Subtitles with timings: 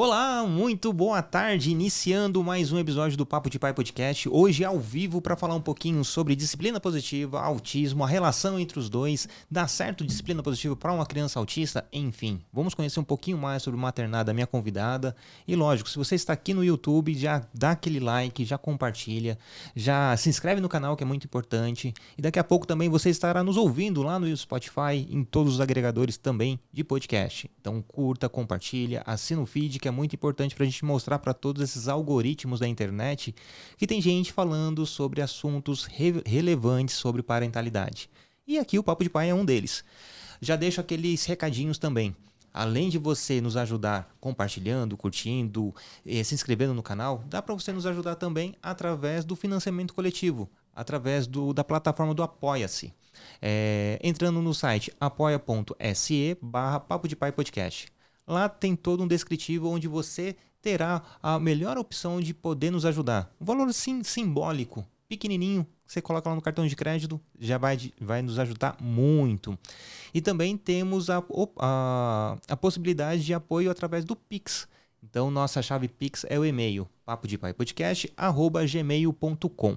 [0.00, 4.78] Olá, muito boa tarde, iniciando mais um episódio do Papo de Pai Podcast, hoje ao
[4.78, 9.66] vivo para falar um pouquinho sobre disciplina positiva, autismo, a relação entre os dois, dá
[9.66, 12.40] certo disciplina positiva para uma criança autista, enfim.
[12.52, 15.16] Vamos conhecer um pouquinho mais sobre o maternado da minha convidada
[15.48, 19.36] e lógico, se você está aqui no YouTube, já dá aquele like, já compartilha,
[19.74, 23.10] já se inscreve no canal que é muito importante e daqui a pouco também você
[23.10, 27.50] estará nos ouvindo lá no Spotify, em todos os agregadores também de podcast.
[27.60, 31.34] Então curta, compartilha, assina o feed que é muito importante para a gente mostrar para
[31.34, 33.34] todos esses algoritmos da internet
[33.76, 38.08] que tem gente falando sobre assuntos re relevantes sobre parentalidade.
[38.46, 39.84] E aqui o Papo de Pai é um deles.
[40.40, 42.14] Já deixo aqueles recadinhos também.
[42.52, 45.74] Além de você nos ajudar compartilhando, curtindo,
[46.06, 50.48] eh, se inscrevendo no canal, dá para você nos ajudar também através do financiamento coletivo,
[50.74, 52.92] através do, da plataforma do Apoia-se.
[53.42, 57.88] É, entrando no site apoia.se barra Papo de Pai Podcast.
[58.28, 63.34] Lá tem todo um descritivo onde você terá a melhor opção de poder nos ajudar.
[63.40, 68.20] Um valor sim simbólico, pequenininho, você coloca lá no cartão de crédito, já vai, vai
[68.20, 69.58] nos ajudar muito.
[70.12, 71.24] E também temos a,
[71.58, 74.68] a, a possibilidade de apoio através do Pix.
[75.02, 79.76] Então, nossa chave Pix é o e-mail papodepaipodcast.gmail.com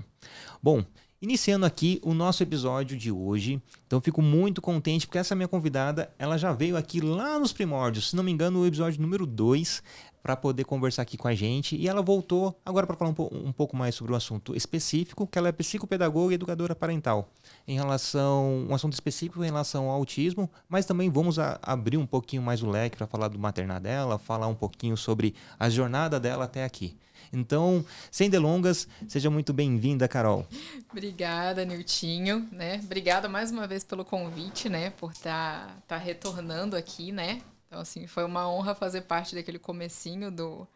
[0.61, 0.83] Bom,
[1.21, 6.11] Iniciando aqui o nosso episódio de hoje, então fico muito contente porque essa minha convidada,
[6.17, 9.83] ela já veio aqui lá nos primórdios, se não me engano, o episódio número 2,
[10.23, 13.51] para poder conversar aqui com a gente, e ela voltou agora para falar um, um,
[13.51, 17.29] pouco mais sobre um assunto específico, que ela é psicopedagoga e educadora parental,
[17.67, 22.05] em relação um assunto específico em relação ao autismo, mas também vamos a, abrir um
[22.07, 26.19] pouquinho mais o leque para falar do maternar dela, falar um pouquinho sobre a jornada
[26.19, 26.97] dela até aqui.
[27.33, 30.45] Então, sem delongas, seja muito bem-vinda, Carol.
[30.91, 32.79] Obrigada, Niltinho, né?
[32.83, 34.89] Obrigada mais uma vez pelo convite, né?
[34.91, 37.41] Por estar tá, tá retornando aqui, né?
[37.67, 40.67] Então, assim, foi uma honra fazer parte daquele comecinho do,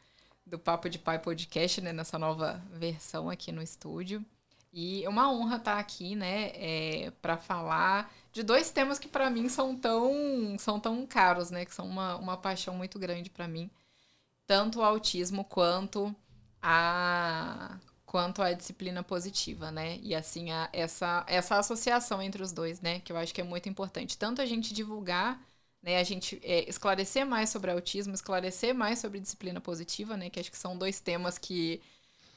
[0.45, 1.91] do Papo de Pai Podcast, né?
[1.91, 4.23] Nessa nova versão aqui no estúdio.
[4.71, 6.51] E é uma honra estar tá aqui, né?
[6.53, 11.65] É, para falar de dois temas que para mim são tão, são tão caros, né?
[11.65, 13.69] Que são uma, uma paixão muito grande para mim.
[14.47, 16.15] Tanto o autismo quanto
[16.67, 17.77] a
[18.07, 19.99] quanto à disciplina positiva, né?
[20.01, 22.99] E assim, a, essa, essa associação entre os dois, né?
[23.01, 24.17] Que eu acho que é muito importante.
[24.17, 25.39] Tanto a gente divulgar,
[25.83, 25.99] né?
[25.99, 30.29] A gente é, esclarecer mais sobre autismo, esclarecer mais sobre disciplina positiva, né?
[30.29, 31.81] Que acho que são dois temas que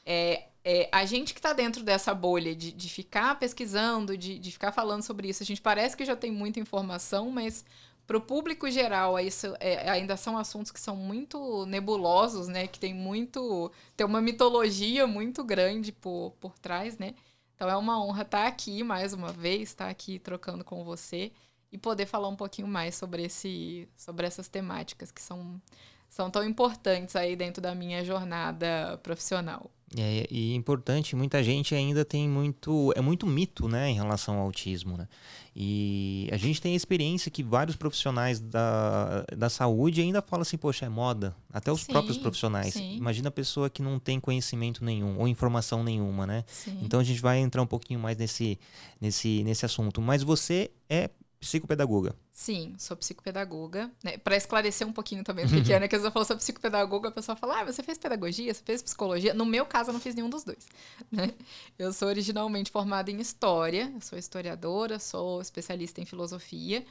[0.05, 4.51] é, é, a gente que está dentro dessa bolha de, de ficar pesquisando, de, de
[4.51, 7.65] ficar falando sobre isso, a gente parece que já tem muita informação, mas
[8.09, 12.65] para o público geral, isso é, ainda são assuntos que são muito nebulosos, né?
[12.65, 13.71] Que tem muito.
[13.95, 17.13] tem uma mitologia muito grande por, por trás, né?
[17.53, 21.31] Então é uma honra estar aqui mais uma vez, estar aqui trocando com você
[21.71, 25.61] e poder falar um pouquinho mais sobre, esse, sobre essas temáticas que são,
[26.09, 29.69] são tão importantes aí dentro da minha jornada profissional.
[29.97, 32.93] É, e é importante, muita gente ainda tem muito.
[32.95, 34.95] É muito mito né, em relação ao autismo.
[34.95, 35.07] Né?
[35.55, 40.57] E a gente tem a experiência que vários profissionais da, da saúde ainda falam assim,
[40.57, 41.35] poxa, é moda.
[41.51, 42.73] Até os sim, próprios profissionais.
[42.73, 42.97] Sim.
[42.97, 46.43] Imagina a pessoa que não tem conhecimento nenhum ou informação nenhuma, né?
[46.47, 46.77] Sim.
[46.83, 48.59] Então a gente vai entrar um pouquinho mais nesse,
[49.01, 50.01] nesse, nesse assunto.
[50.01, 52.15] Mas você é psicopedagoga.
[52.31, 53.89] Sim, sou psicopedagoga.
[54.03, 54.17] Né?
[54.17, 57.35] Para esclarecer um pouquinho também, porque a Ana que eu falou sobre psicopedagoga, a pessoa
[57.35, 59.33] fala, ah, você fez pedagogia, você fez psicologia.
[59.33, 60.67] No meu caso, eu não fiz nenhum dos dois.
[61.11, 61.33] Né?
[61.77, 66.85] Eu sou originalmente formada em História, sou historiadora, sou especialista em Filosofia.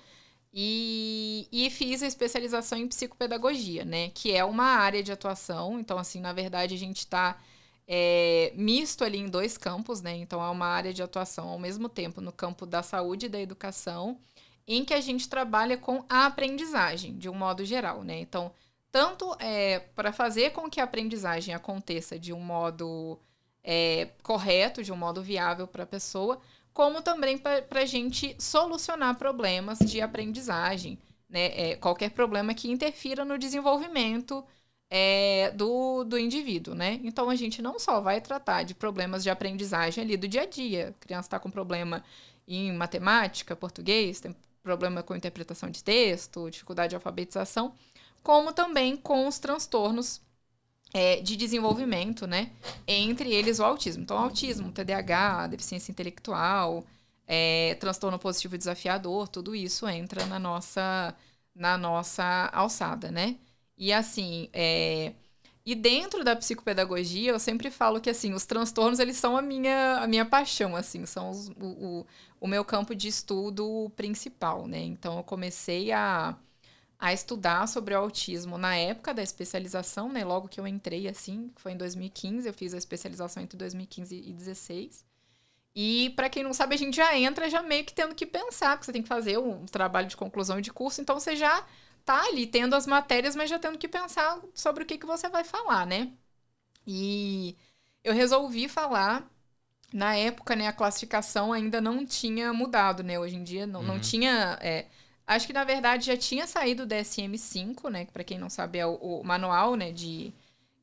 [0.53, 4.09] E, e fiz a especialização em psicopedagogia, né?
[4.11, 5.79] Que é uma área de atuação.
[5.79, 7.39] Então, assim, na verdade, a gente está
[7.87, 10.17] é, misto ali em dois campos, né?
[10.17, 13.39] Então, é uma área de atuação ao mesmo tempo no campo da saúde e da
[13.39, 14.19] educação
[14.69, 18.21] em que a gente trabalha com a aprendizagem, de um modo geral, né?
[18.21, 18.53] Então,
[18.93, 23.19] tanto é, para fazer com que a aprendizagem aconteça de um modo
[23.65, 26.39] é, correto, de um modo viável para a pessoa,
[26.75, 30.99] como também para a gente solucionar problemas de aprendizagem,
[31.29, 31.71] né?
[31.71, 34.45] É, qualquer problema que interfira no desenvolvimento
[34.91, 37.01] é, do, do indivíduo, né?
[37.03, 40.47] Então a gente não só vai tratar de problemas de aprendizagem ali do dia a
[40.47, 40.89] dia.
[40.91, 42.05] A criança está com problema
[42.47, 44.35] em matemática, português, tem
[44.69, 47.73] problema com interpretação de texto, dificuldade de alfabetização,
[48.23, 50.21] como também com os transtornos
[50.93, 52.53] é, de desenvolvimento, né?
[52.87, 54.03] Entre eles o autismo.
[54.03, 56.85] Então, autismo, TDAH, deficiência intelectual,
[57.27, 61.15] é, transtorno positivo desafiador, tudo isso entra na nossa,
[61.55, 63.37] na nossa alçada, né?
[63.77, 65.15] E assim, é,
[65.69, 69.99] e dentro da psicopedagogia, eu sempre falo que assim, os transtornos eles são a minha,
[69.99, 71.67] a minha paixão, assim, são os, o,
[72.01, 72.07] o,
[72.41, 74.81] o meu campo de estudo principal, né?
[74.81, 76.37] Então eu comecei a
[76.99, 80.25] a estudar sobre o autismo na época da especialização, né?
[80.25, 84.21] Logo que eu entrei, assim, foi em 2015, eu fiz a especialização entre 2015 e
[84.33, 85.05] 2016.
[85.75, 88.73] E para quem não sabe, a gente já entra já meio que tendo que pensar,
[88.77, 91.65] porque você tem que fazer um trabalho de conclusão de curso, então você já
[92.05, 95.29] tá ali tendo as matérias, mas já tendo que pensar sobre o que, que você
[95.29, 96.13] vai falar, né?
[96.87, 97.57] E
[98.05, 99.29] eu resolvi falar.
[99.93, 103.19] Na época, né, a classificação ainda não tinha mudado, né?
[103.19, 103.87] Hoje em dia não, uhum.
[103.87, 104.59] não tinha.
[104.61, 104.87] É,
[105.27, 108.05] acho que na verdade já tinha saído o DSM-5, né?
[108.05, 110.33] Que para quem não sabe é o, o manual, né, de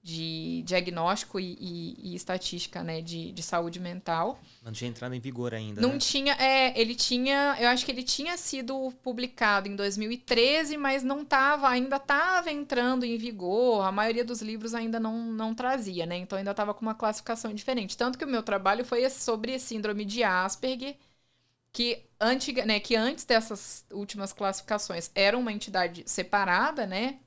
[0.05, 4.39] de diagnóstico e, e, e estatística né, de, de saúde mental.
[4.63, 5.81] Não tinha entrado em vigor ainda.
[5.81, 5.97] Não né?
[5.97, 6.33] tinha.
[6.33, 7.57] É, ele tinha.
[7.59, 13.03] Eu acho que ele tinha sido publicado em 2013, mas não estava, ainda estava entrando
[13.03, 13.83] em vigor.
[13.83, 16.17] A maioria dos livros ainda não, não trazia, né?
[16.17, 17.97] Então ainda estava com uma classificação diferente.
[17.97, 20.95] Tanto que o meu trabalho foi sobre síndrome de Asperger,
[21.73, 27.17] que, antiga, né, que antes dessas últimas classificações era uma entidade separada, né?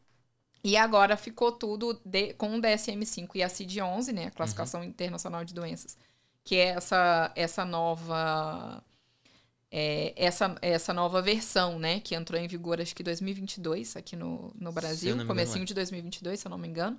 [0.62, 4.86] E agora ficou tudo de, com o DSM-5 e a CID-11, né, a Classificação uhum.
[4.86, 5.96] Internacional de Doenças,
[6.42, 8.82] que é essa, essa nova
[9.70, 14.52] é, essa, essa nova versão, né, que entrou em vigor acho que 2022 aqui no,
[14.58, 15.66] no Brasil, comecinho é.
[15.66, 16.98] de 2022, se eu não me engano,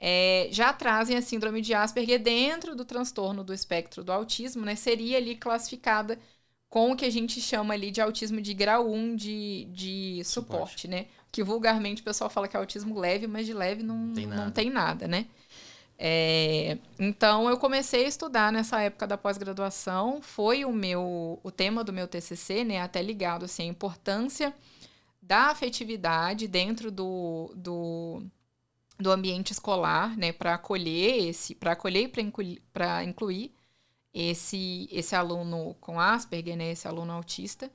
[0.00, 4.74] é, já trazem a síndrome de Asperger dentro do transtorno do espectro do autismo, né,
[4.74, 6.18] seria ali classificada
[6.68, 10.82] com o que a gente chama ali de autismo de grau 1 de, de suporte,
[10.82, 10.88] suporte.
[10.88, 11.06] né?
[11.30, 14.44] Que vulgarmente o pessoal fala que é autismo leve, mas de leve não tem nada,
[14.44, 15.26] não tem nada né?
[16.00, 21.82] É, então eu comecei a estudar nessa época da pós-graduação, foi o meu o tema
[21.82, 24.54] do meu TCC, né, até ligado assim a importância
[25.20, 28.22] da afetividade dentro do, do,
[28.98, 32.62] do ambiente escolar, né, para acolher esse, para acolher e para incluir,
[33.04, 33.52] incluir
[34.14, 37.70] esse esse aluno com Asperger, né, esse aluno autista.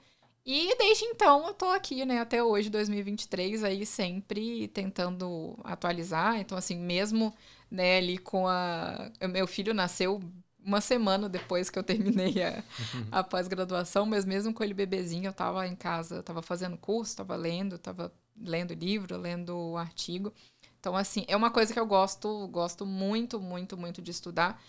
[0.46, 6.38] E desde então eu tô aqui, né, até hoje, 2023, aí sempre tentando atualizar.
[6.40, 7.34] Então, assim, mesmo,
[7.72, 9.10] né, ali com a.
[9.30, 10.22] Meu filho nasceu
[10.66, 12.64] uma semana depois que eu terminei a,
[13.12, 17.36] a pós-graduação, mas mesmo com ele bebezinho, eu tava em casa, tava fazendo curso, tava
[17.36, 20.34] lendo, tava lendo livro, lendo artigo.
[20.80, 24.62] Então, assim, é uma coisa que eu gosto, gosto muito, muito, muito de estudar.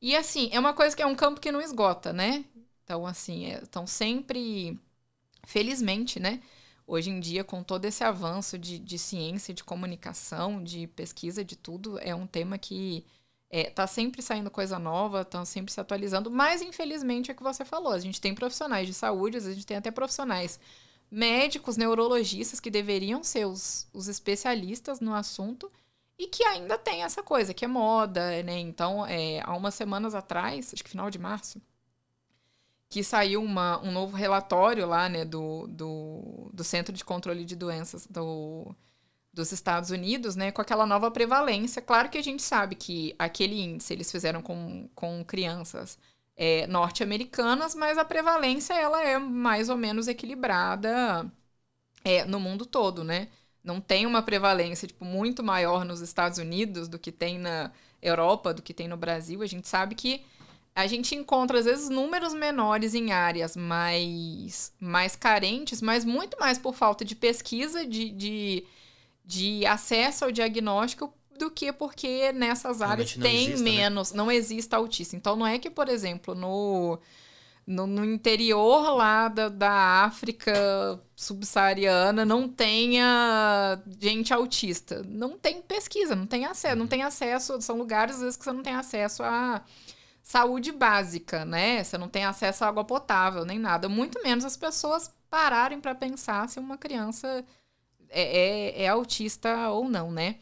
[0.00, 2.44] E, assim, é uma coisa que é um campo que não esgota, né?
[2.84, 4.78] Então, assim, estão é, sempre
[5.44, 6.40] felizmente, né?
[6.86, 11.56] Hoje em dia, com todo esse avanço de, de ciência, de comunicação, de pesquisa, de
[11.56, 13.04] tudo, é um tema que
[13.48, 17.42] é, tá sempre saindo coisa nova, estão sempre se atualizando, mas infelizmente é o que
[17.42, 17.92] você falou.
[17.92, 20.58] A gente tem profissionais de saúde, a gente tem até profissionais
[21.10, 25.70] médicos, neurologistas que deveriam ser os, os especialistas no assunto
[26.16, 28.58] e que ainda tem essa coisa, que é moda, né?
[28.58, 31.60] Então, é, há umas semanas atrás, acho que final de março,
[32.90, 37.54] que saiu uma, um novo relatório lá, né, do, do, do Centro de Controle de
[37.54, 38.74] Doenças do,
[39.32, 41.80] dos Estados Unidos, né, com aquela nova prevalência.
[41.80, 45.96] Claro que a gente sabe que aquele índice eles fizeram com, com crianças
[46.36, 51.30] é, norte-americanas, mas a prevalência ela é mais ou menos equilibrada
[52.04, 53.28] é, no mundo todo, né?
[53.62, 57.70] Não tem uma prevalência tipo, muito maior nos Estados Unidos do que tem na
[58.02, 59.42] Europa, do que tem no Brasil.
[59.42, 60.24] A gente sabe que
[60.74, 66.58] a gente encontra, às vezes, números menores em áreas mais, mais carentes, mas muito mais
[66.58, 68.64] por falta de pesquisa, de, de,
[69.24, 73.56] de acesso ao diagnóstico, do que porque nessas áreas tem né?
[73.56, 74.16] menos, né?
[74.16, 75.16] não existe autista.
[75.16, 76.98] Então, não é que, por exemplo, no,
[77.66, 85.02] no, no interior lá da, da África subsaariana não tenha gente autista.
[85.06, 86.88] Não tem pesquisa, não tem acesso, não uhum.
[86.88, 89.62] tem acesso, são lugares, às vezes, que você não tem acesso a
[90.22, 91.82] saúde básica, né?
[91.82, 93.88] Você não tem acesso à água potável nem nada.
[93.88, 97.44] Muito menos as pessoas pararem para pensar se uma criança
[98.08, 100.36] é, é, é, autista ou não, né?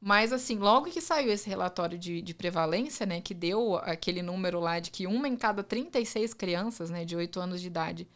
[0.00, 4.60] Mas, assim, logo que saiu esse relatório de, de prevalência, né, que deu aquele número
[4.60, 8.06] lá de que uma em cada 36 crianças, né, de 8 anos de idade,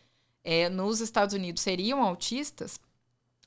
[0.44, 2.78] é, nos Estados Unidos seriam autistas,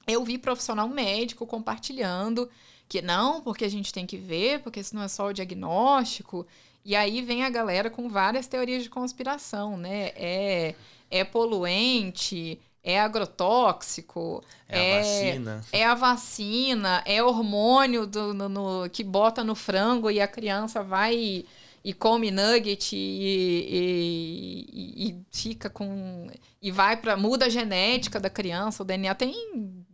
[0.07, 2.49] eu vi profissional médico compartilhando
[2.89, 6.45] que não, porque a gente tem que ver, porque isso não é só o diagnóstico,
[6.83, 10.11] e aí vem a galera com várias teorias de conspiração, né?
[10.15, 10.75] É,
[11.09, 18.49] é poluente, é agrotóxico, é, é, a vacina, é a vacina, é hormônio do, no,
[18.49, 21.45] no, que bota no frango e a criança vai e,
[21.83, 26.27] e come nugget e, e, e, fica com
[26.61, 29.85] e vai para muda a genética da criança, o DNA tem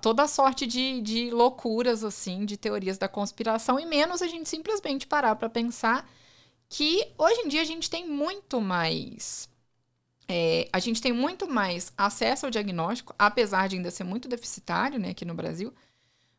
[0.00, 5.06] toda sorte de, de loucuras, assim, de teorias da conspiração, e menos a gente simplesmente
[5.06, 6.08] parar para pensar
[6.68, 9.50] que hoje em dia a gente tem muito mais
[10.32, 14.96] é, a gente tem muito mais acesso ao diagnóstico, apesar de ainda ser muito deficitário
[14.96, 15.74] né, aqui no Brasil,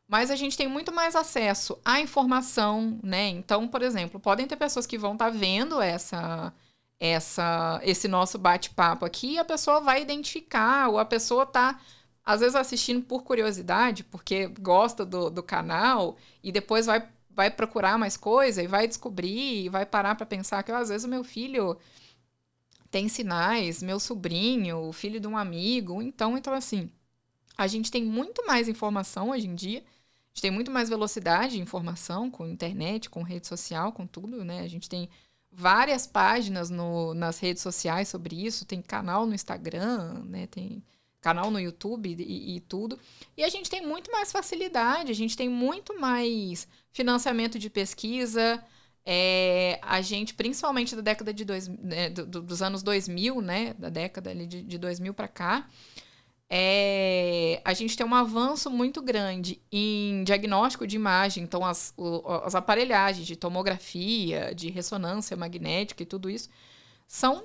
[0.07, 3.27] mas a gente tem muito mais acesso à informação, né?
[3.27, 6.53] Então, por exemplo, podem ter pessoas que vão estar tá vendo essa,
[6.99, 11.77] essa, esse nosso bate-papo aqui e a pessoa vai identificar, ou a pessoa está
[12.25, 17.97] às vezes assistindo por curiosidade, porque gosta do, do canal, e depois vai, vai procurar
[17.97, 21.23] mais coisa e vai descobrir, e vai parar para pensar que às vezes o meu
[21.23, 21.77] filho
[22.91, 26.01] tem sinais, meu sobrinho, o filho de um amigo.
[26.01, 26.91] Então, então assim,
[27.57, 29.79] a gente tem muito mais informação hoje em dia.
[29.79, 34.43] A gente tem muito mais velocidade de informação com internet, com rede social, com tudo,
[34.45, 34.61] né?
[34.61, 35.09] A gente tem
[35.51, 40.47] várias páginas no, nas redes sociais sobre isso, tem canal no Instagram, né?
[40.47, 40.83] Tem
[41.21, 42.99] canal no YouTube e, e, tudo.
[43.37, 48.61] E a gente tem muito mais facilidade, a gente tem muito mais financiamento de pesquisa,
[49.05, 53.89] é, a gente, principalmente da década de dois, né, do, dos anos 2000, né, da
[53.89, 55.67] década de, de 2000 para cá,
[56.49, 62.27] é, a gente tem um avanço muito grande em diagnóstico de imagem, então as, o,
[62.43, 66.49] as aparelhagens de tomografia, de ressonância magnética e tudo isso
[67.11, 67.43] são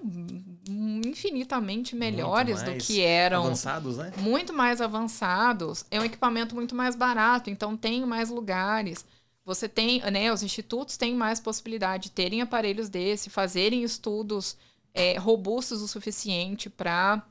[1.05, 3.47] infinitamente melhores do que eram.
[3.47, 4.13] Avançados, né?
[4.19, 5.85] Muito mais avançados.
[5.91, 9.05] É um equipamento muito mais barato, então tem mais lugares.
[9.45, 14.57] Você tem, né, os institutos têm mais possibilidade de terem aparelhos desse, fazerem estudos
[14.95, 17.27] é, robustos o suficiente para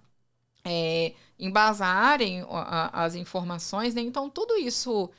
[0.66, 4.02] é, embasarem a, as informações, né?
[4.02, 5.10] Então, tudo isso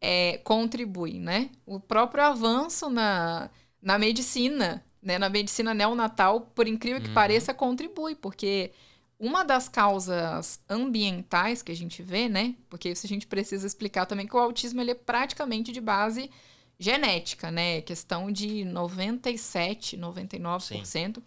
[0.00, 1.50] é, contribui, né?
[1.66, 3.50] O próprio avanço na,
[3.82, 5.18] na medicina, né?
[5.18, 7.14] Na medicina neonatal, por incrível que uhum.
[7.14, 8.72] pareça, contribui, porque
[9.18, 12.54] uma das causas ambientais que a gente vê, né?
[12.68, 16.30] Porque isso a gente precisa explicar também que o autismo ele é praticamente de base
[16.78, 17.82] genética, né?
[17.82, 21.22] Questão de 97, 99% Sim.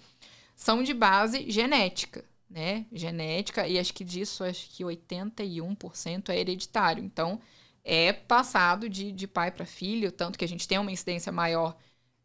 [0.56, 2.88] são de base genética, né?
[2.92, 7.04] Genética, e acho que disso, acho que 81% é hereditário.
[7.04, 7.40] Então,
[7.84, 11.78] é passado de, de pai para filho, tanto que a gente tem uma incidência maior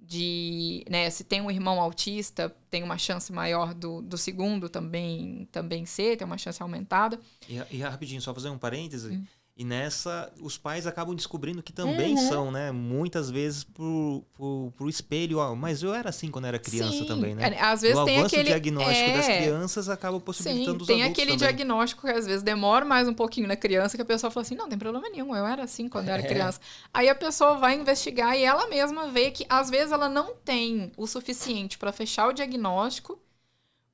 [0.08, 5.46] de, né, se tem um irmão autista, tem uma chance maior do, do segundo também
[5.52, 7.20] também ser, tem uma chance aumentada.
[7.46, 9.10] E, e rapidinho, só fazer um parêntese.
[9.10, 9.26] Hum.
[9.58, 12.28] E nessa, os pais acabam descobrindo que também uhum.
[12.28, 12.70] são, né?
[12.70, 15.38] Muitas vezes pro, pro, pro espelho.
[15.38, 17.06] Ó, mas eu era assim quando era criança Sim.
[17.06, 17.54] também, né?
[17.54, 19.16] É, às vezes o tem aquele diagnóstico é...
[19.16, 21.38] das crianças acaba possibilitando Sim, os tem aquele também.
[21.38, 24.54] diagnóstico que às vezes demora mais um pouquinho na criança, que a pessoa fala assim,
[24.54, 26.28] não, tem problema nenhum, eu era assim quando eu era é.
[26.28, 26.60] criança.
[26.94, 30.92] Aí a pessoa vai investigar e ela mesma vê que às vezes ela não tem
[30.96, 33.18] o suficiente para fechar o diagnóstico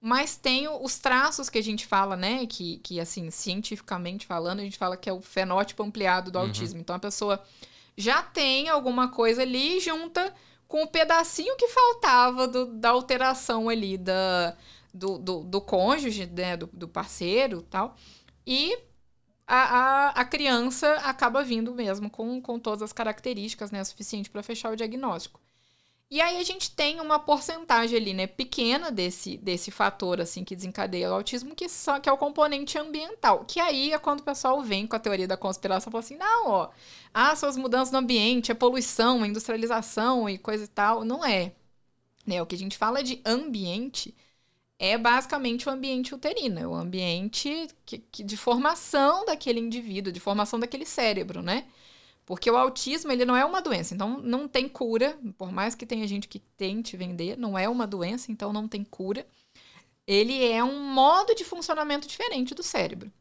[0.05, 2.45] mas tem os traços que a gente fala, né?
[2.45, 6.45] Que, que, assim, cientificamente falando, a gente fala que é o fenótipo ampliado do uhum.
[6.45, 6.79] autismo.
[6.79, 7.43] Então, a pessoa
[7.97, 10.35] já tem alguma coisa ali junta
[10.69, 14.55] com o pedacinho que faltava do, da alteração ali da,
[14.93, 16.55] do, do, do cônjuge, né?
[16.55, 17.97] Do, do parceiro tal.
[18.47, 18.77] E
[19.47, 23.83] a, a, a, criança acaba vindo mesmo com, com todas as características, né?
[23.83, 25.41] Suficiente para fechar o diagnóstico.
[26.15, 30.55] E aí a gente tem uma porcentagem ali, né, pequena desse, desse fator, assim, que
[30.55, 33.45] desencadeia o autismo, que, só, que é o componente ambiental.
[33.45, 36.17] Que aí é quando o pessoal vem com a teoria da conspiração e fala assim,
[36.17, 36.71] não, ó,
[37.13, 41.05] ah, são as mudanças no ambiente, a poluição, a industrialização e coisa e tal.
[41.05, 41.53] Não é.
[42.25, 42.41] Né?
[42.41, 44.15] O que a gente fala de ambiente
[44.79, 50.21] é basicamente o ambiente uterino, é o ambiente que, que, de formação daquele indivíduo, de
[50.21, 51.67] formação daquele cérebro, né?
[52.27, 55.85] Porque o autismo, ele não é uma doença, então não tem cura, por mais que
[55.85, 59.27] tenha gente que tente vender, não é uma doença, então não tem cura.
[60.07, 63.13] Ele é um modo de funcionamento diferente do cérebro,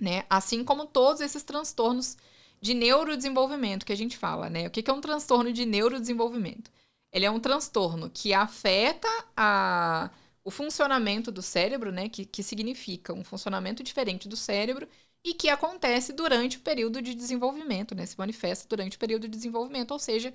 [0.00, 0.24] né?
[0.30, 2.16] Assim como todos esses transtornos
[2.60, 4.66] de neurodesenvolvimento que a gente fala, né?
[4.66, 6.70] O que é um transtorno de neurodesenvolvimento?
[7.12, 10.10] Ele é um transtorno que afeta a,
[10.44, 12.08] o funcionamento do cérebro, né?
[12.08, 14.88] Que, que significa um funcionamento diferente do cérebro
[15.24, 18.04] e que acontece durante o período de desenvolvimento, né?
[18.06, 20.34] Se manifesta durante o período de desenvolvimento, ou seja,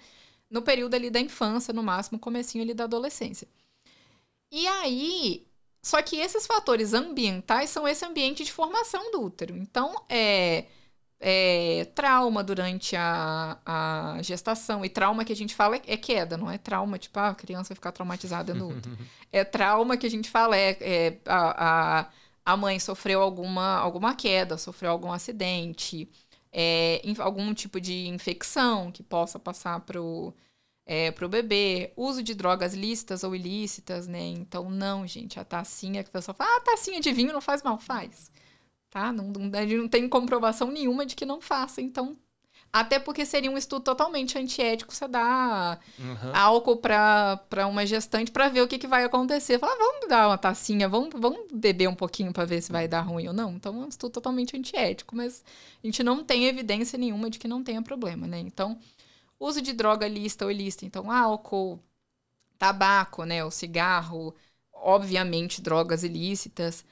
[0.49, 3.47] no período ali da infância, no máximo, comecinho ali da adolescência.
[4.51, 5.45] E aí,
[5.83, 9.57] só que esses fatores ambientais são esse ambiente de formação do útero.
[9.57, 10.65] Então, é,
[11.19, 14.85] é trauma durante a, a gestação.
[14.85, 17.35] E trauma que a gente fala é, é queda, não é trauma, tipo, ah, a
[17.35, 18.97] criança vai ficar traumatizada no útero.
[19.33, 22.09] é trauma que a gente fala é, é a, a
[22.47, 26.09] a mãe sofreu alguma, alguma queda, sofreu algum acidente,
[26.49, 30.33] é, algum tipo de infecção que possa passar pro,
[30.85, 34.21] é, pro bebê, uso de drogas lícitas ou ilícitas, né?
[34.21, 37.61] Então, não, gente, a tacinha que a pessoa fala, ah, tacinha de vinho não faz
[37.61, 38.31] mal, faz.
[38.89, 39.11] Tá?
[39.11, 42.17] Não, não, não tem comprovação nenhuma de que não faça, então
[42.71, 46.31] Até porque seria um estudo totalmente antiético você dar Uhum.
[46.33, 49.57] álcool para uma gestante para ver o que, que vai acontecer.
[49.59, 53.01] Falar, vamos dar uma tacinha, vamos, vamos beber um pouquinho para ver se vai dar
[53.01, 53.53] ruim ou não.
[53.53, 55.43] Então é um estudo totalmente antiético, mas
[55.83, 58.39] a gente não tem evidência nenhuma de que não tenha problema, né?
[58.39, 58.77] Então,
[59.39, 61.79] uso de droga lista ou ilícita, então álcool,
[62.57, 64.35] tabaco, né, o cigarro,
[64.73, 66.85] obviamente drogas ilícitas.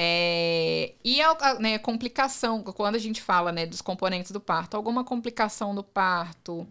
[0.00, 5.02] É, e a né, complicação, quando a gente fala né, dos componentes do parto, alguma
[5.02, 6.64] complicação do parto,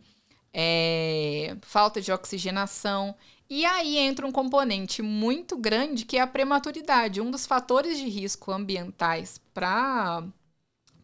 [0.54, 3.14] é, falta de oxigenação.
[3.50, 7.20] E aí entra um componente muito grande que é a prematuridade.
[7.20, 10.24] Um dos fatores de risco ambientais para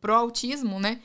[0.07, 1.01] o autismo, né?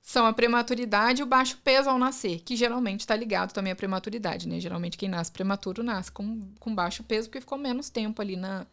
[0.00, 3.76] São a prematuridade e o baixo peso ao nascer, que geralmente está ligado também à
[3.76, 4.60] prematuridade, né?
[4.60, 8.64] Geralmente quem nasce prematuro nasce com, com baixo peso porque ficou menos tempo ali na,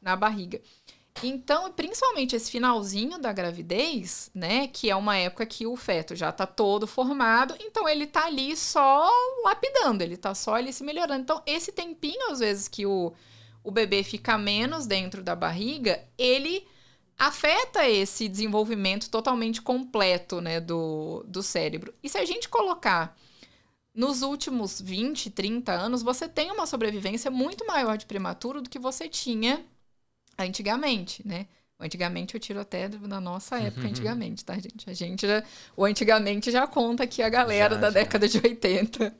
[0.00, 0.58] na barriga.
[1.22, 6.32] Então, principalmente esse finalzinho da gravidez, né, que é uma época que o feto já
[6.32, 9.08] tá todo formado, então ele tá ali só
[9.44, 11.22] lapidando, ele tá só ali se melhorando.
[11.22, 13.12] Então, esse tempinho, às vezes, que o,
[13.62, 16.66] o bebê fica menos dentro da barriga, ele
[17.16, 21.94] afeta esse desenvolvimento totalmente completo, né, do, do cérebro.
[22.02, 23.16] E se a gente colocar
[23.94, 28.80] nos últimos 20, 30 anos, você tem uma sobrevivência muito maior de prematuro do que
[28.80, 29.64] você tinha
[30.38, 31.46] antigamente, né?
[31.78, 34.88] Antigamente eu tiro até da nossa época, antigamente, tá, gente?
[34.88, 35.42] A gente já.
[35.76, 37.94] O antigamente já conta aqui a galera Já, da já.
[37.94, 39.14] década de 80,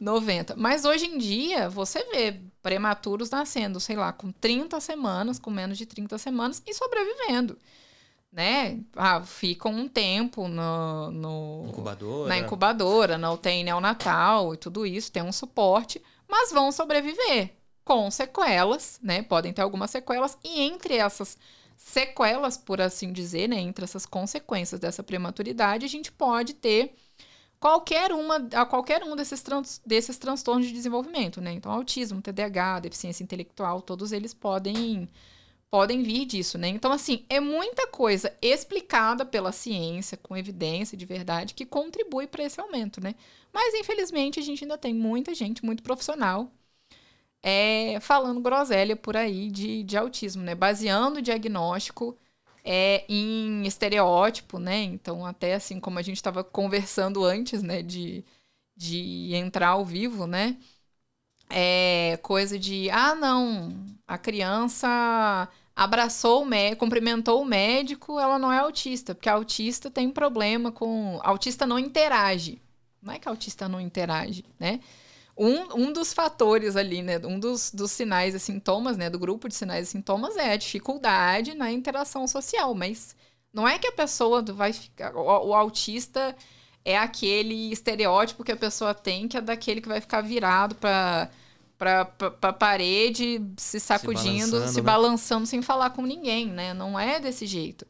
[0.00, 0.56] 90.
[0.58, 5.78] Mas hoje em dia, você vê prematuros nascendo, sei lá, com 30 semanas, com menos
[5.78, 7.56] de 30 semanas e sobrevivendo.
[8.32, 8.80] Né?
[8.96, 12.28] Ah, ficam um tempo no, no, Incubadora.
[12.28, 18.10] na incubadora, na UTI neonatal e tudo isso, tem um suporte, mas vão sobreviver com
[18.10, 19.22] sequelas, né?
[19.22, 21.36] Podem ter algumas sequelas, e entre essas
[21.76, 23.58] sequelas, por assim dizer, né?
[23.58, 26.94] Entre essas consequências dessa prematuridade, a gente pode ter
[27.58, 29.42] qualquer uma, a qualquer um desses,
[29.86, 31.52] desses transtornos de desenvolvimento, né?
[31.52, 35.08] Então, autismo, TDAH, deficiência intelectual, todos eles podem
[35.70, 36.68] podem vir disso, né?
[36.68, 42.44] Então, assim, é muita coisa explicada pela ciência, com evidência de verdade, que contribui para
[42.44, 43.14] esse aumento, né?
[43.50, 46.52] Mas, infelizmente, a gente ainda tem muita gente, muito profissional,
[47.42, 50.54] é, falando groselha por aí de, de autismo, né?
[50.54, 52.16] Baseando o diagnóstico
[52.64, 54.82] é, em estereótipo, né?
[54.82, 57.82] Então, até assim como a gente estava conversando antes, né?
[57.82, 58.24] De,
[58.76, 60.56] de entrar ao vivo, né?
[61.50, 63.76] É coisa de, ah, não,
[64.06, 70.10] a criança abraçou o médico, cumprimentou o médico, ela não é autista, porque autista tem
[70.10, 71.18] problema com.
[71.22, 72.60] Autista não interage.
[73.02, 74.80] Não é que autista não interage, né?
[75.36, 77.18] Um, um dos fatores ali, né?
[77.24, 79.08] Um dos, dos sinais e sintomas, né?
[79.08, 82.74] Do grupo de sinais e sintomas é a dificuldade na interação social.
[82.74, 83.16] Mas
[83.52, 85.14] não é que a pessoa vai ficar.
[85.16, 86.36] O, o autista
[86.84, 91.30] é aquele estereótipo que a pessoa tem, que é daquele que vai ficar virado para
[91.78, 94.82] pra, pra, pra parede, se sacudindo, se balançando, balançando, né?
[94.82, 96.72] balançando sem falar com ninguém, né?
[96.72, 97.84] Não é desse jeito.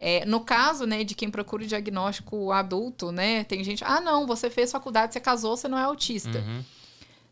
[0.00, 4.28] É, no caso, né, de quem procura o diagnóstico adulto, né, tem gente, ah, não,
[4.28, 6.62] você fez faculdade, você casou, você não é autista, Uhum.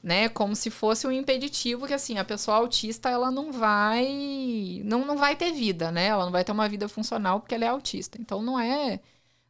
[0.07, 5.05] Né, como se fosse um impeditivo que, assim, a pessoa autista, ela não vai, não,
[5.05, 7.69] não vai ter vida, né, ela não vai ter uma vida funcional porque ela é
[7.69, 9.01] autista, então não é,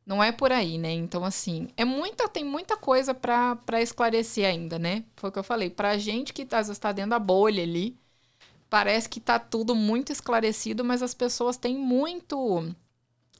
[0.07, 4.79] não é por aí, né, então, assim, é muita, tem muita coisa pra esclarecer ainda,
[4.79, 7.62] né, foi o que eu falei, pra gente que às vezes tá dentro da bolha
[7.62, 7.95] ali,
[8.71, 12.75] parece que tá tudo muito esclarecido, mas as pessoas têm muito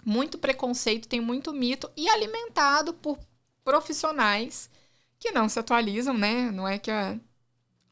[0.05, 3.19] muito preconceito, tem muito mito e alimentado por
[3.65, 4.71] profissionais
[5.19, 6.51] que não se atualizam, né?
[6.51, 7.19] Não é que a,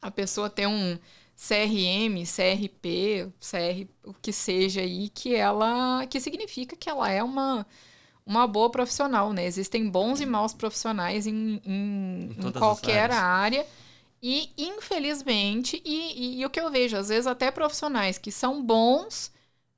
[0.01, 0.99] a pessoa tem um
[1.35, 7.65] CRM, CRP, CR, o que seja aí, que ela que significa que ela é uma
[8.25, 9.45] uma boa profissional, né?
[9.45, 13.65] Existem bons e maus profissionais em, em, Em em qualquer área.
[14.21, 18.63] E, infelizmente, e, e- e o que eu vejo, às vezes até profissionais que são
[18.63, 19.31] bons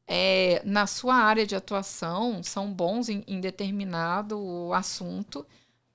[0.07, 5.45] é, na sua área de atuação, são bons em, em determinado assunto,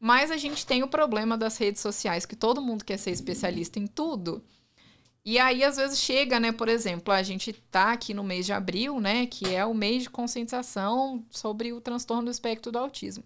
[0.02, 3.78] mas a gente tem o problema das redes sociais, que todo mundo quer ser especialista
[3.78, 4.42] em tudo.
[5.24, 6.50] E aí, às vezes, chega, né?
[6.50, 9.26] Por exemplo, a gente tá aqui no mês de abril, né?
[9.26, 13.22] Que é o mês de conscientização sobre o transtorno do espectro do autismo.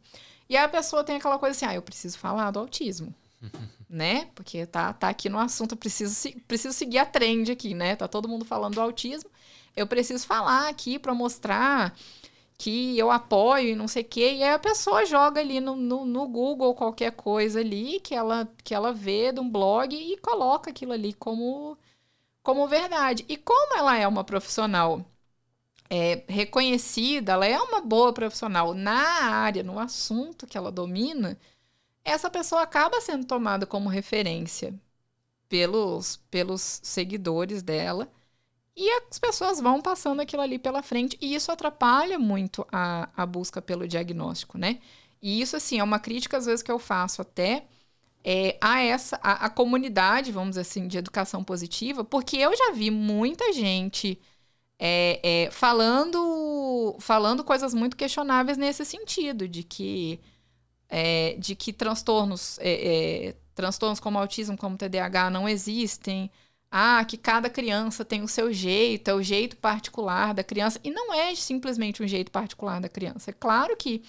[0.51, 3.15] E aí a pessoa tem aquela coisa assim, ah, eu preciso falar do autismo.
[3.89, 4.29] né?
[4.35, 7.97] Porque tá, tá aqui no assunto, eu preciso, preciso seguir a trend aqui, né?
[7.97, 9.31] Tá todo mundo falando do autismo.
[9.75, 11.97] Eu preciso falar aqui para mostrar
[12.59, 14.35] que eu apoio e não sei o quê.
[14.35, 18.49] E aí a pessoa joga ali no, no, no Google qualquer coisa ali que ela,
[18.65, 21.79] que ela vê de um blog e coloca aquilo ali como,
[22.43, 23.25] como verdade.
[23.29, 25.05] E como ela é uma profissional
[25.91, 28.93] é reconhecida, ela é uma boa profissional na
[29.25, 31.39] área, no assunto que ela domina,
[32.05, 34.75] essa pessoa acaba sendo tomada como referência
[35.49, 38.09] pelos, pelos seguidores dela.
[38.77, 43.25] E as pessoas vão passando aquilo ali pela frente, e isso atrapalha muito a, a
[43.25, 44.79] busca pelo diagnóstico, né?
[45.23, 47.65] E isso, assim, é uma crítica, às vezes, que eu faço até
[48.23, 52.73] é, a essa a, a, comunidade, vamos dizer assim, de educação positiva, porque eu já
[52.73, 54.21] vi muita gente
[54.79, 60.21] é, é, falando falando coisas muito questionáveis nesse sentido, de que
[60.89, 66.31] é, de que transtornos é, é, transtornos como autismo, como TDAH não existem,
[66.71, 70.81] ah, que cada criança tem o seu jeito, é o jeito particular da criança.
[70.85, 73.31] E não é simplesmente um jeito particular da criança.
[73.31, 74.03] É claro que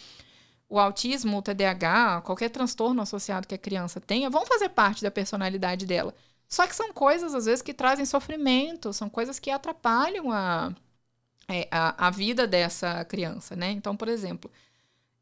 [0.70, 5.12] o autismo, o TDAH, qualquer transtorno associado que a criança tenha, vão fazer parte da
[5.12, 6.14] personalidade dela.
[6.48, 10.74] Só que são coisas, às vezes, que trazem sofrimento, são coisas que atrapalham a,
[11.48, 13.72] é, a, a vida dessa criança, né?
[13.72, 14.52] Então, por exemplo,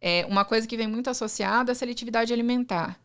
[0.01, 2.99] é uma coisa que vem muito associada à seletividade alimentar.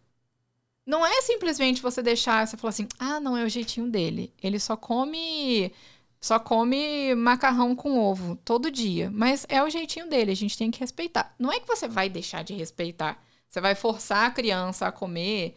[0.87, 4.33] Não é simplesmente você deixar, você falar assim, ah, não, é o jeitinho dele.
[4.43, 5.73] Ele só come
[6.21, 10.71] só come macarrão com ovo todo dia, mas é o jeitinho dele, a gente tem
[10.71, 11.35] que respeitar.
[11.39, 15.57] Não é que você vai deixar de respeitar, você vai forçar a criança a comer,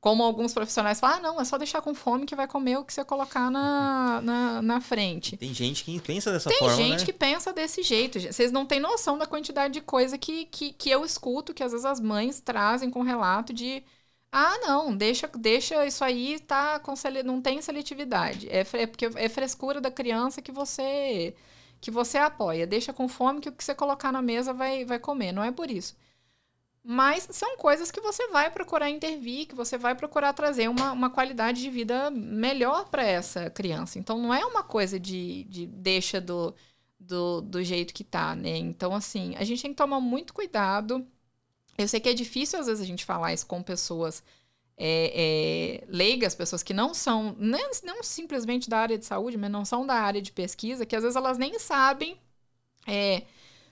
[0.00, 2.84] como alguns profissionais falam, ah, não, é só deixar com fome que vai comer o
[2.84, 5.36] que você colocar na, na, na frente.
[5.36, 7.06] Tem gente que pensa dessa tem forma, Tem gente né?
[7.06, 8.20] que pensa desse jeito.
[8.20, 11.72] Vocês não têm noção da quantidade de coisa que, que, que eu escuto, que às
[11.72, 13.82] vezes as mães trazem com relato de
[14.36, 16.94] ah, não, deixa, deixa isso aí, tá com
[17.24, 18.48] não tem seletividade.
[18.50, 21.36] É, é porque é frescura da criança que você
[21.80, 22.66] que você apoia.
[22.66, 25.30] Deixa com fome que o que você colocar na mesa vai, vai comer.
[25.30, 25.94] Não é por isso.
[26.82, 31.10] Mas são coisas que você vai procurar intervir, que você vai procurar trazer uma, uma
[31.10, 34.00] qualidade de vida melhor para essa criança.
[34.00, 36.52] Então não é uma coisa de, de deixa do,
[36.98, 38.56] do, do jeito que tá, né?
[38.56, 41.06] Então, assim, a gente tem que tomar muito cuidado
[41.76, 44.22] eu sei que é difícil, às vezes, a gente falar isso com pessoas
[44.76, 49.50] é, é, leigas, pessoas que não são, não, não simplesmente da área de saúde, mas
[49.50, 52.16] não são da área de pesquisa, que às vezes elas nem sabem
[52.86, 53.22] é,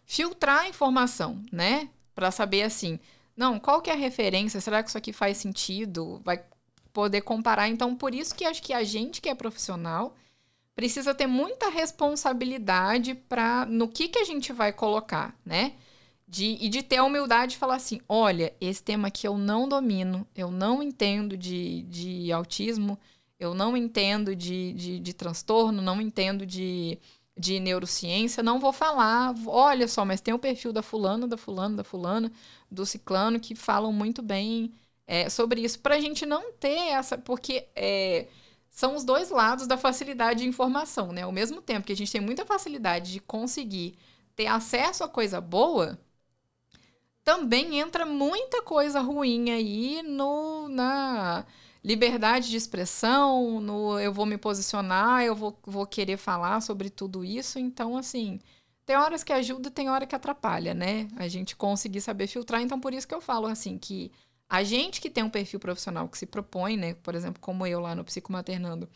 [0.04, 1.88] filtrar a informação, né?
[2.14, 2.98] Para saber assim,
[3.36, 4.60] não, qual que é a referência?
[4.60, 6.20] Será que isso aqui faz sentido?
[6.24, 6.44] Vai
[6.92, 7.68] poder comparar.
[7.68, 10.14] Então, por isso que acho que a gente que é profissional
[10.74, 15.74] precisa ter muita responsabilidade para no que, que a gente vai colocar, né?
[16.32, 19.68] De, e de ter a humildade de falar assim: olha, esse tema aqui eu não
[19.68, 22.98] domino, eu não entendo de, de autismo,
[23.38, 26.98] eu não entendo de, de, de transtorno, não entendo de,
[27.36, 29.34] de neurociência, não vou falar.
[29.46, 32.32] Olha só, mas tem o perfil da fulana, da fulana, da fulana,
[32.70, 34.72] do ciclano, que falam muito bem
[35.06, 35.80] é, sobre isso.
[35.80, 37.18] Para a gente não ter essa.
[37.18, 38.26] Porque é,
[38.70, 41.24] são os dois lados da facilidade de informação, né?
[41.24, 43.98] Ao mesmo tempo que a gente tem muita facilidade de conseguir
[44.34, 46.00] ter acesso a coisa boa
[47.24, 51.44] também entra muita coisa ruim aí no, na
[51.82, 57.24] liberdade de expressão, no eu vou me posicionar, eu vou, vou querer falar sobre tudo
[57.24, 57.58] isso.
[57.58, 58.40] Então, assim,
[58.84, 61.08] tem horas que ajuda, tem hora que atrapalha, né?
[61.16, 62.60] A gente conseguir saber filtrar.
[62.60, 64.12] Então, por isso que eu falo, assim, que
[64.48, 66.94] a gente que tem um perfil profissional que se propõe, né?
[66.94, 68.88] Por exemplo, como eu lá no Psicomaternando,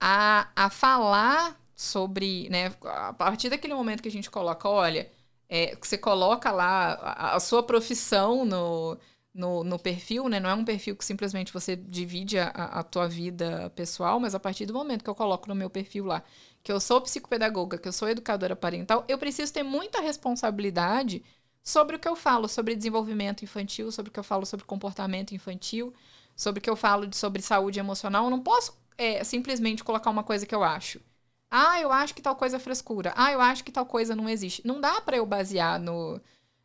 [0.00, 2.72] a, a falar sobre, né?
[2.84, 5.10] A partir daquele momento que a gente coloca, olha
[5.48, 8.98] é, você coloca lá a, a sua profissão no,
[9.32, 10.38] no, no, perfil, né?
[10.40, 14.40] Não é um perfil que simplesmente você divide a, a tua vida pessoal, mas a
[14.40, 16.22] partir do momento que eu coloco no meu perfil lá
[16.62, 21.22] que eu sou psicopedagoga, que eu sou educadora parental, eu preciso ter muita responsabilidade
[21.62, 25.34] sobre o que eu falo sobre desenvolvimento infantil, sobre o que eu falo sobre comportamento
[25.34, 25.94] infantil,
[26.36, 28.24] sobre o que eu falo de, sobre saúde emocional.
[28.24, 31.00] Eu não posso é, simplesmente colocar uma coisa que eu acho.
[31.50, 33.12] Ah, eu acho que tal coisa é frescura.
[33.16, 34.66] Ah, eu acho que tal coisa não existe.
[34.66, 36.20] Não dá para eu basear no.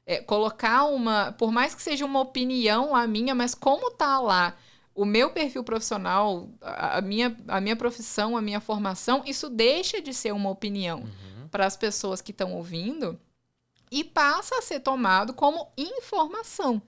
[0.05, 1.31] É, colocar uma.
[1.33, 4.55] Por mais que seja uma opinião a minha, mas como tá lá
[4.95, 10.13] o meu perfil profissional, a minha, a minha profissão, a minha formação, isso deixa de
[10.13, 11.47] ser uma opinião uhum.
[11.49, 13.19] para as pessoas que estão ouvindo
[13.89, 16.81] e passa a ser tomado como informação,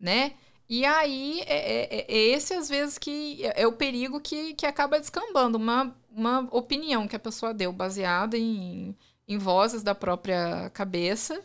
[0.00, 0.32] né?
[0.74, 4.64] E aí, é, é, é, esse às vezes que é, é o perigo que, que
[4.64, 5.58] acaba descambando.
[5.58, 8.96] Uma, uma opinião que a pessoa deu baseada em,
[9.28, 11.44] em vozes da própria cabeça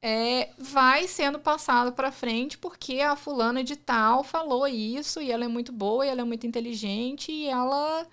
[0.00, 5.44] é, vai sendo passado para frente porque a fulana de tal falou isso e ela
[5.44, 8.06] é muito boa e ela é muito inteligente e ela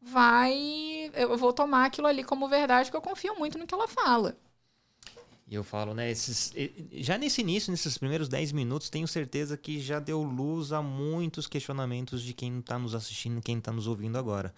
[0.00, 1.10] vai.
[1.14, 4.38] Eu vou tomar aquilo ali como verdade porque eu confio muito no que ela fala.
[5.48, 6.52] E eu falo, né, esses,
[6.92, 11.46] já nesse início, nesses primeiros 10 minutos, tenho certeza que já deu luz a muitos
[11.46, 14.52] questionamentos de quem está nos assistindo, quem está nos ouvindo agora.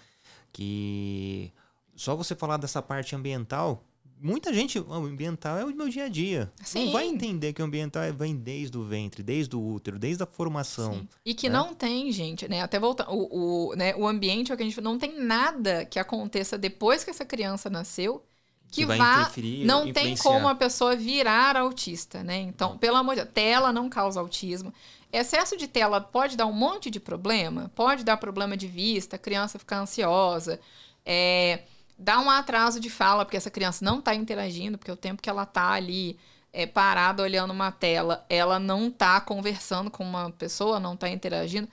[0.50, 1.52] Que
[1.94, 3.84] só você falar dessa parte ambiental
[4.20, 6.52] muita gente, o ambiental é o meu dia a dia.
[6.62, 6.86] Sim.
[6.86, 10.22] Não vai entender que o ambiental é- vem desde o ventre, desde o útero, desde
[10.22, 10.94] a formação.
[10.94, 11.08] Sim.
[11.24, 11.56] E que né?
[11.56, 12.62] não tem, gente, né?
[12.62, 13.08] Até voltar.
[13.10, 16.58] O, o, né, o ambiente é o que a gente não tem nada que aconteça
[16.58, 18.24] depois que essa criança nasceu
[18.70, 19.20] que, Que vai vá.
[19.20, 22.38] interferir, Não tem como a pessoa virar autista, né?
[22.40, 24.72] Então, pelo amor de Deus, tela não causa autismo.
[25.12, 29.18] Excesso de tela pode dar um monte de problema, pode dar problema de vista, a
[29.18, 30.60] criança ficar ansiosa,
[31.04, 31.62] é,
[31.98, 35.30] dá um atraso de fala, porque essa criança não está interagindo, porque o tempo que
[35.30, 36.18] ela está ali
[36.52, 41.68] é, parada olhando uma tela, ela não está conversando com uma pessoa, não está interagindo.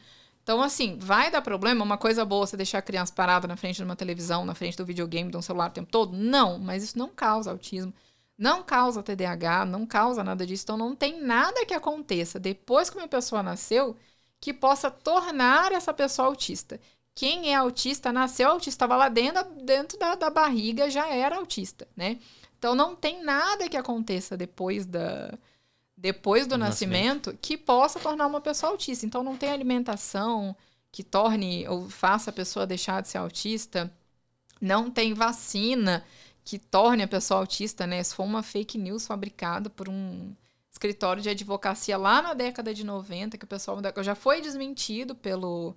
[0.46, 1.84] Então, assim, vai dar problema.
[1.84, 4.78] Uma coisa boa você deixar a criança parada na frente de uma televisão, na frente
[4.78, 6.16] do videogame, de um celular o tempo todo?
[6.16, 7.92] Não, mas isso não causa autismo.
[8.38, 10.64] Não causa TDAH, não causa nada disso.
[10.64, 13.98] Então, não tem nada que aconteça depois que uma pessoa nasceu
[14.40, 16.80] que possa tornar essa pessoa autista.
[17.16, 21.88] Quem é autista, nasceu autista, estava lá dentro, dentro da, da barriga, já era autista,
[21.96, 22.20] né?
[22.60, 25.34] Então, não tem nada que aconteça depois da,
[26.06, 29.08] depois do Do nascimento, que possa tornar uma pessoa autista.
[29.08, 30.56] Então, não tem alimentação
[30.92, 33.92] que torne ou faça a pessoa deixar de ser autista.
[34.62, 36.06] Não tem vacina
[36.44, 38.04] que torne a pessoa autista, né?
[38.04, 40.32] Se for uma fake news fabricada por um
[40.72, 45.76] escritório de advocacia lá na década de 90, que o pessoal já foi desmentido pelo,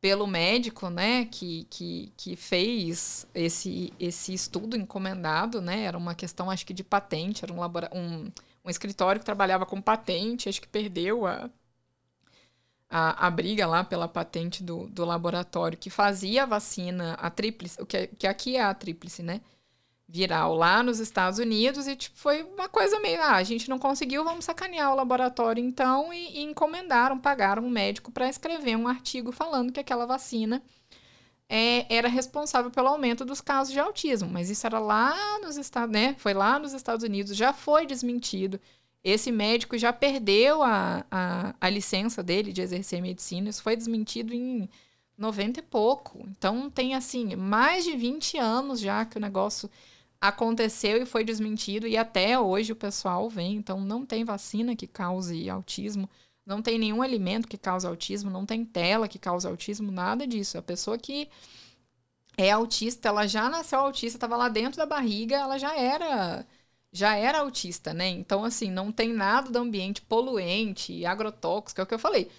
[0.00, 5.84] pelo médico, né, que, que, que fez esse, esse estudo encomendado, né?
[5.84, 8.32] Era uma questão, acho que de patente, era um, labora um,
[8.64, 11.50] um escritório que trabalhava com patente, acho que perdeu a,
[12.88, 17.80] a, a briga lá pela patente do, do laboratório que fazia a vacina, a tríplice,
[17.80, 19.40] o que, que aqui é a tríplice, né?
[20.06, 23.78] Viral lá nos Estados Unidos e tipo, foi uma coisa meio, ah, a gente não
[23.78, 28.86] conseguiu, vamos sacanear o laboratório então e, e encomendaram, pagaram um médico para escrever um
[28.86, 30.62] artigo falando que aquela vacina
[31.56, 35.92] é, era responsável pelo aumento dos casos de autismo, mas isso era lá nos Estados,
[35.92, 36.16] né?
[36.18, 38.60] Foi lá nos Estados Unidos, já foi desmentido.
[39.04, 44.34] Esse médico já perdeu a, a, a licença dele de exercer medicina, isso foi desmentido
[44.34, 44.68] em
[45.16, 46.26] 90 e pouco.
[46.28, 49.70] Então tem assim, mais de 20 anos já que o negócio
[50.20, 54.88] aconteceu e foi desmentido e até hoje o pessoal vem, então não tem vacina que
[54.88, 56.10] cause autismo,
[56.46, 60.58] não tem nenhum alimento que cause autismo, não tem tela que cause autismo, nada disso.
[60.58, 61.28] A pessoa que
[62.36, 66.46] é autista, ela já nasceu autista, estava lá dentro da barriga, ela já era
[66.92, 68.08] já era autista, né?
[68.08, 72.30] Então assim, não tem nada do ambiente poluente, agrotóxico, é o que eu falei.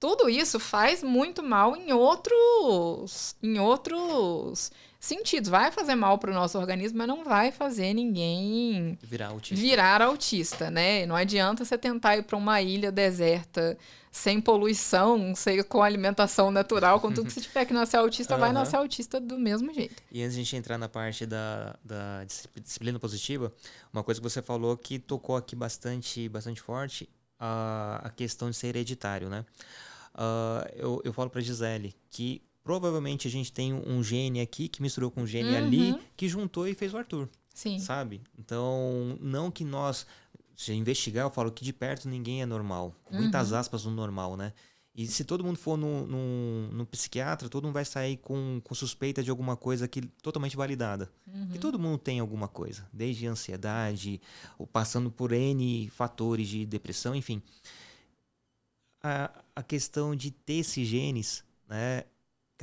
[0.00, 5.48] Tudo isso faz muito mal em outros em outros sentidos.
[5.48, 9.60] Vai fazer mal para o nosso organismo, mas não vai fazer ninguém Virar autista.
[9.60, 11.06] virar autista, né?
[11.06, 13.76] Não adianta você tentar ir para uma ilha deserta
[14.12, 18.50] sem poluição, sem, com alimentação natural, com tudo que você tiver que nascer autista, vai
[18.50, 18.58] Aham.
[18.58, 20.02] nascer autista do mesmo jeito.
[20.10, 23.52] E antes de a gente entrar na parte da, da dis- disciplina positiva,
[23.92, 27.08] uma coisa que você falou que tocou aqui bastante, bastante forte,
[27.38, 29.46] a, a questão de ser hereditário, né?
[30.14, 34.82] Ah, eu, eu falo pra Gisele que provavelmente a gente tem um gene aqui que
[34.82, 36.00] misturou com um gene ali, Uhum.
[36.16, 37.78] que juntou e fez o Arthur, Sim.
[37.78, 38.20] sabe?
[38.38, 40.06] Então, não que nós,
[40.56, 42.94] se investigar, eu falo que de perto ninguém é normal.
[43.04, 43.58] Com muitas Uhum.
[43.58, 44.52] aspas no normal, né?
[44.92, 48.74] E se todo mundo for no, no, no psiquiatra, todo mundo vai sair com, com
[48.74, 51.10] suspeita de alguma coisa que totalmente validada.
[51.32, 51.48] Uhum.
[51.54, 54.20] E todo mundo tem alguma coisa, desde ansiedade,
[54.58, 57.40] ou passando por N fatores de depressão, enfim.
[59.02, 62.04] A, a questão de ter esses genes, né?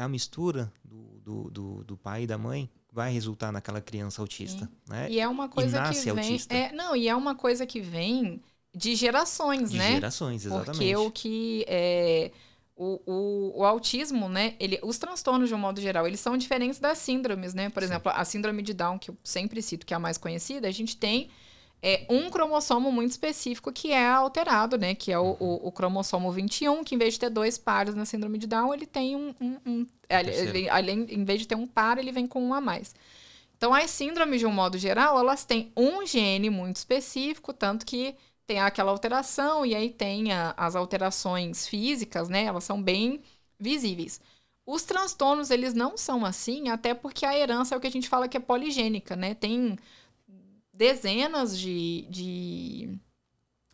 [0.02, 4.70] A mistura do, do, do, do pai e da mãe vai resultar naquela criança autista,
[4.88, 5.08] né?
[5.10, 6.12] E é uma coisa que vem.
[6.12, 6.54] autista.
[6.54, 8.42] É, não, e é uma coisa que vem
[8.76, 9.92] de gerações, De né?
[9.94, 10.78] gerações, exatamente.
[10.78, 12.32] Porque o que é.
[12.76, 14.54] O, o, o autismo, né?
[14.60, 17.72] Ele, os transtornos, de um modo geral, eles são diferentes das síndromes, né?
[17.72, 17.90] Por Sim.
[17.90, 20.72] exemplo, a síndrome de Down, que eu sempre cito, que é a mais conhecida, a
[20.72, 21.30] gente tem
[21.82, 24.96] é, um cromossomo muito específico que é alterado, né?
[24.96, 28.06] Que é o, o, o cromossomo 21, que em vez de ter dois pares na
[28.06, 29.34] síndrome de Down, ele tem um.
[29.40, 30.58] um, um ele- Terceiro.
[30.58, 32.96] ele- além, em vez de ter um par, ele vem com um a mais.
[33.58, 38.16] Então, as síndromes, de um modo geral, elas têm um gene muito específico, tanto que
[38.46, 42.44] tem aquela alteração, e aí tem a- as alterações físicas, né?
[42.46, 43.22] Elas são bem
[43.60, 44.22] visíveis.
[44.66, 48.10] Os transtornos, eles não são assim, até porque a herança é o que a gente
[48.10, 49.34] fala que é poligênica, né?
[49.34, 49.78] Tem
[50.78, 53.00] dezenas de, de,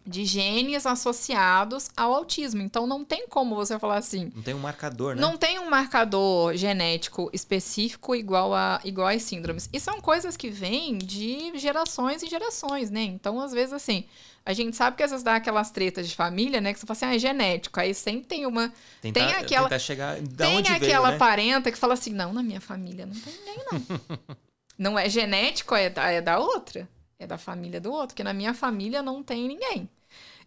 [0.06, 2.62] de genes associados ao autismo.
[2.62, 5.22] Então, não tem como você falar assim, Não tem um marcador, né?
[5.22, 9.70] não tem um marcador genético específico igual a igual às síndromes.
[9.74, 13.02] E são coisas que vêm de gerações e gerações, né?
[13.04, 14.06] Então, às vezes, assim,
[14.46, 16.74] a gente sabe que às vezes dá aquelas tretas de família, né?
[16.74, 17.80] Que você fala assim, ah, é genético.
[17.80, 18.74] Aí sempre tem uma.
[19.02, 21.18] Tentar, tem aquela- chegar tem onde aquela veio, né?
[21.18, 24.00] parenta que fala assim, não, na minha família não tem ninguém, não.
[24.84, 26.90] Não é genético, é da, é da outra.
[27.18, 28.10] É da família do outro.
[28.10, 29.90] Porque na minha família não tem ninguém.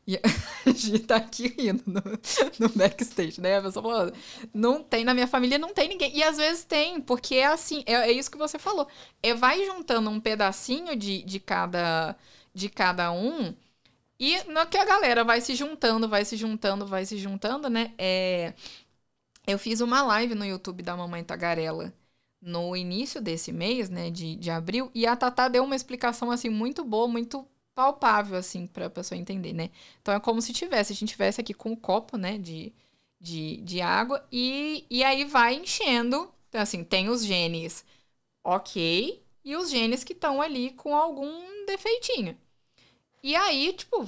[0.07, 0.17] E
[0.67, 2.03] a gente tá aqui rindo no,
[2.61, 3.57] no backstage, né?
[3.59, 4.13] A pessoa falou,
[4.55, 6.15] não tem, na minha família não tem ninguém.
[6.17, 8.87] E às vezes tem, porque é assim, é, é isso que você falou.
[9.23, 12.15] É vai juntando um pedacinho de, de, cada,
[12.55, 13.55] de cada um,
[14.21, 14.37] e
[14.71, 17.95] que a galera vai se juntando, vai se juntando, vai se juntando, né?
[17.99, 18.55] É,
[19.47, 21.93] eu fiz uma live no YouTube da Mamãe Tagarela
[22.47, 26.49] no início desse mês, né, de, de abril, e a Tatá deu uma explicação, assim,
[26.49, 29.71] muito boa, muito palpável, assim, pra pessoa entender, né?
[30.01, 32.73] Então é como se tivesse, a gente tivesse aqui com um copo, né, de,
[33.21, 36.33] de, de água, e, e aí vai enchendo.
[36.49, 37.85] Então, assim, tem os genes
[38.45, 42.37] ok, e os genes que estão ali com algum defeitinho.
[43.23, 44.07] E aí, tipo,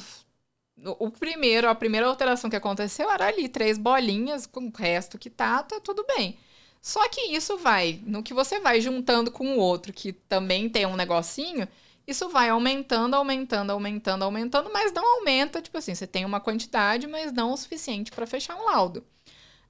[0.99, 5.29] o primeiro, a primeira alteração que aconteceu era ali, três bolinhas, com o resto que
[5.31, 6.39] tá, tá tudo bem.
[6.81, 10.87] Só que isso vai, no que você vai juntando com o outro, que também tem
[10.87, 11.69] um negocinho,
[12.07, 17.07] isso vai aumentando, aumentando, aumentando, aumentando, mas não aumenta, tipo assim, você tem uma quantidade,
[17.07, 19.05] mas não o suficiente para fechar um laudo.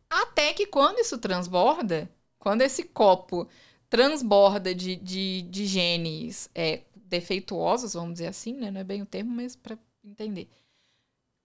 [0.09, 3.49] Até que quando isso transborda, quando esse copo
[3.91, 8.71] transborda de, de, de genes é, defeituosos, vamos dizer assim, né?
[8.71, 10.49] Não é bem o termo, mas para entender.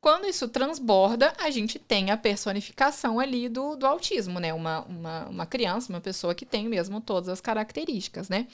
[0.03, 4.53] Quando isso transborda, a gente tem a personificação ali do, do autismo, né?
[4.53, 8.45] Uma, uma, uma criança, uma pessoa que tem mesmo todas as características, né?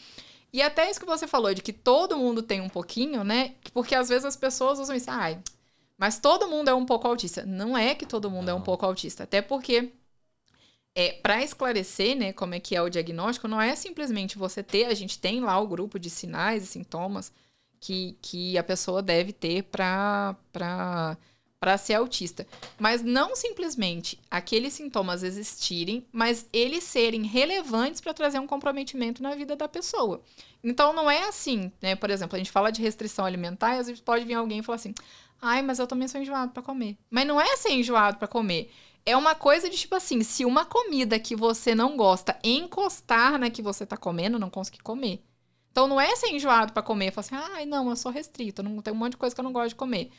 [0.53, 3.55] E até isso que você falou, de que todo mundo tem um pouquinho, né?
[3.73, 5.39] Porque às vezes as pessoas usam isso, ai,
[5.97, 7.43] mas todo mundo é um pouco autista.
[7.43, 8.53] Não é que todo mundo Não.
[8.53, 9.91] é um pouco autista, até porque
[10.93, 14.85] é, para esclarecer, né, como é que é o diagnóstico, não é simplesmente você ter,
[14.85, 17.31] a gente tem lá o grupo de sinais e sintomas
[17.79, 20.35] que, que a pessoa deve ter para
[21.59, 22.47] para ser autista.
[22.79, 29.35] Mas não simplesmente aqueles sintomas existirem, mas eles serem relevantes para trazer um comprometimento na
[29.35, 30.21] vida da pessoa.
[30.63, 31.95] Então não é assim, né?
[31.95, 34.63] Por exemplo, a gente fala de restrição alimentar e às vezes pode vir alguém e
[34.63, 34.93] falar assim:
[35.41, 36.97] "Ai, mas eu também sou enjoado para comer".
[37.09, 38.71] Mas não é ser enjoado para comer.
[39.05, 43.49] É uma coisa de tipo assim, se uma comida que você não gosta encostar na
[43.49, 45.23] que você tá comendo, não conseguir comer.
[45.71, 48.81] Então não é ser enjoado para comer, falar assim: "Ai, não, eu sou restrito, não
[48.81, 50.09] tem um monte de coisa que eu não gosto de comer".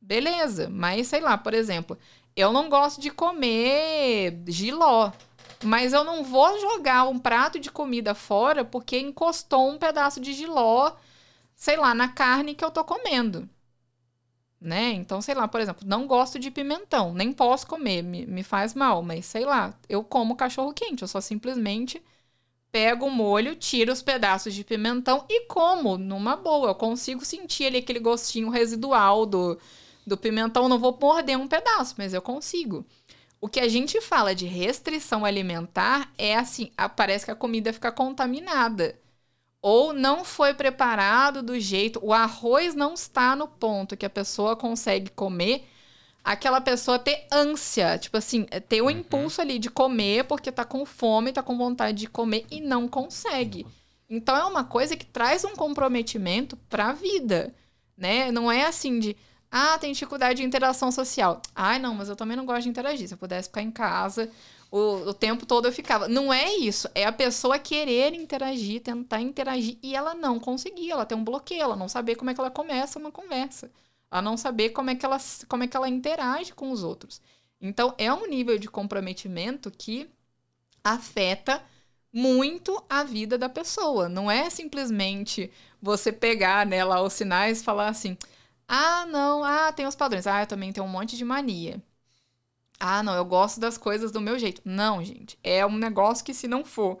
[0.00, 1.98] Beleza, mas sei lá, por exemplo,
[2.36, 5.10] eu não gosto de comer giló,
[5.64, 10.32] mas eu não vou jogar um prato de comida fora porque encostou um pedaço de
[10.32, 10.92] giló,
[11.54, 13.48] sei lá, na carne que eu tô comendo.
[14.60, 14.92] Né?
[14.92, 18.74] Então, sei lá, por exemplo, não gosto de pimentão, nem posso comer, me, me faz
[18.74, 22.02] mal, mas sei lá, eu como cachorro quente, eu só simplesmente
[22.72, 26.68] pego o molho, tiro os pedaços de pimentão e como numa boa.
[26.70, 29.58] Eu consigo sentir ali aquele gostinho residual do,
[30.06, 32.86] do pimentão, não vou morder um pedaço, mas eu consigo.
[33.40, 37.90] O que a gente fala de restrição alimentar é assim, parece que a comida fica
[37.90, 38.98] contaminada.
[39.60, 44.54] Ou não foi preparado do jeito, o arroz não está no ponto que a pessoa
[44.54, 45.66] consegue comer,
[46.22, 48.90] aquela pessoa ter ânsia, tipo assim, é ter o uhum.
[48.90, 52.86] impulso ali de comer porque tá com fome, tá com vontade de comer e não
[52.86, 53.66] consegue.
[54.08, 57.52] Então é uma coisa que traz um comprometimento para a vida,
[57.96, 58.30] né?
[58.30, 59.16] Não é assim de
[59.50, 61.40] ah, tem dificuldade de interação social.
[61.54, 63.08] Ai, não, mas eu também não gosto de interagir.
[63.08, 64.30] Se eu pudesse ficar em casa
[64.70, 66.08] o, o tempo todo eu ficava.
[66.08, 66.88] Não é isso.
[66.94, 70.90] É a pessoa querer interagir, tentar interagir e ela não conseguir.
[70.90, 73.70] Ela tem um bloqueio, ela não saber como é que ela começa uma conversa.
[74.10, 77.20] Ela não saber como é que ela, como é que ela interage com os outros.
[77.60, 80.08] Então, é um nível de comprometimento que
[80.84, 81.62] afeta
[82.12, 84.08] muito a vida da pessoa.
[84.08, 88.16] Não é simplesmente você pegar nela né, os sinais e falar assim:
[88.68, 90.26] ah, não, ah, tem os padrões.
[90.26, 91.82] Ah, eu também tenho um monte de mania.
[92.78, 94.60] Ah, não, eu gosto das coisas do meu jeito.
[94.64, 95.38] Não, gente.
[95.42, 96.98] É um negócio que se não for.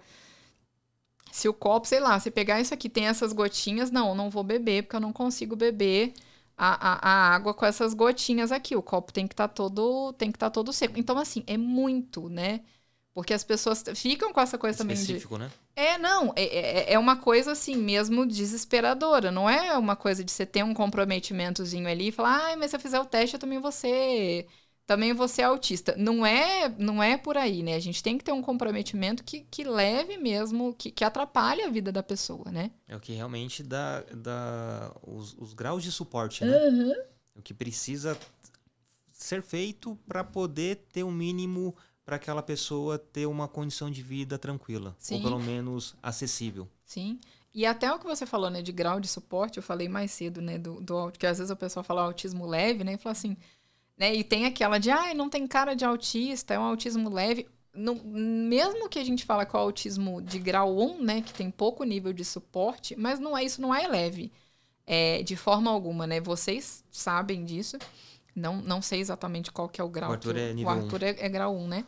[1.32, 4.30] Se o copo, sei lá, você pegar isso aqui, tem essas gotinhas, não, eu não
[4.30, 6.14] vou beber, porque eu não consigo beber
[6.56, 8.74] a, a, a água com essas gotinhas aqui.
[8.76, 10.98] O copo tem que estar tá todo, tem que estar tá todo seco.
[10.98, 12.60] Então, assim, é muito, né?
[13.16, 15.54] Porque as pessoas ficam com essa coisa Específico, também de.
[15.54, 15.60] né?
[15.74, 16.34] É, não.
[16.36, 19.30] É, é, é, uma coisa assim, mesmo desesperadora.
[19.30, 22.76] Não é uma coisa de você ter um comprometimentozinho ali e falar, ai, mas se
[22.76, 24.46] eu fizer o teste, eu também vou ser.
[24.86, 25.94] Também vou ser autista.
[25.96, 27.74] Não é, não é por aí, né?
[27.74, 31.70] A gente tem que ter um comprometimento que, que leve mesmo, que, que atrapalhe a
[31.70, 32.70] vida da pessoa, né?
[32.86, 36.54] É o que realmente dá, dá os, os graus de suporte, né?
[36.54, 36.92] Uhum.
[37.34, 38.14] O que precisa
[39.10, 41.74] ser feito para poder ter um mínimo
[42.06, 45.16] para aquela pessoa ter uma condição de vida tranquila, Sim.
[45.16, 46.68] ou pelo menos acessível.
[46.84, 47.18] Sim.
[47.52, 50.40] E até o que você falou, né, de grau de suporte, eu falei mais cedo,
[50.40, 53.36] né, do, do que às vezes a pessoa fala autismo leve, né, e fala assim,
[53.98, 57.48] né, e tem aquela de, ah, não tem cara de autista, é um autismo leve.
[57.74, 61.50] no, mesmo que a gente fala com o autismo de grau 1, né, que tem
[61.50, 64.30] pouco nível de suporte, mas não é isso não é leve.
[64.86, 66.20] É, de forma alguma, né?
[66.20, 67.76] Vocês sabem disso.
[68.36, 70.10] Não, não sei exatamente qual que é o grau.
[70.10, 71.84] O Arthur que, é nível O Arthur é, é grau 1, né?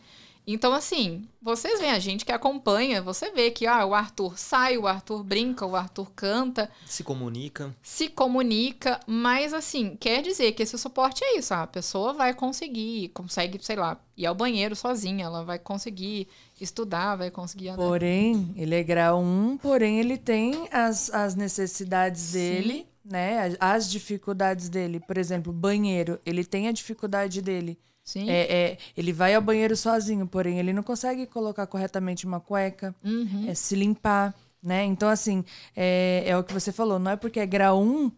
[0.51, 4.79] Então, assim, vocês veem a gente que acompanha, você vê que ah, o Arthur sai,
[4.79, 6.71] o Arthur brinca, o Arthur canta.
[6.87, 7.77] Se comunica.
[7.83, 11.53] Se comunica, mas assim, quer dizer que esse suporte é isso.
[11.53, 16.27] a pessoa vai conseguir, consegue, sei lá, ir ao banheiro sozinha, ela vai conseguir
[16.59, 17.85] estudar, vai conseguir andar.
[17.85, 23.55] Porém, ele é grau 1, porém ele tem as, as necessidades dele, né?
[23.59, 25.01] As dificuldades dele.
[25.01, 27.79] Por exemplo, banheiro, ele tem a dificuldade dele.
[28.05, 28.29] Sim.
[28.31, 32.95] É, é, ele vai ao banheiro sozinho, porém ele não consegue colocar corretamente uma cueca,
[33.05, 33.45] Uhum.
[33.47, 34.85] é, se limpar, né?
[34.85, 35.45] Então, assim,
[35.77, 38.11] é, é o que você falou, não é porque é grau 1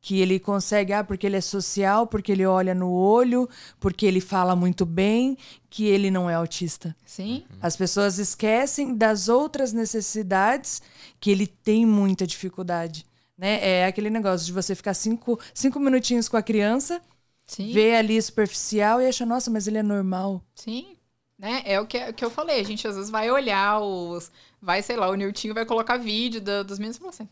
[0.00, 3.48] que ele consegue, ah, porque ele é social, porque ele olha no olho,
[3.80, 5.36] porque ele fala muito bem,
[5.70, 6.94] que ele não é autista.
[7.06, 7.42] Sim.
[7.60, 10.82] As pessoas esquecem das outras necessidades
[11.18, 13.06] que ele tem muita dificuldade.
[13.36, 13.58] Né?
[13.80, 17.02] É aquele negócio de você ficar cinco, cinco minutinhos com a criança,
[17.46, 17.72] Sim.
[17.72, 20.40] ver ali superficial e achar, nossa, mas ele é normal.
[20.54, 20.96] Sim.
[21.38, 21.62] Né?
[21.64, 22.60] É o que, o que eu falei.
[22.60, 24.30] A gente às vezes vai olhar os.
[24.62, 27.28] Vai, sei lá, o Niltinho vai colocar vídeo da- dos meninos e fala assim.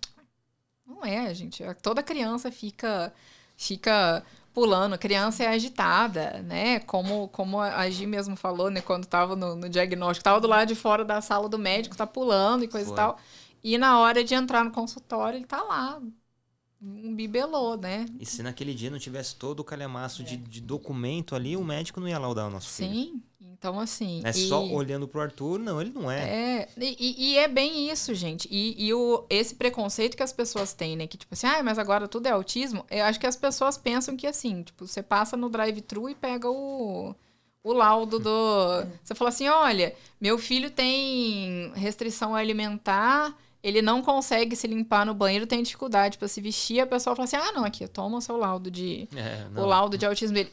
[0.87, 1.63] Não é, gente.
[1.83, 3.13] Toda criança fica.
[3.57, 4.99] Fica pulando.
[4.99, 6.81] Criança é agitada, né?
[6.81, 8.81] Como, como a Gi mesmo falou, né?
[8.81, 12.07] Quando tava no, no diagnóstico, tava do lado de fora da sala do médico, tá
[12.07, 12.95] pulando e coisa Foi.
[12.95, 13.19] e tal.
[13.63, 16.01] E na hora de entrar no consultório, ele tá lá.
[16.81, 18.07] Um bibelô, né?
[18.19, 22.01] E se naquele dia não tivesse todo o calhamaço de, de documento ali, o médico
[22.01, 22.91] não ia laudar o nosso filho.
[22.91, 23.23] Sim.
[23.41, 24.21] Então, assim.
[24.25, 26.25] É só e- olhando pro Arthur, não, ele não é.
[26.63, 28.49] É, e, e é bem isso, gente.
[28.51, 31.07] E, e o, esse preconceito que as pessoas têm, né?
[31.07, 32.85] Que tipo assim, ah, mas agora tudo é autismo.
[32.91, 36.49] Eu acho que as pessoas pensam que assim, tipo, você passa no drive-thru e pega
[36.51, 37.15] o,
[37.63, 38.31] o laudo do.
[39.03, 45.15] Você fala assim: olha, meu filho tem restrição alimentar, ele não consegue se limpar no
[45.15, 46.81] banheiro, tem dificuldade pra se vestir.
[46.81, 49.97] A pessoa fala assim: ah, não, aqui, toma o seu laudo de É, o laudo
[49.97, 50.53] de autismo dele.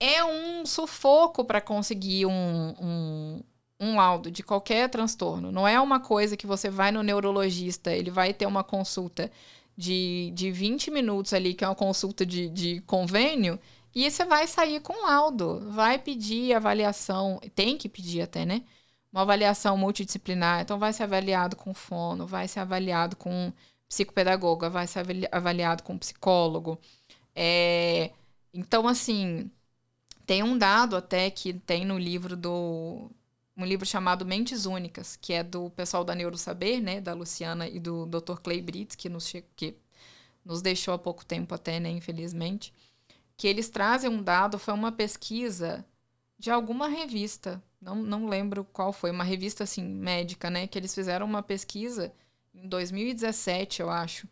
[0.00, 3.42] É um sufoco para conseguir um, um,
[3.80, 5.50] um laudo de qualquer transtorno.
[5.50, 9.30] Não é uma coisa que você vai no neurologista, ele vai ter uma consulta
[9.76, 13.58] de, de 20 minutos ali, que é uma consulta de, de convênio,
[13.94, 15.60] e você vai sair com laudo.
[15.72, 18.62] Vai pedir avaliação, tem que pedir até, né?
[19.12, 20.60] Uma avaliação multidisciplinar.
[20.62, 23.52] Então, vai ser avaliado com fono, vai ser avaliado com
[23.88, 26.78] psicopedagoga, vai ser avali- avaliado com psicólogo.
[27.34, 28.12] É,
[28.52, 29.50] então, assim,
[30.26, 33.10] tem um dado até que tem no livro do.
[33.56, 37.00] Um livro chamado Mentes Únicas, que é do pessoal da Neurosaber, né?
[37.00, 38.38] Da Luciana e do Dr.
[38.40, 39.76] Clay Brits, que nos, que
[40.44, 41.90] nos deixou há pouco tempo até, né?
[41.90, 42.72] Infelizmente.
[43.36, 45.84] Que eles trazem um dado, foi uma pesquisa
[46.38, 47.62] de alguma revista.
[47.80, 50.66] Não, não lembro qual foi, uma revista assim, médica, né?
[50.66, 52.12] Que eles fizeram uma pesquisa
[52.54, 54.28] em 2017, eu acho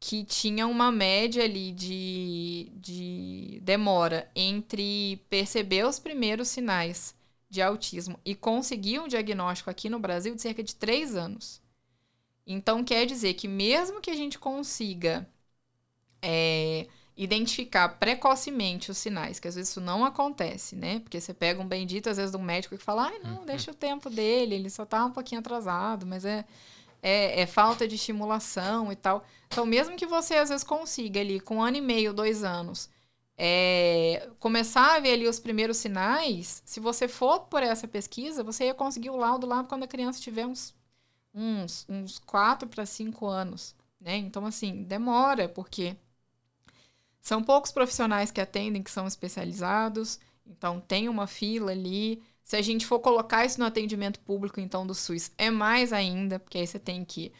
[0.00, 7.14] que tinha uma média ali de, de demora entre perceber os primeiros sinais
[7.50, 11.60] de autismo e conseguir um diagnóstico aqui no Brasil de cerca de três anos.
[12.46, 15.28] Então, quer dizer que mesmo que a gente consiga
[16.22, 16.86] é,
[17.16, 21.00] identificar precocemente os sinais, que às vezes isso não acontece, né?
[21.00, 23.70] Porque você pega um bendito, às vezes, de um médico que fala, ai, não, deixa
[23.70, 26.44] o tempo dele, ele só tá um pouquinho atrasado, mas é,
[27.02, 29.24] é, é falta de estimulação e tal.
[29.48, 32.88] Então, mesmo que você às vezes consiga ali, com um ano e meio, dois anos,
[33.36, 38.66] é, começar a ver ali os primeiros sinais, se você for por essa pesquisa, você
[38.66, 40.74] ia conseguir o laudo lá quando a criança tiver uns,
[41.34, 44.16] uns, uns quatro para cinco anos, né?
[44.16, 45.96] Então, assim, demora, porque
[47.20, 52.22] são poucos profissionais que atendem que são especializados, então tem uma fila ali.
[52.42, 56.38] Se a gente for colocar isso no atendimento público, então, do SUS, é mais ainda,
[56.38, 57.32] porque aí você tem que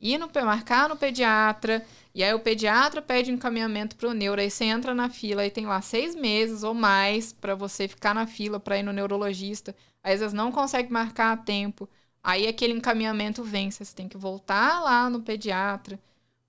[0.00, 4.50] ir no marcar no pediatra, e aí o pediatra pede encaminhamento para o neuro, aí
[4.50, 8.26] você entra na fila e tem lá seis meses ou mais para você ficar na
[8.26, 9.74] fila para ir no neurologista.
[10.02, 11.88] Às vezes não consegue marcar a tempo.
[12.22, 15.98] Aí aquele encaminhamento vence, você tem que voltar lá no pediatra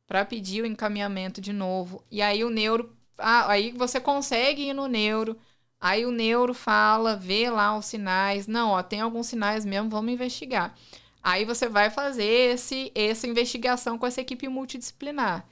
[0.08, 2.01] para pedir o encaminhamento de novo.
[2.10, 5.38] E aí o neuro, ah, aí você consegue ir no neuro.
[5.80, 8.47] Aí o neuro fala, vê lá os sinais.
[8.47, 10.74] Não, ó, tem alguns sinais mesmo, vamos investigar.
[11.22, 15.45] Aí você vai fazer esse, essa investigação com essa equipe multidisciplinar.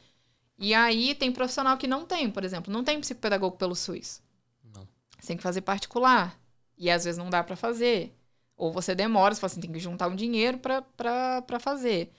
[0.57, 4.23] E aí tem profissional que não tem, por exemplo, não tem psicopedagogo pelo SUS.
[4.73, 4.87] Não.
[5.19, 6.39] Você tem que fazer particular.
[6.77, 8.15] E às vezes não dá para fazer.
[8.55, 12.09] Ou você demora, você fala assim, tem que juntar um dinheiro para fazer.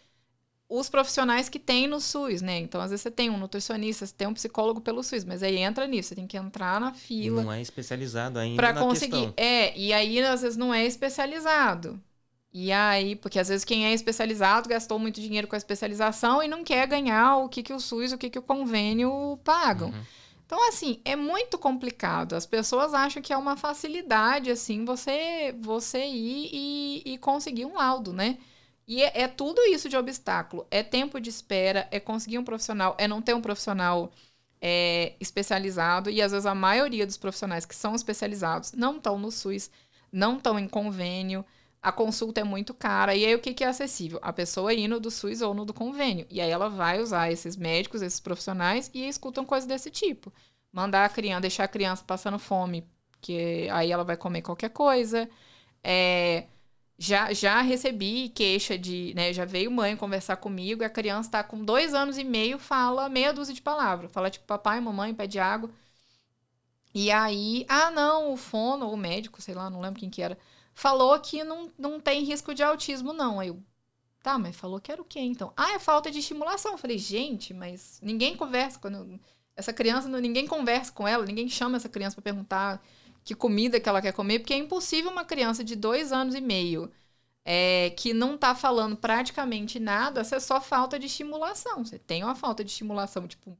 [0.69, 2.59] Os profissionais que tem no SUS, né?
[2.59, 5.57] Então, às vezes você tem um nutricionista, você tem um psicólogo pelo SUS, mas aí
[5.57, 7.43] entra nisso, você tem que entrar na fila.
[7.43, 9.12] Não é especializado ainda para conseguir.
[9.12, 9.35] questão.
[9.37, 12.01] É, e aí às vezes não é especializado.
[12.53, 16.49] E aí, porque às vezes quem é especializado gastou muito dinheiro com a especialização e
[16.49, 19.89] não quer ganhar o que, que o SUS, o que, que o convênio pagam.
[19.89, 20.03] Uhum.
[20.47, 22.35] Então, assim, é muito complicado.
[22.35, 27.75] As pessoas acham que é uma facilidade, assim, você, você ir e, e conseguir um
[27.75, 28.39] laudo, né?
[28.87, 30.66] E é, é tudo isso de obstáculo.
[30.70, 34.12] É tempo de espera, é conseguir um profissional, é não ter um profissional
[34.61, 36.11] é, especializado.
[36.11, 39.70] E às vezes a maioria dos profissionais que são especializados não estão no SUS,
[40.12, 41.45] não estão em convênio.
[41.82, 43.14] A consulta é muito cara.
[43.14, 44.18] E aí o que, que é acessível?
[44.22, 46.26] A pessoa ir no do SUS ou no do convênio.
[46.30, 50.32] E aí ela vai usar esses médicos, esses profissionais e escutam coisas desse tipo.
[50.72, 52.87] Mandar a criança, deixar a criança passando fome,
[53.20, 55.28] que aí ela vai comer qualquer coisa.
[55.82, 56.47] É,
[56.99, 61.44] já, já recebi queixa de, né, já veio mãe conversar comigo e a criança tá
[61.44, 64.11] com dois anos e meio, fala meia dúzia de palavras.
[64.12, 65.70] Fala tipo papai, mamãe, pede água.
[66.94, 70.38] E aí, ah não, o fono, o médico, sei lá, não lembro quem que era,
[70.72, 73.38] falou que não, não tem risco de autismo não.
[73.38, 73.62] Aí eu,
[74.22, 75.53] tá, mas falou que era o quê então?
[75.57, 76.72] Ah, é falta de estimulação.
[76.72, 79.20] Eu falei, gente, mas ninguém conversa quando...
[79.55, 82.82] Essa criança, ninguém conversa com ela, ninguém chama essa criança para perguntar
[83.27, 86.41] que comida que ela quer comer, porque é impossível uma criança de dois anos e
[86.41, 86.93] meio
[87.45, 91.85] é, que não tá falando praticamente nada, você só falta de estimulação.
[91.85, 93.59] Você tem uma falta de estimulação, tipo,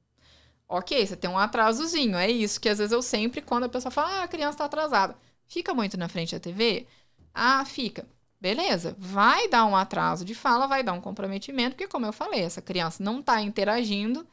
[0.69, 2.17] ok, você tem um atrasozinho.
[2.17, 4.67] É isso que às vezes eu sempre, quando a pessoa fala, ah, a criança tá
[4.67, 5.17] atrasada,
[5.49, 6.87] fica muito na frente da TV?
[7.35, 8.07] Ah, fica.
[8.41, 12.43] Beleza, vai dar um atraso de fala, vai dar um comprometimento, porque, como eu falei,
[12.43, 14.27] essa criança não tá interagindo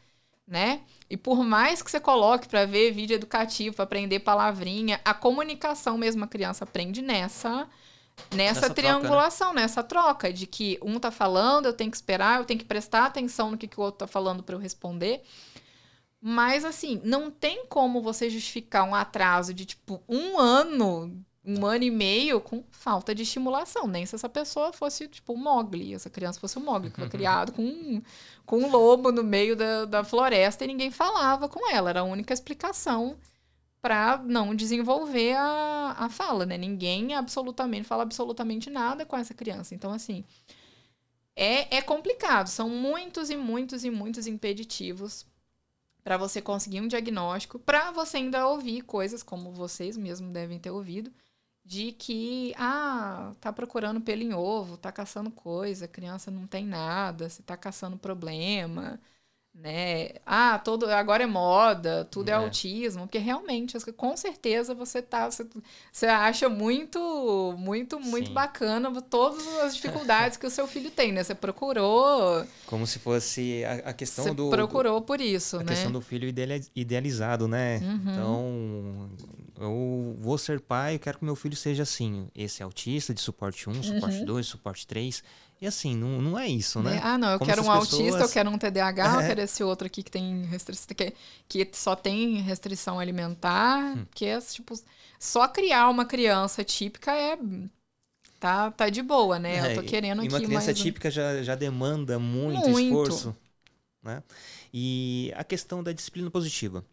[0.48, 0.82] né?
[1.14, 6.24] E por mais que você coloque para ver vídeo educativo, aprender palavrinha, a comunicação mesmo
[6.24, 7.70] a criança aprende nessa
[8.32, 9.62] nessa, nessa triangulação, troca, né?
[9.62, 13.06] nessa troca de que um tá falando, eu tenho que esperar, eu tenho que prestar
[13.06, 15.22] atenção no que, que o outro tá falando para eu responder.
[16.20, 21.84] Mas assim, não tem como você justificar um atraso de tipo um ano um ano
[21.84, 23.88] e meio com falta de estimulação.
[23.88, 25.94] Nem se essa pessoa fosse, tipo, o Mogli.
[25.94, 28.02] Essa criança fosse o Mogli, que foi criado com um,
[28.46, 31.90] com um lobo no meio da, da floresta e ninguém falava com ela.
[31.90, 33.18] Era a única explicação
[33.82, 36.58] para não desenvolver a, a fala, né?
[36.58, 39.76] Ninguém absolutamente fala absolutamente nada com essa criança.
[39.76, 40.24] Então, assim,
[41.36, 42.48] é, é complicado.
[42.48, 45.26] São muitos e muitos e muitos impeditivos
[46.04, 50.70] para você conseguir um diagnóstico, para você ainda ouvir coisas como vocês mesmos devem ter
[50.70, 51.12] ouvido,
[51.66, 57.30] de que, ah, tá procurando pelo em ovo, tá caçando coisa, criança não tem nada,
[57.30, 59.00] você tá caçando problema,
[59.54, 60.10] né?
[60.26, 65.30] Ah, todo, agora é moda, tudo é, é autismo, porque realmente, com certeza você tá,
[65.30, 65.48] você,
[65.92, 68.34] você acha muito, muito, muito Sim.
[68.34, 71.24] bacana todas as dificuldades que o seu filho tem, né?
[71.24, 72.44] Você procurou...
[72.66, 74.50] Como se fosse a, a questão você do...
[74.50, 75.66] procurou por isso, a né?
[75.66, 76.28] A questão do filho
[76.76, 77.78] idealizado, né?
[77.78, 78.12] Uhum.
[78.12, 79.10] Então
[79.60, 82.28] eu vou ser pai, eu quero que meu filho seja assim.
[82.36, 84.44] Esse é autista, de suporte 1, suporte 2, uhum.
[84.44, 85.24] suporte 3.
[85.64, 86.98] E assim, não, não é isso, né?
[86.98, 87.94] É, ah, não, eu Como quero um pessoas...
[87.94, 89.16] autista, eu quero um TDAH, é.
[89.16, 91.14] eu quero esse outro aqui que tem restrição, que,
[91.48, 94.06] que só tem restrição alimentar, hum.
[94.14, 94.74] que é tipo.
[95.18, 97.40] Só criar uma criança típica é.
[98.42, 99.56] Tá, tá de boa, né?
[99.56, 100.80] É, eu tô querendo e uma criança mais...
[100.80, 103.34] típica já, já demanda muito, muito esforço.
[104.04, 104.22] Né?
[104.74, 106.84] E a questão da disciplina positiva.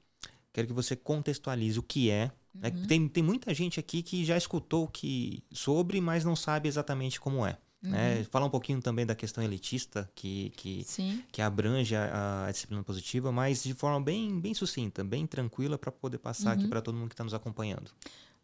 [0.52, 2.72] Quero que você contextualize o que é né?
[2.74, 2.86] Uhum.
[2.86, 7.46] Tem, tem muita gente aqui que já escutou que sobre, mas não sabe exatamente como
[7.46, 7.56] é.
[7.83, 7.91] Uhum.
[7.91, 8.24] Né?
[8.24, 10.87] Falar um pouquinho também da questão elitista, que, que,
[11.33, 15.91] que abrange a, a, disciplina positiva, mas de forma bem, bem sucinta, bem tranquila, para
[15.91, 16.61] poder passar uhum.
[16.61, 17.91] aqui para todo mundo que está nos acompanhando.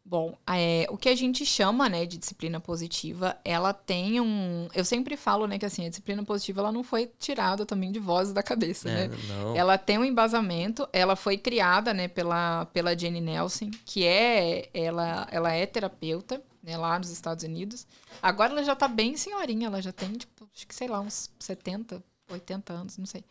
[0.09, 4.69] Bom, é, o que a gente chama, né, de disciplina positiva, ela tem um...
[4.73, 7.99] Eu sempre falo, né, que assim, a disciplina positiva, ela não foi tirada também de
[7.99, 9.17] vozes da cabeça, é, né?
[9.27, 9.57] Não.
[9.57, 14.71] Ela tem um embasamento, ela foi criada, né, pela, pela Jenny Nelson, que é...
[14.73, 17.87] Ela, ela é terapeuta, né, lá nos Estados Unidos.
[18.21, 21.31] Agora ela já tá bem senhorinha, ela já tem, tipo, acho que, sei lá, uns
[21.39, 23.25] 70, 80 anos, não sei.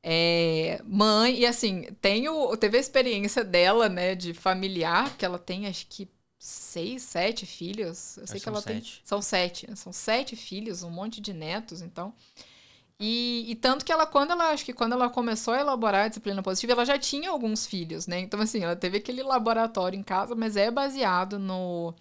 [0.00, 5.66] É, mãe, e assim, tenho, teve a experiência dela, né, de familiar, que ela tem
[5.66, 8.16] acho que seis, sete filhos.
[8.18, 8.98] Eu sei que ela sete.
[8.98, 9.02] tem.
[9.04, 9.76] São sete.
[9.76, 12.14] São sete filhos, um monte de netos, então.
[13.00, 16.08] E, e, tanto que ela, quando ela, acho que quando ela começou a elaborar a
[16.08, 18.20] disciplina positiva, ela já tinha alguns filhos, né?
[18.20, 21.94] Então, assim, ela teve aquele laboratório em casa, mas é baseado no,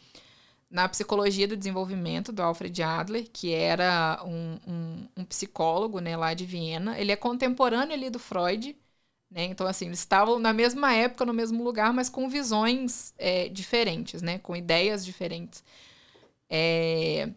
[0.76, 6.34] na psicologia do desenvolvimento do Alfred Adler, que era um, um, um, psicólogo né, lá
[6.34, 7.00] de Viena.
[7.00, 8.76] Ele é contemporâneo ali do Freud.
[9.32, 9.46] Né?
[9.46, 14.22] Então, assim, eles estavam na mesma época, no mesmo lugar, mas com visões é, diferentes,
[14.22, 14.38] né?
[14.40, 15.64] com ideias diferentes.
[16.50, 17.30] É...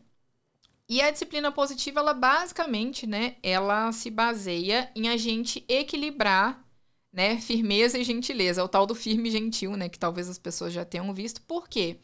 [0.88, 6.64] E a disciplina positiva, ela basicamente, né, ela se baseia em a gente equilibrar,
[7.12, 10.72] né, firmeza e gentileza, o tal do firme e gentil, né, que talvez as pessoas
[10.72, 11.42] já tenham visto.
[11.42, 11.98] Por quê?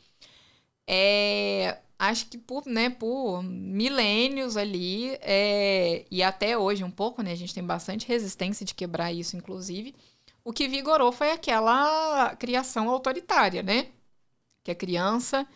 [0.87, 7.33] É, acho que por, né, por milênios ali, é, e até hoje um pouco, né,
[7.33, 9.95] a gente tem bastante resistência de quebrar isso, inclusive,
[10.45, 13.89] o que vigorou foi aquela criação autoritária, né?
[14.63, 15.47] Que a criança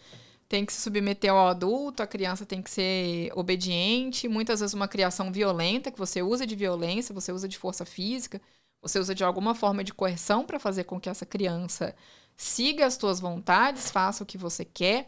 [0.49, 4.89] tem que se submeter ao adulto, a criança tem que ser obediente, muitas vezes uma
[4.89, 8.41] criação violenta, que você usa de violência, você usa de força física,
[8.81, 11.95] você usa de alguma forma de coerção para fazer com que essa criança
[12.39, 15.07] siga as suas vontades, faça o que você quer.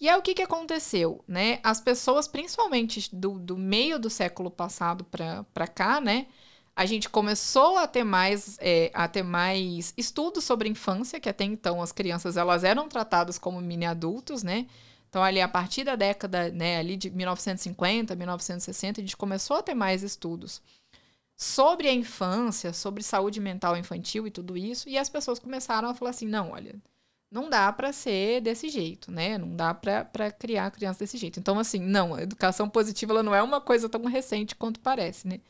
[0.00, 1.60] E é o que, que aconteceu, né?
[1.62, 6.26] As pessoas, principalmente do, do meio do século passado para cá, né?
[6.74, 11.44] A gente começou a ter mais é, a ter mais estudos sobre infância, que até
[11.44, 14.66] então as crianças elas eram tratadas como mini adultos, né?
[15.08, 19.62] Então ali a partir da década, né, ali de 1950, 1960, a gente começou a
[19.62, 20.60] ter mais estudos
[21.36, 25.94] sobre a infância, sobre saúde mental infantil e tudo isso, e as pessoas começaram a
[25.94, 26.74] falar assim, não, olha,
[27.34, 29.36] não dá para ser desse jeito, né?
[29.36, 31.40] Não dá para criar criança desse jeito.
[31.40, 35.26] Então, assim, não, a educação positiva ela não é uma coisa tão recente quanto parece,
[35.26, 35.40] né?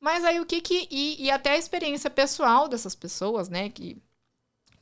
[0.00, 0.88] Mas aí o que que.
[0.90, 3.70] E, e até a experiência pessoal dessas pessoas, né?
[3.70, 3.96] Que,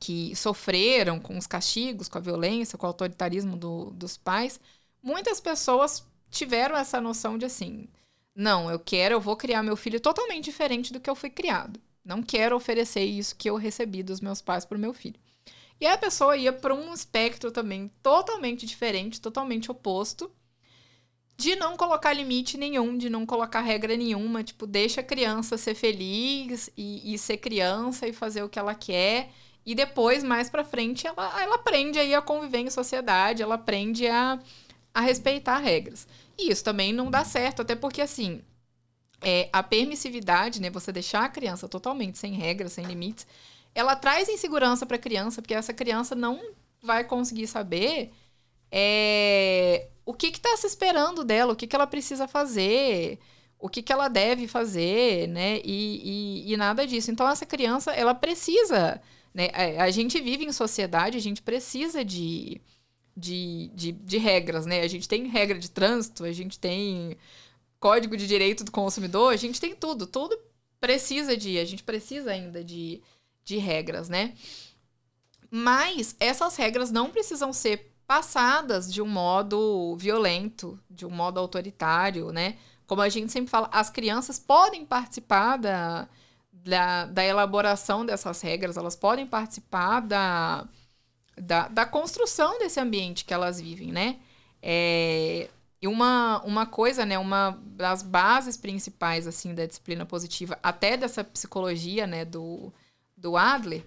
[0.00, 4.58] que sofreram com os castigos, com a violência, com o autoritarismo do, dos pais.
[5.02, 7.88] Muitas pessoas tiveram essa noção de assim.
[8.34, 11.80] Não, eu quero, eu vou criar meu filho totalmente diferente do que eu fui criado.
[12.04, 15.18] Não quero oferecer isso que eu recebi dos meus pais para o meu filho.
[15.80, 20.30] E a pessoa ia para um espectro também totalmente diferente, totalmente oposto,
[21.36, 24.44] de não colocar limite nenhum, de não colocar regra nenhuma.
[24.44, 28.74] Tipo, deixa a criança ser feliz e, e ser criança e fazer o que ela
[28.74, 29.30] quer.
[29.66, 34.06] E depois, mais pra frente, ela, ela aprende aí a conviver em sociedade, ela aprende
[34.06, 34.38] a,
[34.92, 36.06] a respeitar regras.
[36.38, 38.42] E isso também não dá certo, até porque, assim,
[39.22, 43.26] é, a permissividade, né, você deixar a criança totalmente sem regras, sem limites,
[43.74, 46.40] ela traz insegurança para a criança, porque essa criança não
[46.82, 48.12] vai conseguir saber
[48.70, 53.18] é, o que está se esperando dela, o que, que ela precisa fazer,
[53.58, 55.60] o que, que ela deve fazer, né?
[55.64, 57.10] E, e, e nada disso.
[57.10, 59.00] Então, essa criança, ela precisa.
[59.32, 59.48] Né?
[59.52, 62.60] É, a gente vive em sociedade, a gente precisa de,
[63.16, 64.80] de, de, de regras, né?
[64.80, 67.16] A gente tem regra de trânsito, a gente tem
[67.78, 70.38] código de direito do consumidor, a gente tem tudo, tudo
[70.80, 73.02] precisa de, a gente precisa ainda de,
[73.44, 74.34] de regras, né?
[75.50, 82.32] Mas essas regras não precisam ser passadas de um modo violento, de um modo autoritário,
[82.32, 82.58] né?
[82.86, 86.08] Como a gente sempre fala, as crianças podem participar da,
[86.52, 90.68] da, da elaboração dessas regras, elas podem participar da,
[91.36, 94.16] da, da construção desse ambiente que elas vivem, né?
[94.62, 95.48] É,
[95.80, 101.22] e uma, uma coisa, né, uma das bases principais, assim, da disciplina positiva, até dessa
[101.22, 102.72] psicologia, né, do,
[103.16, 103.84] do Adler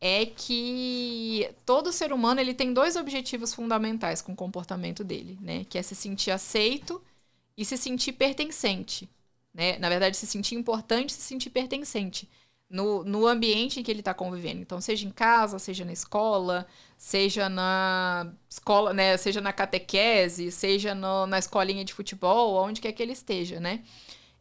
[0.00, 5.64] é que todo ser humano ele tem dois objetivos fundamentais com o comportamento dele, né?
[5.64, 7.02] Que é se sentir aceito
[7.56, 9.08] e se sentir pertencente,
[9.52, 9.78] né?
[9.78, 12.28] Na verdade, se sentir importante, se sentir pertencente
[12.74, 14.60] no, no ambiente em que ele está convivendo.
[14.60, 16.66] Então, seja em casa, seja na escola,
[16.98, 19.16] seja na escola, né?
[19.16, 23.84] Seja na catequese, seja no, na escolinha de futebol, onde quer que ele esteja, né?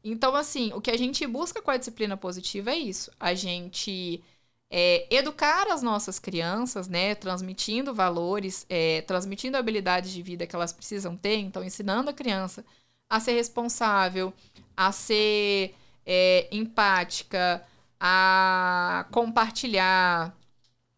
[0.04, 3.12] Então, assim, o que a gente busca com a disciplina positiva é isso.
[3.20, 4.24] A gente
[4.70, 7.14] é, educar as nossas crianças, né?
[7.16, 11.38] Transmitindo valores, é, transmitindo habilidades de vida que elas precisam ter.
[11.38, 12.66] Então, ensinando a criança
[13.08, 14.34] a ser responsável,
[14.76, 15.76] a ser
[16.06, 17.64] é, empática,
[18.06, 20.36] a compartilhar,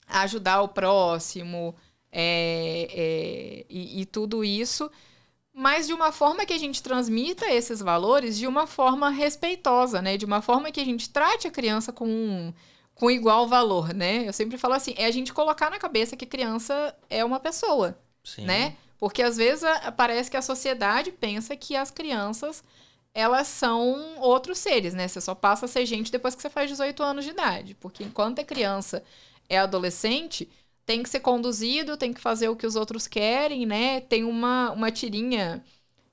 [0.07, 1.75] a ajudar o próximo
[2.11, 4.89] é, é, e, e tudo isso
[5.57, 10.17] mas de uma forma que a gente transmita esses valores de uma forma respeitosa, né?
[10.17, 12.53] De uma forma que a gente trate a criança com,
[12.93, 14.27] com igual valor, né?
[14.27, 17.97] Eu sempre falo assim, é a gente colocar na cabeça que criança é uma pessoa,
[18.21, 18.43] Sim.
[18.43, 18.75] né?
[18.99, 19.63] Porque às vezes
[19.95, 22.61] parece que a sociedade pensa que as crianças
[23.15, 25.07] elas são outros seres, né?
[25.07, 27.73] Você só passa a ser gente depois que você faz 18 anos de idade.
[27.73, 29.01] Porque enquanto é criança,
[29.47, 30.49] é adolescente,
[30.85, 34.01] tem que ser conduzido, tem que fazer o que os outros querem, né?
[34.01, 35.63] Tem uma, uma tirinha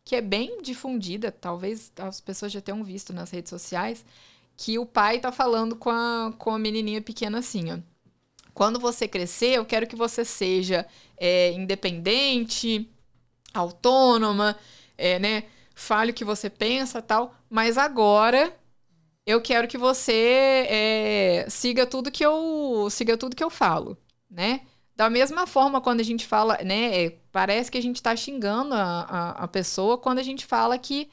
[0.05, 4.05] que é bem difundida, talvez as pessoas já tenham visto nas redes sociais,
[4.57, 7.78] que o pai tá falando com a, com a menininha pequena assim, ó.
[8.55, 10.86] Quando você crescer, eu quero que você seja
[11.16, 12.88] é, independente,
[13.53, 14.57] autônoma,
[14.96, 15.44] é, né?
[15.74, 18.54] Fale o que você pensa tal, mas agora
[19.26, 23.96] eu quero que você é, siga tudo que eu siga tudo que eu falo
[24.30, 24.62] né?
[24.96, 27.06] Da mesma forma, quando a gente fala, né?
[27.06, 30.78] é, Parece que a gente está xingando a, a, a pessoa quando a gente fala
[30.78, 31.10] que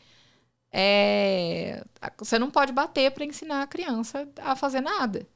[0.71, 1.83] é,
[2.17, 5.27] você não pode bater para ensinar a criança a fazer nada,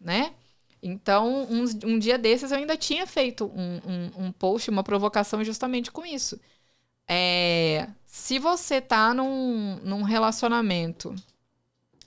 [0.00, 0.34] né?
[0.82, 5.44] Então, um, um dia desses eu ainda tinha feito um, um, um post, uma provocação
[5.44, 6.40] justamente com isso.
[7.12, 11.12] É, se você tá num, num relacionamento,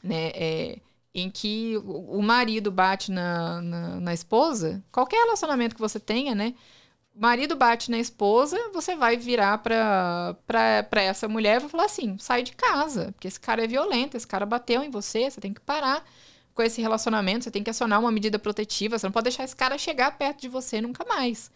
[0.02, 0.80] né, é,
[1.14, 6.54] em que o marido bate na, na, na esposa, qualquer relacionamento que você tenha, né?
[7.14, 11.86] Marido bate na esposa, você vai virar pra, pra, pra essa mulher e vai falar
[11.86, 15.42] assim: sai de casa, porque esse cara é violento, esse cara bateu em você, você
[15.42, 16.04] tem que parar
[16.56, 19.56] com esse relacionamento, você tem que acionar uma medida protetiva, você não pode deixar esse
[19.56, 21.52] cara chegar perto de você nunca mais.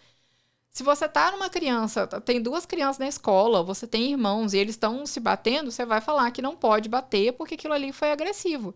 [0.78, 4.76] Se você tá numa criança, tem duas crianças na escola, você tem irmãos e eles
[4.76, 8.76] estão se batendo, você vai falar que não pode bater porque aquilo ali foi agressivo.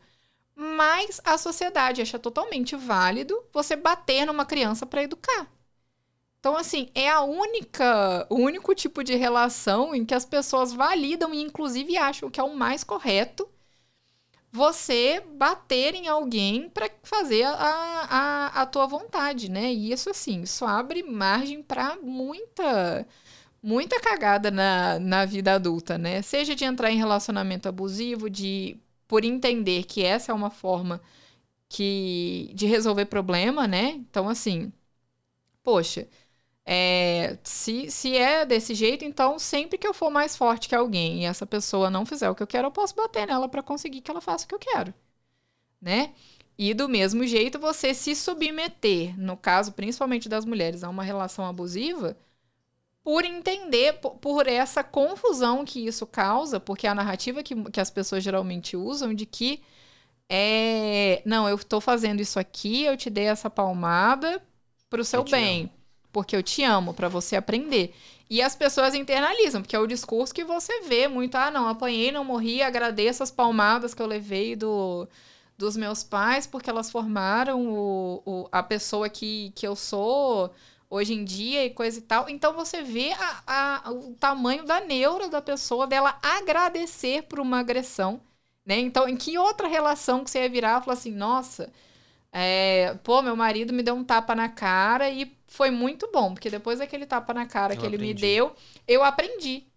[0.56, 5.48] Mas a sociedade acha totalmente válido você bater numa criança para educar.
[6.40, 11.32] Então, assim, é a única, o único tipo de relação em que as pessoas validam
[11.32, 13.48] e, inclusive, acham que é o mais correto
[14.52, 19.74] você bater em alguém para fazer a, a, a tua vontade, né?
[19.74, 23.08] E isso, assim, isso abre margem para muita,
[23.64, 26.22] muita cagada na, na vida adulta, né?
[26.22, 28.78] Seja de entrar em relacionamento abusivo, de
[29.08, 31.02] por entender que essa é uma forma
[31.70, 33.92] que de resolver problema, né?
[33.92, 34.72] Então, assim,
[35.64, 36.08] poxa,
[36.66, 41.24] é, se, se é desse jeito, então sempre que eu for mais forte que alguém
[41.24, 44.02] e essa pessoa não fizer o que eu quero, eu posso bater nela para conseguir
[44.02, 44.94] que ela faça o que eu quero,
[45.82, 46.14] né?
[46.58, 51.46] E do mesmo jeito, você se submeter, no caso principalmente das mulheres, a uma relação
[51.46, 52.16] abusiva,
[53.04, 57.90] por entender, por, por essa confusão que isso causa, porque a narrativa que, que as
[57.90, 59.64] pessoas geralmente usam de que
[60.30, 64.42] é, não, eu tô fazendo isso aqui, eu te dei essa palmada
[64.90, 65.72] pro seu Eu te bem
[66.12, 67.94] porque eu te amo, pra você aprender.
[68.30, 71.36] E as pessoas internalizam, porque é o discurso que você vê muito.
[71.36, 75.08] Ah, não, apanhei, não morri, agradeço as palmadas que eu levei do,
[75.58, 80.54] dos meus pais, porque elas formaram o, o, a pessoa que, que eu sou
[80.90, 82.30] hoje em dia e coisa e tal.
[82.30, 87.60] Então você vê a, a, o tamanho da neura da pessoa, dela agradecer por uma
[87.60, 88.22] agressão.
[88.66, 88.80] Né?
[88.80, 91.72] Então, em que outra relação que você ia virar e falar assim, nossa,
[92.32, 96.50] é, pô, meu marido me deu um tapa na cara e foi muito bom, porque
[96.50, 98.22] depois daquele tapa na cara Eu que ele me aprendi.
[98.22, 98.56] deu,
[98.88, 99.68] eu aprendi.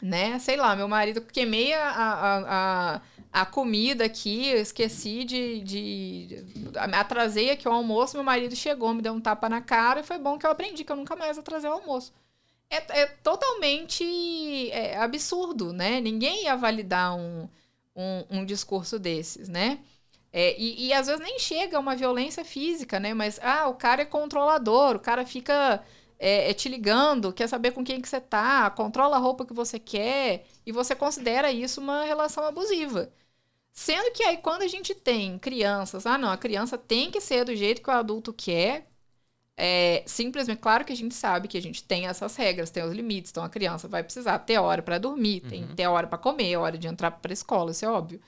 [0.00, 0.38] Né?
[0.38, 3.02] Sei lá, meu marido queimei a, a, a,
[3.42, 6.44] a comida aqui, esqueci de, de.
[6.94, 10.18] Atrasei aqui o almoço, meu marido chegou, me deu um tapa na cara e foi
[10.18, 12.12] bom que eu aprendi que eu nunca mais atrasei o almoço.
[12.70, 16.00] É, é totalmente é, absurdo, né?
[16.00, 17.48] Ninguém ia validar um,
[17.94, 19.80] um, um discurso desses, né?
[20.38, 23.14] É, e, e às vezes nem chega a uma violência física, né?
[23.14, 25.82] Mas, ah, o cara é controlador, o cara fica
[26.18, 29.54] é, é, te ligando, quer saber com quem que você tá, controla a roupa que
[29.54, 33.10] você quer, e você considera isso uma relação abusiva.
[33.72, 37.44] Sendo que aí, quando a gente tem crianças, ah, não, a criança tem que ser
[37.44, 38.86] do jeito que o adulto quer,
[39.56, 42.92] é, simplesmente, claro que a gente sabe que a gente tem essas regras, tem os
[42.94, 45.74] limites, então a criança vai precisar ter hora para dormir, tem Uhum.
[45.74, 48.20] ter hora para comer, hora de entrar para escola, isso é óbvio.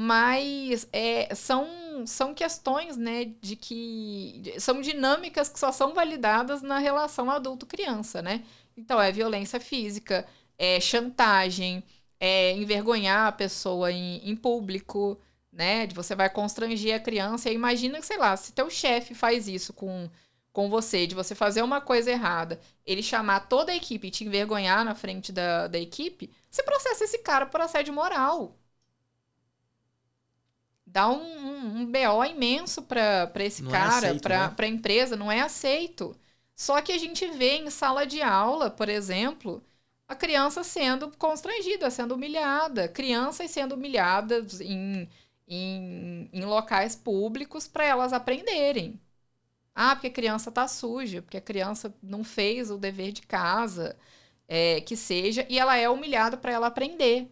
[0.00, 1.66] Mas é, são,
[2.06, 4.54] são questões, né, de que.
[4.60, 8.44] São dinâmicas que só são validadas na relação adulto-criança, né?
[8.76, 10.24] Então, é violência física,
[10.56, 11.82] é chantagem,
[12.20, 15.18] é envergonhar a pessoa em, em público,
[15.52, 15.84] né?
[15.84, 17.50] De você vai constranger a criança.
[17.50, 20.08] E imagina que, sei lá, se teu chefe faz isso com,
[20.52, 24.24] com você, de você fazer uma coisa errada, ele chamar toda a equipe e te
[24.24, 28.57] envergonhar na frente da, da equipe, você processa esse cara por assédio moral
[30.92, 34.56] dá um, um, um BO imenso para esse Não é cara, aceito, para né?
[34.58, 36.16] a empresa, não é aceito.
[36.54, 39.62] Só que a gente vê em sala de aula, por exemplo,
[40.08, 45.08] a criança sendo constrangida, sendo humilhada, crianças sendo humilhadas em,
[45.46, 49.00] em, em locais públicos para elas aprenderem.
[49.74, 53.96] Ah, porque a criança tá suja, porque a criança não fez o dever de casa,
[54.48, 57.30] é, que seja, e ela é humilhada para ela aprender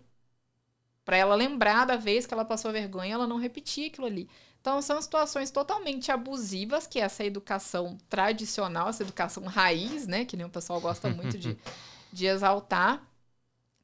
[1.06, 4.28] para ela lembrar da vez que ela passou vergonha, ela não repetir aquilo ali.
[4.60, 10.44] Então são situações totalmente abusivas que essa educação tradicional, essa educação raiz, né, que nem
[10.44, 11.56] o pessoal gosta muito de,
[12.12, 13.08] de exaltar,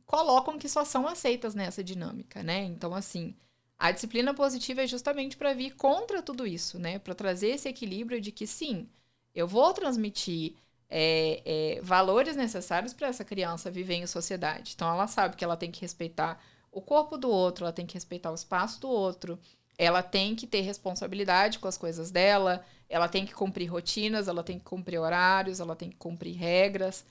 [0.05, 2.65] colocam que só são aceitas nessa dinâmica, né?
[2.65, 3.37] Então assim,
[3.79, 6.99] a disciplina positiva é justamente para vir contra tudo isso, né?
[6.99, 8.89] Para trazer esse equilíbrio de que sim,
[9.33, 10.57] eu vou transmitir
[10.91, 14.73] é, é, valores necessários para essa criança viver em sociedade.
[14.75, 16.43] Então ela sabe que ela tem que respeitar
[16.73, 19.39] o corpo do outro, ela tem que respeitar o espaço do outro,
[19.79, 24.43] ela tem que ter responsabilidade com as coisas dela, ela tem que cumprir rotinas, ela
[24.43, 27.05] tem que cumprir horários, ela tem que cumprir regras.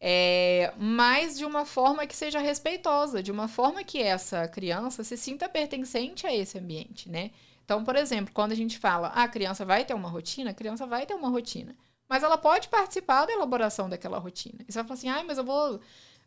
[0.00, 5.16] É, mas de uma forma que seja respeitosa, de uma forma que essa criança se
[5.16, 7.32] sinta pertencente a esse ambiente, né?
[7.64, 10.54] Então, por exemplo, quando a gente fala, ah, a criança vai ter uma rotina, a
[10.54, 11.76] criança vai ter uma rotina.
[12.08, 14.60] Mas ela pode participar da elaboração daquela rotina.
[14.66, 15.80] E você vai falar assim, ah, mas eu vou,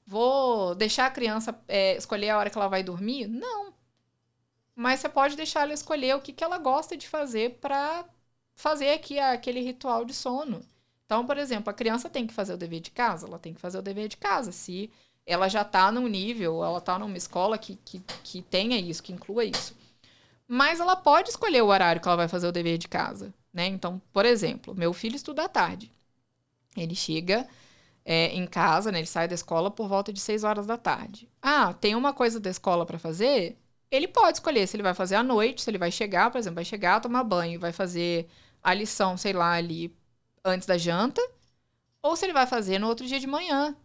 [0.05, 3.27] vou deixar a criança é, escolher a hora que ela vai dormir?
[3.27, 3.73] Não.
[4.75, 8.05] Mas você pode deixar ela escolher o que, que ela gosta de fazer para
[8.55, 10.61] fazer aqui aquele ritual de sono.
[11.05, 13.59] Então, por exemplo, a criança tem que fazer o dever de casa, ela tem que
[13.59, 14.51] fazer o dever de casa.
[14.51, 14.89] Se
[15.25, 19.11] ela já está num nível, ela está numa escola que, que, que tenha isso, que
[19.11, 19.75] inclua isso.
[20.47, 23.33] Mas ela pode escolher o horário que ela vai fazer o dever de casa.
[23.53, 23.67] Né?
[23.67, 25.91] Então, por exemplo, meu filho estuda à tarde.
[26.75, 27.47] Ele chega
[28.05, 28.99] é, em casa, né?
[28.99, 31.29] ele sai da escola por volta de 6 horas da tarde.
[31.41, 33.57] Ah, tem uma coisa da escola para fazer?
[33.89, 36.55] Ele pode escolher se ele vai fazer à noite, se ele vai chegar, por exemplo,
[36.55, 38.27] vai chegar, tomar banho, vai fazer
[38.63, 39.95] a lição, sei lá, ali
[40.43, 41.21] antes da janta,
[42.01, 43.75] ou se ele vai fazer no outro dia de manhã.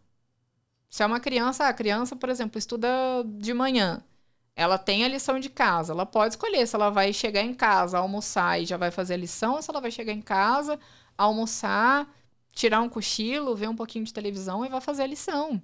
[0.88, 2.88] Se é uma criança, a criança, por exemplo, estuda
[3.24, 4.02] de manhã.
[4.54, 5.92] Ela tem a lição de casa.
[5.92, 9.18] Ela pode escolher se ela vai chegar em casa, almoçar e já vai fazer a
[9.18, 10.78] lição, ou se ela vai chegar em casa,
[11.18, 12.08] almoçar,
[12.56, 15.62] tirar um cochilo, ver um pouquinho de televisão e vai fazer a lição.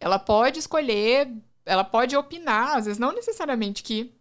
[0.00, 1.32] Ela pode escolher,
[1.64, 4.12] ela pode opinar, às vezes não necessariamente que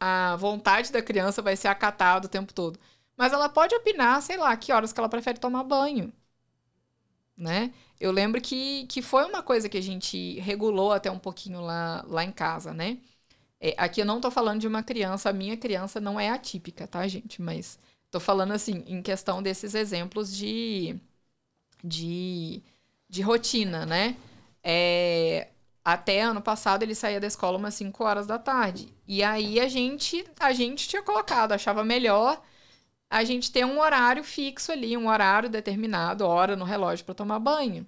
[0.00, 2.78] a vontade da criança vai ser acatada o tempo todo.
[3.16, 6.12] Mas ela pode opinar, sei lá, que horas que ela prefere tomar banho.
[7.36, 7.72] Né?
[8.00, 12.04] Eu lembro que, que foi uma coisa que a gente regulou até um pouquinho lá,
[12.08, 12.98] lá em casa, né?
[13.60, 16.86] É, aqui eu não tô falando de uma criança, a minha criança não é atípica,
[16.86, 17.40] tá, gente?
[17.40, 17.78] Mas
[18.10, 20.96] tô falando assim, em questão desses exemplos de,
[21.84, 22.62] de,
[23.08, 24.16] de rotina, né?
[24.62, 25.48] É,
[25.84, 28.92] até ano passado ele saía da escola umas 5 horas da tarde.
[29.06, 32.42] E aí a gente, a gente tinha colocado, achava melhor
[33.10, 37.38] a gente ter um horário fixo ali, um horário determinado, hora no relógio para tomar
[37.38, 37.86] banho.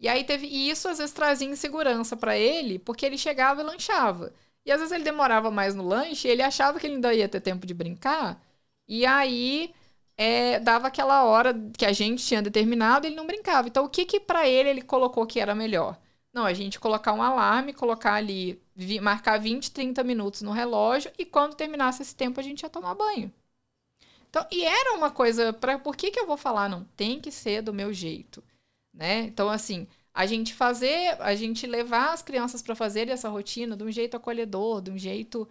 [0.00, 3.64] E aí teve e isso às vezes trazia insegurança para ele, porque ele chegava e
[3.64, 4.32] lanchava.
[4.64, 7.40] E às vezes ele demorava mais no lanche, ele achava que ele ainda ia ter
[7.40, 8.40] tempo de brincar,
[8.88, 9.74] e aí
[10.16, 13.68] é, dava aquela hora que a gente tinha determinado, ele não brincava.
[13.68, 15.98] Então o que que para ele ele colocou que era melhor?
[16.32, 18.60] Não, a gente colocar um alarme, colocar ali,
[19.00, 22.94] marcar 20, 30 minutos no relógio e quando terminasse esse tempo a gente ia tomar
[22.94, 23.32] banho.
[24.28, 27.30] Então, e era uma coisa para por que que eu vou falar não tem que
[27.30, 28.42] ser do meu jeito,
[28.92, 29.20] né?
[29.22, 33.84] Então assim, a gente fazer, a gente levar as crianças para fazer essa rotina de
[33.84, 35.48] um jeito acolhedor, de um jeito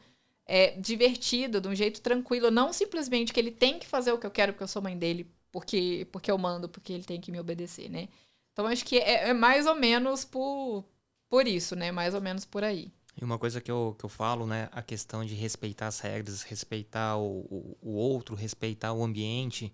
[0.48, 4.26] é, divertido, de um jeito tranquilo, não simplesmente que ele tem que fazer o que
[4.26, 7.32] eu quero porque eu sou mãe dele, porque porque eu mando, porque ele tem que
[7.32, 8.08] me obedecer, né?
[8.54, 10.86] Então acho que é, é mais ou menos por
[11.30, 11.92] por isso, né?
[11.92, 12.92] Mais ou menos por aí.
[13.20, 16.44] E uma coisa que eu, que eu falo, né, a questão de respeitar as regras,
[16.44, 19.74] respeitar o, o, o outro, respeitar o ambiente,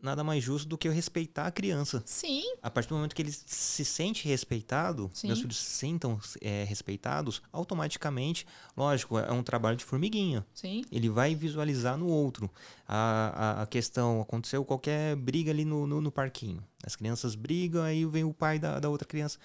[0.00, 2.02] nada mais justo do que eu respeitar a criança.
[2.06, 2.42] Sim.
[2.62, 5.28] A partir do momento que ele se sente respeitado, Sim.
[5.28, 10.46] meus filhos se sentam é, respeitados, automaticamente, lógico, é um trabalho de formiguinha.
[10.54, 10.84] Sim.
[10.92, 12.50] Ele vai visualizar no outro.
[12.86, 16.62] A, a, a questão, aconteceu qualquer briga ali no, no, no, parquinho.
[16.84, 19.38] As crianças brigam, aí vem o pai da, da outra criança.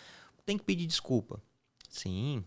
[0.45, 1.41] Tem que pedir desculpa.
[1.89, 2.43] Sim,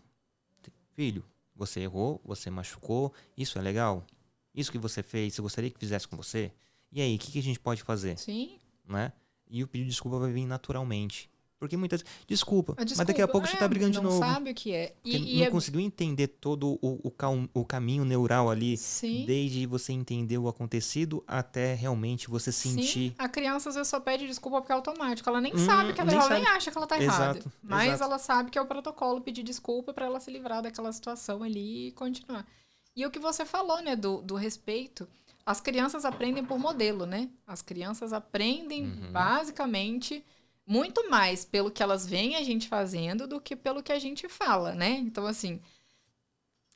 [0.95, 1.25] Filho,
[1.57, 4.07] você errou, você machucou, isso é legal?
[4.55, 6.53] Isso que você fez, você gostaria que fizesse com você?
[6.95, 8.17] E aí, o que, que, a gente pode fazer?
[8.17, 8.57] Sim.
[8.89, 9.13] Né?
[9.51, 11.29] E o pedido de desculpa vai vir naturalmente.
[11.59, 14.21] Porque muitas desculpa, desculpa, mas daqui a pouco é, você tá brigando de novo.
[14.21, 14.95] Não sabe o que é.
[15.03, 15.51] E, e não é...
[15.51, 17.13] conseguiu entender todo o, o,
[17.55, 18.77] o, caminho neural ali.
[18.77, 19.25] Sim.
[19.27, 23.11] Desde você entender o acontecido até realmente você sentir.
[23.11, 23.15] Sim.
[23.17, 25.29] A criança às vezes só pede desculpa porque é automático.
[25.29, 27.43] Ela nem hum, sabe que ela, nem, ela nem acha que ela tá errada.
[27.63, 28.05] Mas exato.
[28.05, 31.89] ela sabe que é o protocolo pedir desculpa para ela se livrar daquela situação ali
[31.89, 32.47] e continuar.
[32.95, 35.09] E o que você falou, né, do, do respeito.
[35.47, 37.29] As crianças aprendem por modelo, né?
[37.47, 39.13] As crianças aprendem uhum.
[39.13, 40.25] basicamente
[40.67, 44.29] muito mais pelo que elas veem a gente fazendo do que pelo que a gente
[44.29, 44.93] fala, né?
[44.93, 45.61] Então, assim,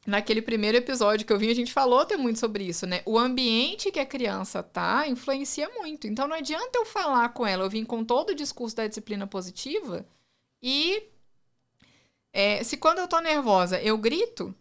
[0.07, 3.03] naquele primeiro episódio que eu vim, a gente falou até muito sobre isso, né?
[3.07, 6.07] O ambiente que a criança tá influencia muito.
[6.07, 9.27] Então, não adianta eu falar com ela, eu vim com todo o discurso da disciplina
[9.27, 10.07] positiva
[10.63, 11.03] e
[12.33, 14.55] é, se quando eu tô nervosa eu grito,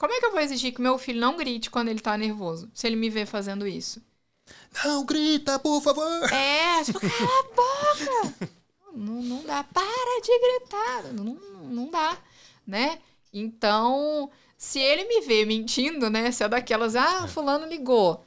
[0.00, 2.70] como é que eu vou exigir que meu filho não grite quando ele tá nervoso,
[2.72, 4.02] se ele me vê fazendo isso?
[4.82, 6.32] Não grita, por favor!
[6.32, 7.42] É, tipo, cala a
[8.32, 8.50] boca!
[8.94, 9.62] Não, não dá.
[9.62, 11.12] Para de gritar.
[11.12, 11.34] Não,
[11.64, 12.16] não dá,
[12.66, 12.98] né?
[13.30, 16.32] Então, se ele me vê mentindo, né?
[16.32, 17.28] Se é daquelas, ah, é.
[17.28, 18.24] fulano ligou.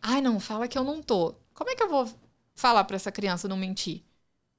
[0.00, 1.34] Ai, não, fala que eu não tô.
[1.52, 2.08] Como é que eu vou
[2.54, 4.04] falar para essa criança não mentir?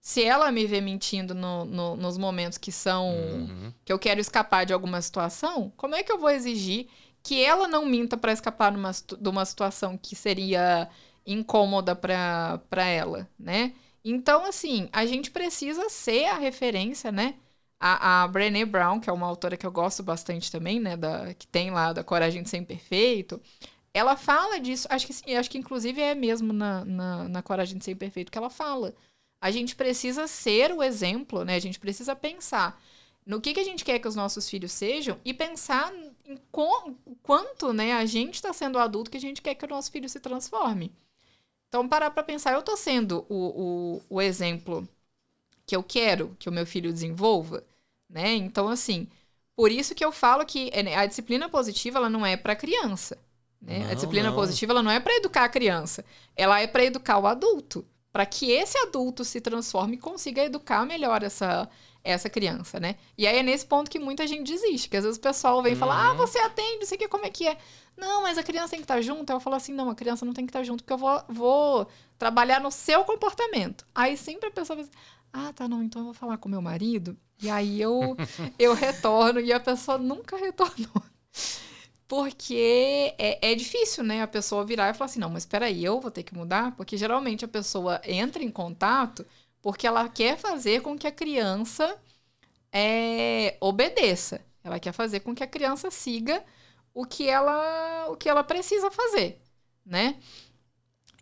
[0.07, 3.09] Se ela me vê mentindo no, no, nos momentos que são.
[3.09, 3.73] Uhum.
[3.83, 6.87] que eu quero escapar de alguma situação, como é que eu vou exigir
[7.21, 10.87] que ela não minta para escapar numa, de uma situação que seria
[11.25, 13.73] incômoda para ela, né?
[14.01, 17.35] Então, assim, a gente precisa ser a referência, né?
[17.77, 20.95] A, a Brené Brown, que é uma autora que eu gosto bastante também, né?
[20.95, 23.41] Da, que tem lá da Coragem de Ser Imperfeito,
[23.93, 27.77] ela fala disso, acho que sim, acho que inclusive é mesmo na, na, na Coragem
[27.77, 28.95] de Ser Imperfeito que ela fala.
[29.39, 31.55] A gente precisa ser o exemplo, né?
[31.55, 32.81] A gente precisa pensar
[33.27, 35.93] no que, que a gente quer que os nossos filhos sejam e pensar
[36.25, 36.39] em
[37.21, 40.07] quanto né, a gente está sendo adulto que a gente quer que o nosso filho
[40.07, 40.93] se transforme.
[41.67, 44.87] Então, parar para pensar, eu estou sendo o, o, o exemplo
[45.65, 47.63] que eu quero que o meu filho desenvolva,
[48.09, 48.33] né?
[48.35, 49.09] Então, assim,
[49.53, 52.55] por isso que eu falo que é, né, a disciplina positiva ela não é para
[52.55, 53.17] criança.
[53.61, 53.79] Né?
[53.79, 54.35] Não, a disciplina não.
[54.35, 58.25] positiva ela não é para educar a criança, ela é para educar o adulto, para
[58.25, 61.69] que esse adulto se transforme e consiga educar melhor essa
[62.03, 62.95] essa criança, né?
[63.17, 65.73] E aí é nesse ponto que muita gente desiste, que às vezes o pessoal vem
[65.73, 65.79] uhum.
[65.79, 67.57] falar, ah, você atende, não sei que, como é que é.
[67.97, 69.29] Não, mas a criança tem que estar junto.
[69.29, 71.21] Aí eu falo assim, não, a criança não tem que estar junto, porque eu vou,
[71.27, 71.87] vou
[72.17, 73.85] trabalhar no seu comportamento.
[73.93, 74.89] Aí sempre a pessoa diz,
[75.33, 77.17] ah, tá, não, então eu vou falar com meu marido.
[77.41, 78.15] E aí eu,
[78.57, 81.03] eu retorno e a pessoa nunca retornou.
[82.07, 84.21] Porque é, é difícil, né?
[84.21, 86.75] A pessoa virar e falar assim, não, mas espera aí, eu vou ter que mudar?
[86.75, 89.25] Porque geralmente a pessoa entra em contato
[89.61, 91.97] porque ela quer fazer com que a criança
[92.71, 94.41] é, obedeça.
[94.63, 96.43] Ela quer fazer com que a criança siga
[96.93, 99.41] o que ela, o que ela precisa fazer,
[99.85, 100.17] né?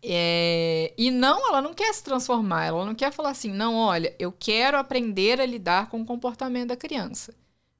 [0.02, 4.14] É, e não, ela não quer se transformar, ela não quer falar assim, não, olha,
[4.18, 7.34] eu quero aprender a lidar com o comportamento da criança.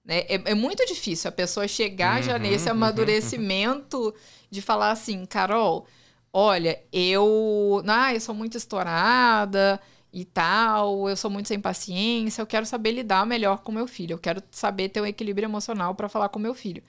[0.07, 0.21] Né?
[0.21, 2.73] É, é muito difícil a pessoa chegar uhum, já nesse uhum.
[2.73, 4.15] amadurecimento
[4.49, 5.87] de falar assim, Carol,
[6.33, 9.81] olha, eu, ah, eu sou muito estourada
[10.13, 14.15] e tal, eu sou muito sem paciência, eu quero saber lidar melhor com meu filho,
[14.15, 16.83] eu quero saber ter um equilíbrio emocional para falar com meu filho.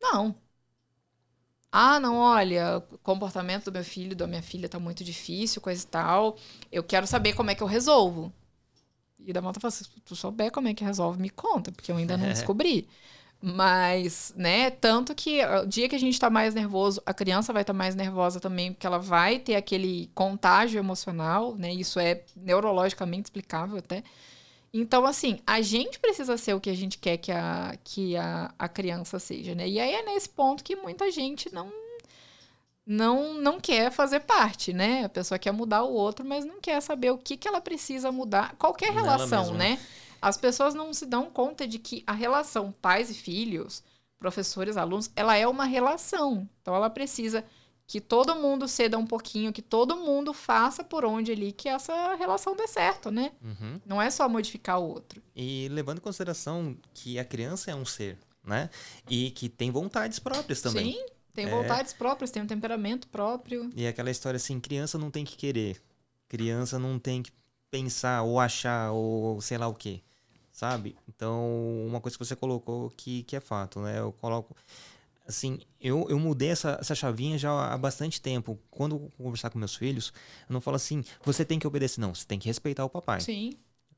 [0.00, 0.34] Não.
[1.70, 5.82] Ah, não, olha, o comportamento do meu filho, da minha filha tá muito difícil, coisa
[5.84, 6.36] e tal.
[6.72, 8.32] Eu quero saber como é que eu resolvo.
[9.26, 11.96] E da Malta fala, se tu souber como é que resolve, me conta, porque eu
[11.96, 12.88] ainda não descobri.
[13.42, 17.62] Mas, né, tanto que o dia que a gente tá mais nervoso, a criança vai
[17.62, 21.72] estar tá mais nervosa também, porque ela vai ter aquele contágio emocional, né?
[21.72, 24.02] Isso é neurologicamente explicável até.
[24.72, 28.52] Então, assim, a gente precisa ser o que a gente quer que a, que a,
[28.58, 29.68] a criança seja, né?
[29.68, 31.70] E aí é nesse ponto que muita gente não,
[32.86, 35.04] não, não quer fazer parte, né?
[35.04, 38.12] A pessoa quer mudar o outro, mas não quer saber o que, que ela precisa
[38.12, 38.54] mudar.
[38.56, 39.78] Qualquer relação, né?
[40.22, 43.82] As pessoas não se dão conta de que a relação pais e filhos,
[44.18, 46.48] professores, alunos, ela é uma relação.
[46.62, 47.44] Então, ela precisa
[47.88, 52.14] que todo mundo ceda um pouquinho, que todo mundo faça por onde ali que essa
[52.14, 53.32] relação dê certo, né?
[53.42, 53.80] Uhum.
[53.84, 55.22] Não é só modificar o outro.
[55.34, 58.70] E levando em consideração que a criança é um ser, né?
[59.08, 60.94] E que tem vontades próprias também.
[60.94, 61.06] Sim,
[61.36, 61.50] tem é...
[61.50, 63.70] vontades próprias, tem um temperamento próprio.
[63.76, 65.80] E aquela história assim, criança não tem que querer.
[66.28, 67.30] Criança não tem que
[67.70, 70.00] pensar ou achar ou sei lá o quê,
[70.50, 70.96] sabe?
[71.06, 73.98] Então, uma coisa que você colocou que, que é fato, né?
[74.00, 74.56] Eu coloco
[75.28, 78.58] assim, eu, eu mudei essa, essa chavinha já há bastante tempo.
[78.70, 80.12] Quando eu conversar com meus filhos,
[80.48, 82.00] eu não falo assim, você tem que obedecer.
[82.00, 83.20] Não, você tem que respeitar o papai.
[83.20, 83.52] Sim.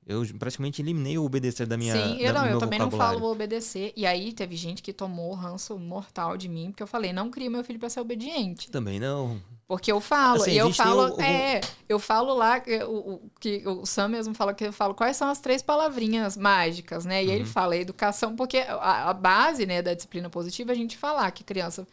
[0.09, 1.93] Eu praticamente eliminei o obedecer da minha.
[1.93, 3.93] Sim, eu, não, eu também não falo obedecer.
[3.95, 7.51] E aí teve gente que tomou ranço mortal de mim, porque eu falei, não cria
[7.51, 8.71] meu filho para ser obediente.
[8.71, 9.39] Também não.
[9.67, 13.63] Porque eu falo, assim, e eu falo, o, é, eu falo lá, o, o, que
[13.67, 17.23] o Sam mesmo fala que eu falo quais são as três palavrinhas mágicas, né?
[17.23, 17.35] E uhum.
[17.35, 21.31] ele fala educação, porque a, a, base, né, da disciplina positiva é a gente falar
[21.33, 21.87] que criança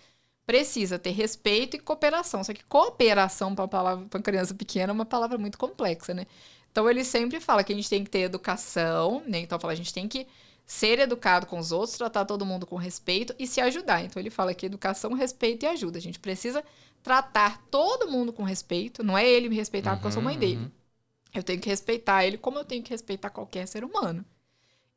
[0.46, 2.46] precisa ter respeito e cooperação.
[2.46, 6.26] Só que cooperação para palavra para criança pequena é uma palavra muito complexa, né?
[6.76, 9.40] Então ele sempre fala que a gente tem que ter educação, né?
[9.40, 10.28] Então fala a gente tem que
[10.66, 14.04] ser educado com os outros, tratar todo mundo com respeito e se ajudar.
[14.04, 15.98] Então ele fala que educação, respeito e ajuda.
[15.98, 16.62] A gente precisa
[17.02, 19.06] tratar todo mundo com respeito.
[19.06, 20.58] Não é ele me respeitar uhum, porque eu sou mãe dele.
[20.58, 20.72] Uhum.
[21.34, 24.26] Eu tenho que respeitar ele como eu tenho que respeitar qualquer ser humano.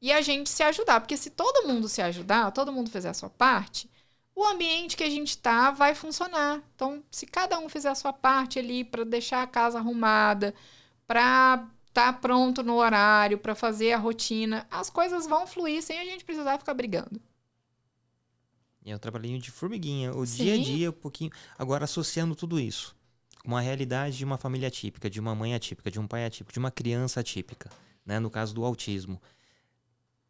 [0.03, 3.15] E a gente se ajudar, porque se todo mundo se ajudar, todo mundo fizer a
[3.15, 3.89] sua parte,
[4.35, 6.61] o ambiente que a gente tá vai funcionar.
[6.75, 10.53] Então, se cada um fizer a sua parte ali para deixar a casa arrumada,
[11.09, 15.99] para estar tá pronto no horário, para fazer a rotina, as coisas vão fluir sem
[15.99, 17.21] a gente precisar ficar brigando.
[18.85, 20.45] É um trabalhinho de formiguinha, o Sim.
[20.45, 21.31] dia a dia, um pouquinho.
[21.59, 22.97] Agora, associando tudo isso
[23.45, 26.53] com a realidade de uma família atípica, de uma mãe atípica, de um pai atípico,
[26.53, 27.71] de uma criança atípica,
[28.05, 28.19] né?
[28.19, 29.21] No caso do autismo,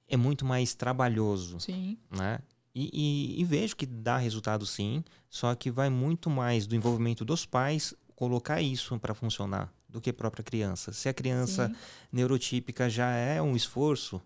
[0.06, 1.98] é muito mais trabalhoso, sim.
[2.10, 2.40] né?
[2.74, 7.24] E, e, e, vejo que dá resultado sim, só que vai muito mais do envolvimento
[7.24, 10.92] dos pais colocar isso para funcionar do que a própria criança.
[10.92, 11.74] Se a criança sim.
[12.12, 14.20] neurotípica já é um esforço,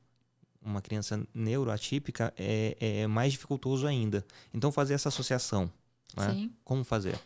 [0.61, 4.25] uma criança neuroatípica é, é mais dificultoso ainda.
[4.53, 5.71] Então, fazer essa associação.
[6.17, 6.51] Né?
[6.65, 7.19] Como fazer?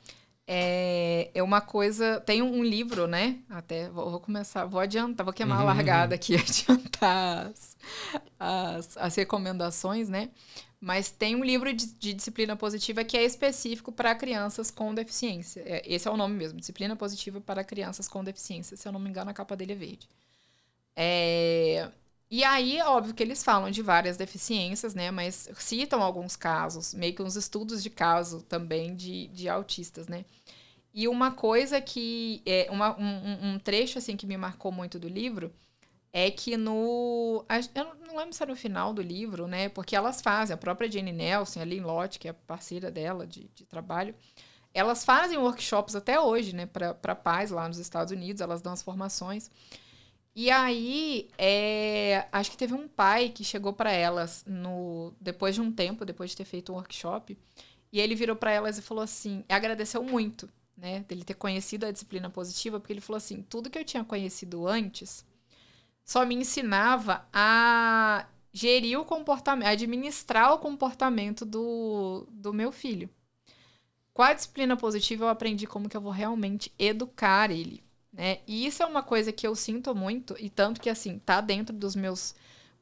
[0.47, 2.21] é, é uma coisa.
[2.21, 3.39] Tem um livro, né?
[3.51, 5.69] Até vou, vou começar, vou adiantar, vou queimar uhum.
[5.69, 7.77] a largada aqui, adiantar as,
[8.39, 10.31] as, as, recomendações, né?
[10.81, 15.63] Mas tem um livro de, de disciplina positiva que é específico para crianças com deficiência.
[15.65, 18.77] É, esse é o nome mesmo, Disciplina Positiva para Crianças com Deficiência.
[18.77, 20.09] Se eu não me engano, a capa dele é verde.
[20.95, 21.91] É,
[22.31, 25.11] e aí, óbvio que eles falam de várias deficiências, né?
[25.11, 30.25] Mas citam alguns casos, meio que uns estudos de caso também de, de autistas, né?
[30.93, 32.43] E uma coisa que.
[32.47, 35.53] É, uma, um, um trecho, assim, que me marcou muito do livro
[36.19, 37.45] é que no.
[37.75, 39.69] Eu não lembro se é no final do livro, né?
[39.69, 43.51] Porque elas fazem, a própria Jane Nelson, a Lynn Lott, que é parceira dela de,
[43.55, 44.15] de trabalho,
[44.73, 46.65] elas fazem workshops até hoje, né?
[46.65, 49.51] Para pais lá nos Estados Unidos, elas dão as formações.
[50.35, 55.61] E aí, é, acho que teve um pai que chegou para elas no depois de
[55.61, 57.37] um tempo, depois de ter feito um workshop,
[57.93, 61.91] e ele virou para elas e falou assim, agradeceu muito, né, dele ter conhecido a
[61.91, 65.25] disciplina positiva, porque ele falou assim, tudo que eu tinha conhecido antes
[66.07, 73.11] só me ensinava a gerir o comportamento, administrar o comportamento do, do meu filho.
[74.15, 77.83] Com a disciplina positiva, eu aprendi como que eu vou realmente educar ele.
[78.13, 78.39] Né?
[78.47, 81.77] E isso é uma coisa que eu sinto muito, e tanto que, assim, tá dentro
[81.77, 82.35] dos meus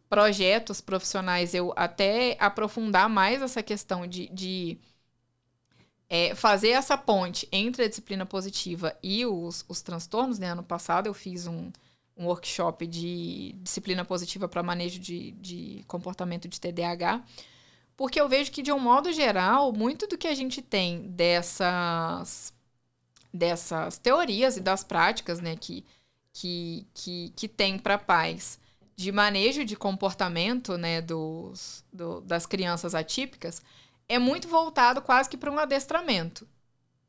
[0.08, 4.78] projetos profissionais eu até aprofundar mais essa questão de, de
[6.08, 10.38] é, fazer essa ponte entre a disciplina positiva e os, os transtornos.
[10.38, 10.52] Né?
[10.52, 11.72] Ano passado eu fiz um,
[12.16, 17.24] um workshop de disciplina positiva para manejo de, de comportamento de TDAH,
[17.96, 22.52] porque eu vejo que, de um modo geral, muito do que a gente tem dessas
[23.32, 25.84] dessas teorias e das práticas né, que,
[26.32, 28.60] que, que, que tem para pais
[28.96, 33.60] de manejo de comportamento né, dos, do, das crianças atípicas
[34.08, 36.46] é muito voltado quase que para um adestramento,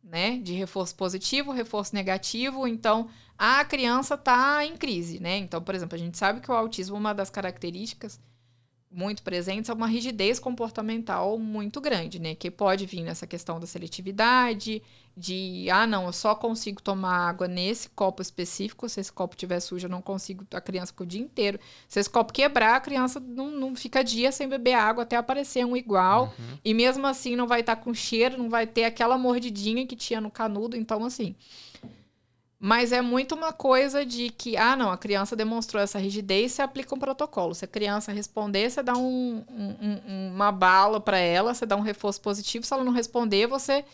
[0.06, 0.38] né?
[0.38, 2.68] De reforço positivo, reforço negativo.
[2.68, 5.38] Então, a criança está em crise, né?
[5.38, 8.20] Então, por exemplo, a gente sabe que o autismo, uma das características
[8.90, 12.36] muito presentes é uma rigidez comportamental muito grande, né?
[12.36, 14.82] Que pode vir nessa questão da seletividade,
[15.18, 19.60] de ah, não, eu só consigo tomar água nesse copo específico, se esse copo estiver
[19.62, 21.60] sujo, eu não consigo, a criança fica o dia inteiro.
[21.88, 25.66] Se esse copo quebrar, a criança não, não fica dia sem beber água até aparecer
[25.66, 26.34] um igual.
[26.38, 26.58] Uhum.
[26.66, 29.96] E mesmo assim não vai estar tá com cheiro, não vai ter aquela mordidinha que
[29.96, 30.76] tinha no canudo.
[30.76, 31.34] Então, assim,
[32.60, 36.62] mas é muito uma coisa de que, ah, não, a criança demonstrou essa rigidez, você
[36.62, 37.54] aplica um protocolo.
[37.54, 41.82] Se a criança responder, você dá um, um, uma bala para ela, você dá um
[41.82, 42.66] reforço positivo.
[42.66, 43.86] Se ela não responder, você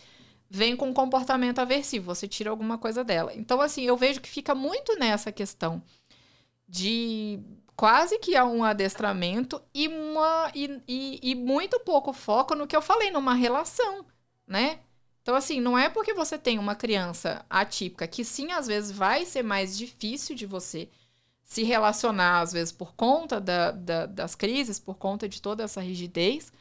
[0.54, 3.32] vem com um comportamento aversivo, você tira alguma coisa dela.
[3.34, 5.82] Então, assim, eu vejo que fica muito nessa questão
[6.68, 7.40] de
[7.74, 12.76] quase que há um adestramento e, uma, e, e, e muito pouco foco no que
[12.76, 14.04] eu falei, numa relação,
[14.46, 14.80] né?
[15.22, 19.24] Então, assim, não é porque você tem uma criança atípica que sim, às vezes vai
[19.24, 20.86] ser mais difícil de você
[21.42, 25.80] se relacionar, às vezes, por conta da, da, das crises, por conta de toda essa
[25.80, 26.52] rigidez,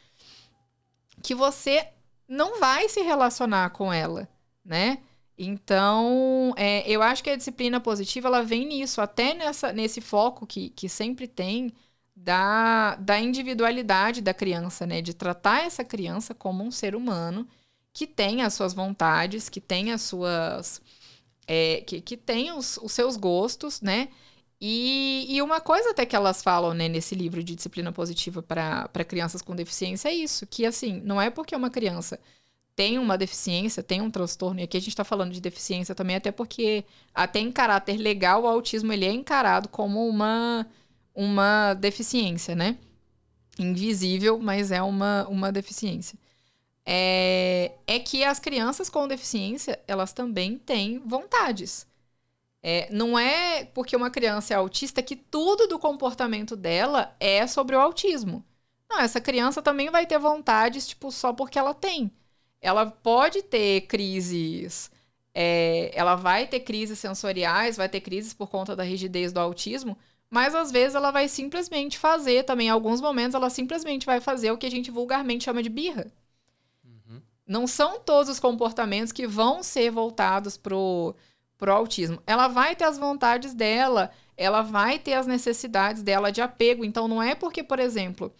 [1.22, 1.92] que você
[2.32, 4.26] não vai se relacionar com ela,
[4.64, 5.00] né?
[5.38, 10.48] Então, é, eu acho que a disciplina positiva ela vem nisso, até nessa, nesse foco
[10.48, 11.74] que, que sempre tem
[12.16, 15.02] da, da individualidade da criança, né?
[15.02, 17.46] De tratar essa criança como um ser humano
[17.92, 20.82] que tem as suas vontades, que tem as suas.
[21.46, 24.08] É, que, que tem os, os seus gostos, né?
[24.62, 29.06] E, e, uma coisa até que elas falam né, nesse livro de disciplina positiva para
[29.08, 32.20] crianças com deficiência é isso: que assim, não é porque uma criança
[32.76, 36.16] tem uma deficiência, tem um transtorno, e aqui a gente está falando de deficiência também,
[36.16, 40.66] até porque, até em caráter legal, o autismo ele é encarado como uma,
[41.14, 42.78] uma deficiência, né?
[43.60, 46.18] Invisível, mas é uma, uma deficiência
[46.86, 51.88] é, é que as crianças com deficiência, elas também têm vontades.
[52.64, 57.76] É, não é porque uma criança é autista que tudo do comportamento dela é sobre
[57.76, 58.46] o autismo.
[58.90, 62.12] Não, essa criança também vai ter vontades, tipo, só porque ela tem.
[62.62, 64.92] Ela pode ter crises.
[65.34, 69.98] É, ela vai ter crises sensoriais, vai ter crises por conta da rigidez do autismo,
[70.30, 74.52] mas às vezes ela vai simplesmente fazer também, em alguns momentos, ela simplesmente vai fazer
[74.52, 76.12] o que a gente vulgarmente chama de birra.
[77.52, 81.14] Não são todos os comportamentos que vão ser voltados pro,
[81.62, 82.20] pro autismo.
[82.26, 86.84] Ela vai ter as vontades dela, ela vai ter as necessidades dela de apego.
[86.84, 88.34] Então, não é porque, por exemplo,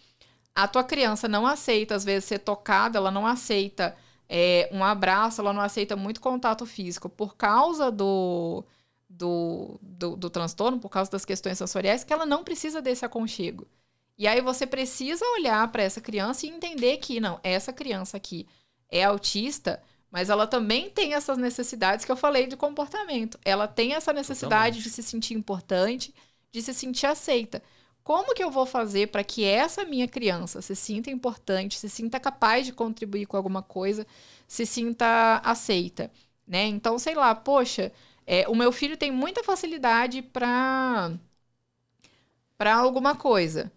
[0.52, 3.94] a tua criança não aceita, às vezes, ser tocada, ela não aceita
[4.28, 8.64] é, um abraço, ela não aceita muito contato físico por causa do,
[9.08, 13.68] do, do, do transtorno, por causa das questões sensoriais, que ela não precisa desse aconchego.
[14.18, 18.48] E aí você precisa olhar para essa criança e entender que, não, essa criança aqui
[18.90, 19.80] é autista
[20.12, 23.38] Mas ela também tem essas necessidades que eu falei de comportamento.
[23.42, 24.82] Ela tem essa necessidade Totalmente.
[24.82, 26.14] de se sentir importante,
[26.52, 27.62] de se sentir aceita.
[28.04, 32.20] Como que eu vou fazer para que essa minha criança se sinta importante, se sinta
[32.20, 34.06] capaz de contribuir com alguma coisa,
[34.46, 36.10] se sinta aceita,
[36.46, 36.66] né?
[36.66, 37.90] Então, sei lá, poxa,
[38.26, 41.12] é, o meu filho tem muita facilidade para
[42.58, 43.72] para alguma coisa.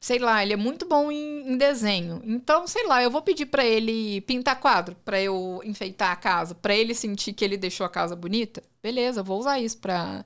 [0.00, 2.20] Sei lá, ele é muito bom em, em desenho.
[2.24, 6.54] Então, sei lá, eu vou pedir para ele pintar quadro, para eu enfeitar a casa,
[6.54, 8.62] para ele sentir que ele deixou a casa bonita.
[8.82, 10.24] Beleza, vou usar isso para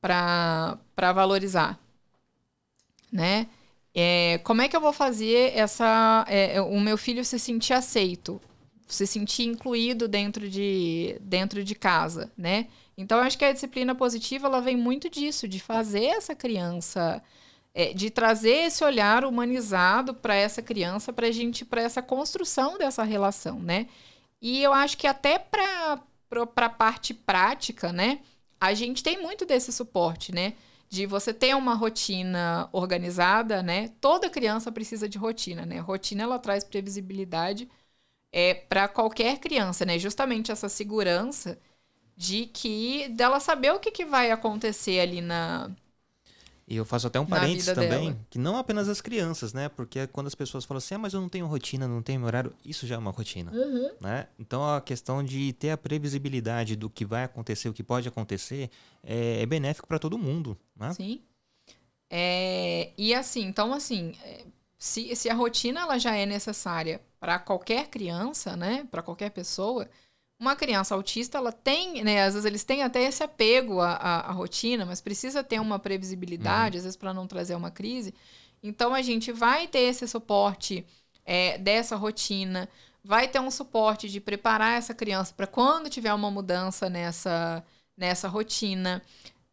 [0.00, 1.78] para valorizar,
[3.12, 3.46] né?
[3.94, 8.40] É, como é que eu vou fazer essa é, o meu filho se sentir aceito,
[8.86, 12.68] se sentir incluído dentro de dentro de casa, né?
[12.96, 17.22] Então acho que a disciplina positiva ela vem muito disso, de fazer essa criança,
[17.74, 23.02] é, de trazer esse olhar humanizado para essa criança, para gente, para essa construção dessa
[23.04, 23.86] relação, né?
[24.40, 26.00] E eu acho que até para
[26.54, 28.20] para parte prática, né?
[28.60, 30.54] A gente tem muito desse suporte, né?
[30.88, 33.88] De você ter uma rotina organizada, né?
[34.00, 35.80] Toda criança precisa de rotina, né?
[35.80, 37.68] Rotina ela traz previsibilidade
[38.32, 39.98] é para qualquer criança, né?
[39.98, 41.58] Justamente essa segurança
[42.16, 45.70] de que dela saber o que, que vai acontecer ali na
[46.70, 48.26] E eu faço até um parênteses também, dela.
[48.30, 49.68] que não apenas as crianças, né?
[49.68, 52.54] Porque quando as pessoas falam assim, ah, mas eu não tenho rotina, não tenho horário,
[52.64, 53.50] isso já é uma rotina,
[54.00, 54.28] né?
[54.38, 58.70] Então a questão de ter a previsibilidade do que vai acontecer, o que pode acontecer,
[59.02, 60.92] é, é benéfico para todo mundo, né?
[60.94, 61.20] Sim.
[62.08, 64.44] É, e assim, então assim, é,
[64.78, 69.88] se, se a rotina ela já é necessária para qualquer criança, né, para qualquer pessoa,
[70.40, 74.20] uma criança autista ela tem, né, às vezes eles têm até esse apego à, à,
[74.30, 78.14] à rotina, mas precisa ter uma previsibilidade, às vezes para não trazer uma crise.
[78.62, 80.86] Então a gente vai ter esse suporte
[81.26, 82.66] é, dessa rotina,
[83.04, 87.62] vai ter um suporte de preparar essa criança para quando tiver uma mudança nessa,
[87.94, 89.02] nessa rotina.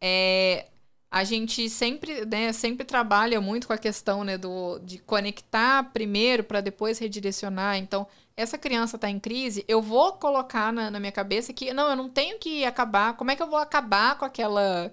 [0.00, 0.66] É,
[1.10, 6.44] a gente sempre, né, sempre trabalha muito com a questão né, do, de conectar primeiro
[6.44, 7.76] para depois redirecionar.
[7.76, 8.06] Então,
[8.36, 11.96] essa criança está em crise, eu vou colocar na, na minha cabeça que não, eu
[11.96, 13.16] não tenho que acabar.
[13.16, 14.92] Como é que eu vou acabar com aquela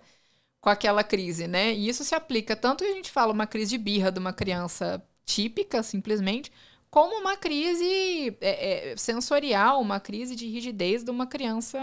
[0.62, 1.74] com aquela crise, né?
[1.74, 4.34] E isso se aplica tanto que a gente fala uma crise de birra de uma
[4.34, 6.52] criança típica, simplesmente,
[6.90, 11.80] como uma crise é, é, sensorial, uma crise de rigidez de uma criança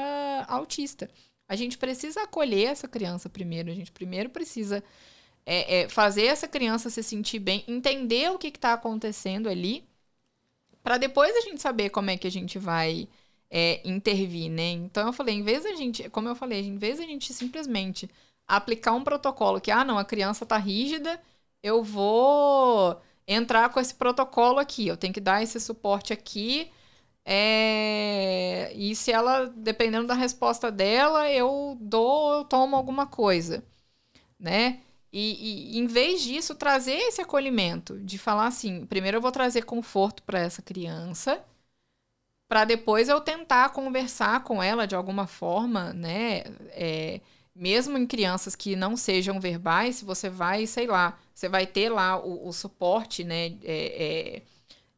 [0.48, 1.08] autista.
[1.52, 3.70] A gente precisa acolher essa criança primeiro.
[3.70, 4.82] A gente primeiro precisa
[5.44, 9.84] é, é, fazer essa criança se sentir bem, entender o que está acontecendo ali,
[10.82, 13.06] para depois a gente saber como é que a gente vai
[13.50, 14.70] é, intervir, né?
[14.70, 18.08] Então eu falei, em vez da gente, como eu falei, em vez da gente simplesmente
[18.48, 21.20] aplicar um protocolo que, ah, não, a criança tá rígida,
[21.62, 22.98] eu vou
[23.28, 26.70] entrar com esse protocolo aqui, eu tenho que dar esse suporte aqui.
[27.24, 28.72] É...
[28.74, 33.64] E se ela, dependendo da resposta dela, eu dou, eu tomo alguma coisa,
[34.38, 34.80] né?
[35.12, 39.64] E, e em vez disso, trazer esse acolhimento, de falar assim, primeiro eu vou trazer
[39.64, 41.44] conforto para essa criança,
[42.48, 46.42] para depois eu tentar conversar com ela de alguma forma, né?
[46.70, 47.20] É,
[47.54, 51.88] mesmo em crianças que não sejam verbais, se você vai, sei lá, você vai ter
[51.88, 53.46] lá o, o suporte, né?
[53.64, 54.42] É, é,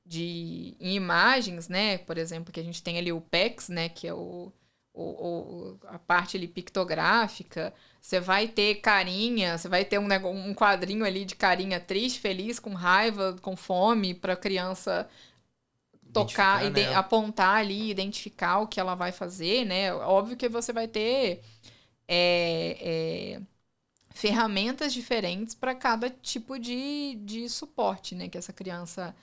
[0.06, 1.98] de em imagens, né?
[1.98, 3.88] Por exemplo, que a gente tem ali o PEX, né?
[3.88, 4.52] Que é o,
[4.92, 5.02] o,
[5.74, 7.72] o a parte ali pictográfica.
[8.00, 12.58] Você vai ter carinha, você vai ter um, um quadrinho ali de carinha triste, feliz,
[12.58, 15.08] com raiva, com fome, para criança
[16.12, 16.92] tocar, ide- né?
[16.92, 19.92] apontar ali, identificar o que ela vai fazer, né?
[19.94, 21.42] Óbvio que você vai ter
[22.08, 23.42] é, é,
[24.10, 28.28] ferramentas diferentes para cada tipo de, de suporte, né?
[28.28, 29.14] Que essa criança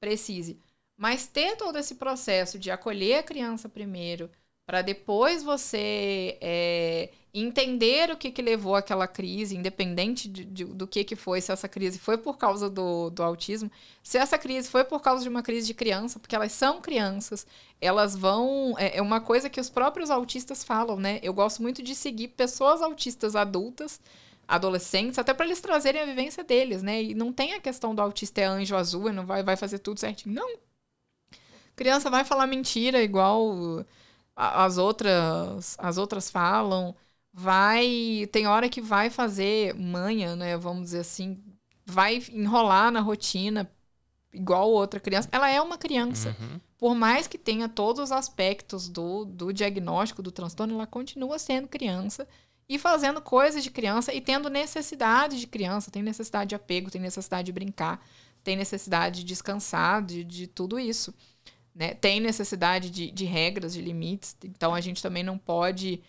[0.00, 0.58] precise.
[0.96, 4.30] Mas ter todo esse processo de acolher a criança primeiro,
[4.66, 10.86] para depois você é, entender o que, que levou àquela crise, independente de- de- do
[10.86, 13.70] que, que foi, se essa crise foi por causa do, do autismo,
[14.02, 17.46] se essa crise foi por causa de uma crise de criança, porque elas são crianças,
[17.80, 18.74] elas vão.
[18.78, 21.18] É, é uma coisa que os próprios autistas falam, né?
[21.22, 24.00] Eu gosto muito de seguir pessoas autistas adultas
[24.50, 27.00] adolescentes, até para eles trazerem a vivência deles, né?
[27.02, 29.78] E não tem a questão do autista é anjo azul e não vai, vai fazer
[29.78, 30.34] tudo certinho.
[30.34, 30.58] Não.
[31.76, 33.86] Criança vai falar mentira igual
[34.34, 36.96] as outras as outras falam.
[37.32, 40.56] Vai, tem hora que vai fazer manha, né?
[40.56, 41.40] Vamos dizer assim,
[41.86, 43.70] vai enrolar na rotina
[44.32, 45.28] igual outra criança.
[45.30, 46.36] Ela é uma criança.
[46.40, 46.60] Uhum.
[46.76, 51.68] Por mais que tenha todos os aspectos do, do diagnóstico do transtorno, ela continua sendo
[51.68, 52.26] criança
[52.70, 57.00] e fazendo coisas de criança e tendo necessidade de criança, tem necessidade de apego, tem
[57.00, 58.00] necessidade de brincar,
[58.44, 61.12] tem necessidade de descansar, de, de tudo isso.
[61.74, 61.94] né?
[61.94, 64.36] Tem necessidade de, de regras, de limites.
[64.44, 66.00] Então a gente também não pode,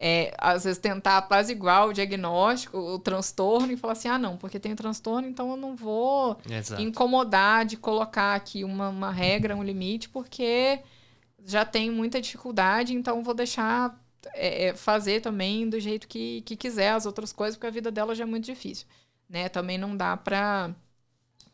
[0.00, 4.58] é, às vezes, tentar apaziguar o diagnóstico, o transtorno, e falar assim: ah, não, porque
[4.58, 6.80] tem transtorno, então eu não vou Exato.
[6.80, 10.80] incomodar de colocar aqui uma, uma regra, um limite, porque
[11.44, 13.94] já tem muita dificuldade, então vou deixar
[14.34, 17.90] é, é, fazer também do jeito que, que quiser as outras coisas, porque a vida
[17.90, 18.86] dela já é muito difícil.
[19.28, 19.48] Né?
[19.48, 20.74] Também não dá pra,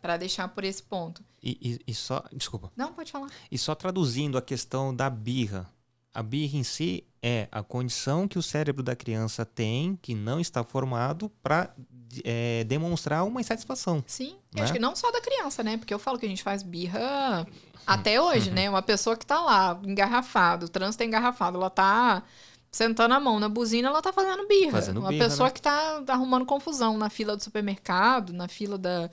[0.01, 1.23] pra deixar por esse ponto.
[1.43, 2.23] E, e- e só.
[2.33, 2.71] Desculpa.
[2.77, 3.29] Não, pode falar.
[3.51, 5.69] E só traduzindo a questão da birra.
[6.15, 10.39] A birra em si é a condição que o cérebro da criança tem, que não
[10.39, 11.75] está formado, para
[12.67, 14.05] demonstrar uma insatisfação.
[14.07, 14.63] Sim, Né?
[14.63, 15.79] acho que não só da criança, né?
[15.79, 17.47] Porque eu falo que a gente faz birra
[17.87, 18.69] até hoje, né?
[18.69, 22.23] Uma pessoa que tá lá, engarrafado, o trânsito é engarrafado, ela tá
[22.73, 24.73] sentando a mão na buzina, ela tá fazendo birra.
[24.73, 25.53] Fazendo Uma birra, pessoa né?
[25.53, 29.11] que tá arrumando confusão na fila do supermercado, na fila da,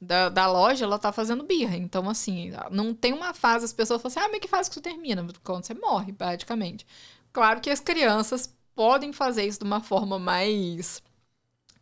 [0.00, 1.76] da, da loja, ela tá fazendo birra.
[1.76, 4.74] Então, assim, não tem uma fase, as pessoas falam assim, ah, mas que fase que
[4.74, 5.26] isso termina?
[5.42, 6.86] Quando você morre, praticamente.
[7.32, 11.02] Claro que as crianças podem fazer isso de uma forma mais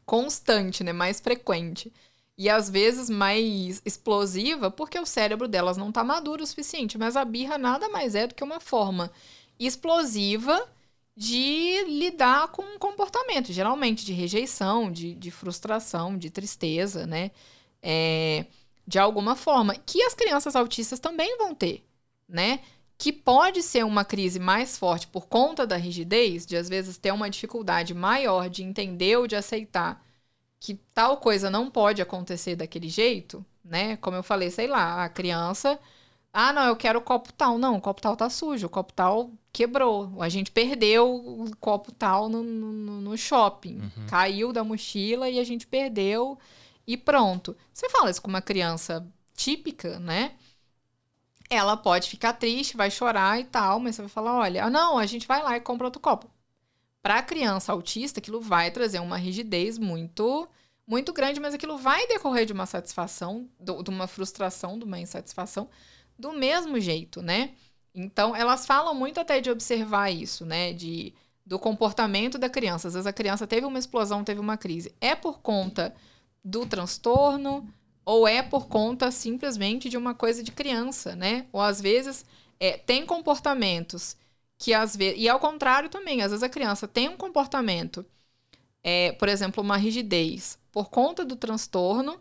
[0.06, 0.94] constante, né?
[0.94, 1.92] Mais frequente.
[2.38, 6.96] E às vezes mais explosiva, porque o cérebro delas não tá maduro o suficiente.
[6.96, 9.10] Mas a birra nada mais é do que uma forma
[9.58, 10.66] explosiva
[11.18, 17.32] de lidar com um comportamento, geralmente de rejeição, de, de frustração, de tristeza, né?
[17.82, 18.46] É,
[18.86, 19.74] de alguma forma.
[19.74, 21.84] Que as crianças autistas também vão ter,
[22.28, 22.60] né?
[22.96, 27.12] Que pode ser uma crise mais forte por conta da rigidez, de às vezes ter
[27.12, 30.00] uma dificuldade maior de entender ou de aceitar
[30.60, 33.96] que tal coisa não pode acontecer daquele jeito, né?
[33.96, 35.80] Como eu falei, sei lá, a criança.
[36.40, 37.58] Ah, não, eu quero o copo tal.
[37.58, 40.22] Não, o copo tal tá sujo, o copo tal quebrou.
[40.22, 43.80] A gente perdeu o copo tal no, no, no shopping.
[44.06, 46.38] Caiu da mochila e a gente perdeu
[46.86, 47.56] e pronto.
[47.74, 49.04] Você fala isso com uma criança
[49.34, 50.36] típica, né?
[51.50, 54.96] Ela pode ficar triste, vai chorar e tal, mas você vai falar: olha, ah, não,
[54.96, 56.30] a gente vai lá e compra outro copo.
[57.02, 60.48] Para a criança autista, aquilo vai trazer uma rigidez muito
[60.86, 65.68] muito grande, mas aquilo vai decorrer de uma satisfação, de uma frustração, de uma insatisfação,
[66.18, 67.50] do mesmo jeito, né?
[67.94, 70.72] Então, elas falam muito até de observar isso, né?
[70.72, 71.14] De,
[71.44, 72.88] do comportamento da criança.
[72.88, 74.94] Às vezes a criança teve uma explosão, teve uma crise.
[75.00, 75.94] É por conta
[76.44, 77.68] do transtorno
[78.04, 81.46] ou é por conta simplesmente de uma coisa de criança, né?
[81.52, 82.24] Ou às vezes
[82.58, 84.16] é, tem comportamentos
[84.58, 85.20] que às vezes.
[85.20, 88.04] E ao contrário também, às vezes a criança tem um comportamento,
[88.82, 92.20] é, por exemplo, uma rigidez, por conta do transtorno.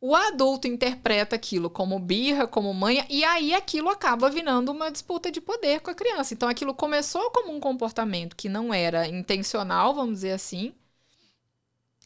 [0.00, 5.30] O adulto interpreta aquilo como birra, como manha, e aí aquilo acaba virando uma disputa
[5.30, 6.32] de poder com a criança.
[6.32, 10.72] Então aquilo começou como um comportamento que não era intencional, vamos dizer assim,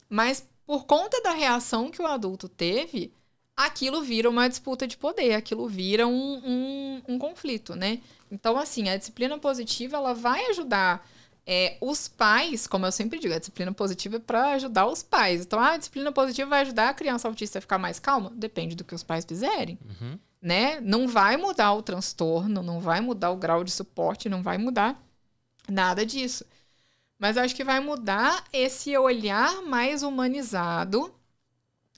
[0.09, 3.12] mas por conta da reação que o adulto teve,
[3.57, 8.01] aquilo vira uma disputa de poder, aquilo vira um, um, um conflito, né?
[8.31, 11.07] Então, assim, a disciplina positiva, ela vai ajudar
[11.47, 15.43] é, os pais, como eu sempre digo, a disciplina positiva é para ajudar os pais.
[15.43, 18.33] Então, ah, a disciplina positiva vai ajudar a criança autista a ficar mais calma?
[18.35, 20.19] Depende do que os pais fizerem, Uhum.
[20.41, 20.81] né?
[20.81, 25.01] Não vai mudar o transtorno, não vai mudar o grau de suporte, não vai mudar
[25.69, 26.45] nada disso.
[27.19, 31.15] Mas acho que vai mudar esse olhar mais humanizado,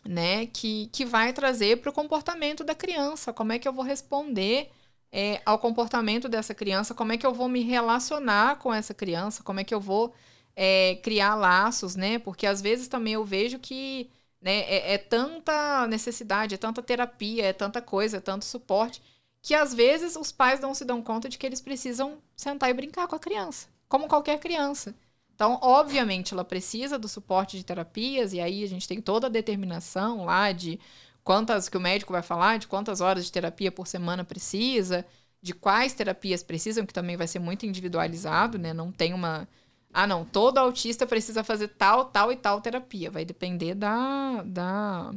[0.05, 0.47] né?
[0.47, 3.33] Que, que vai trazer para o comportamento da criança.
[3.33, 4.71] Como é que eu vou responder
[5.13, 6.95] é, ao comportamento dessa criança?
[6.95, 9.43] Como é que eu vou me relacionar com essa criança?
[9.43, 10.15] Como é que eu vou
[10.55, 12.19] é, criar laços, né?
[12.19, 14.11] Porque às vezes também eu vejo que
[14.41, 19.03] né, é, é tanta necessidade, é tanta terapia, é tanta coisa, é tanto suporte,
[19.43, 22.75] que às vezes os pais não se dão conta de que eles precisam sentar e
[22.75, 24.95] brincar com a criança, como qualquer criança.
[25.35, 29.31] Então, obviamente, ela precisa do suporte de terapias, e aí a gente tem toda a
[29.31, 30.81] determinação lá de
[31.27, 35.05] quantas que o médico vai falar, de quantas horas de terapia por semana precisa,
[35.43, 38.73] de quais terapias precisam, que também vai ser muito individualizado, né?
[38.73, 39.49] Não tem uma.
[39.93, 43.11] Ah, não, todo autista precisa fazer tal, tal e tal terapia.
[43.11, 45.13] Vai depender da, da,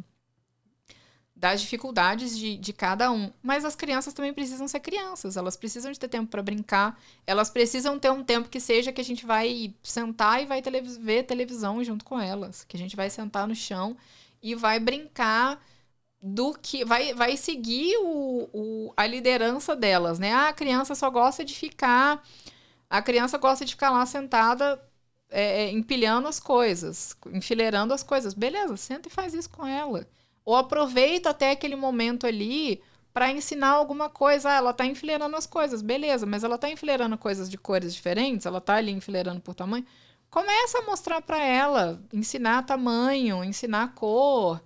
[1.35, 3.31] das dificuldades de, de cada um.
[3.43, 7.51] Mas as crianças também precisam ser crianças, elas precisam de ter tempo para brincar, elas
[7.51, 11.21] precisam ter um tempo que seja que a gente vai sentar e vai televis ver
[11.21, 13.95] televisão junto com elas, que a gente vai sentar no chão
[14.41, 15.61] e vai brincar
[16.21, 20.33] do que vai, vai seguir o, o, a liderança delas, né?
[20.33, 22.21] Ah, a criança só gosta de ficar,
[22.89, 24.81] a criança gosta de ficar lá sentada
[25.29, 28.33] é, é, empilhando as coisas, enfileirando as coisas.
[28.33, 30.07] Beleza, senta e faz isso com ela.
[30.43, 32.81] Ou aproveita até aquele momento ali
[33.13, 34.49] para ensinar alguma coisa.
[34.49, 38.45] Ah, ela tá enfileirando as coisas, beleza, mas ela tá enfileirando coisas de cores diferentes,
[38.45, 39.85] ela tá ali enfileirando por tamanho.
[40.29, 44.61] Começa a mostrar para ela, ensinar tamanho, ensinar cor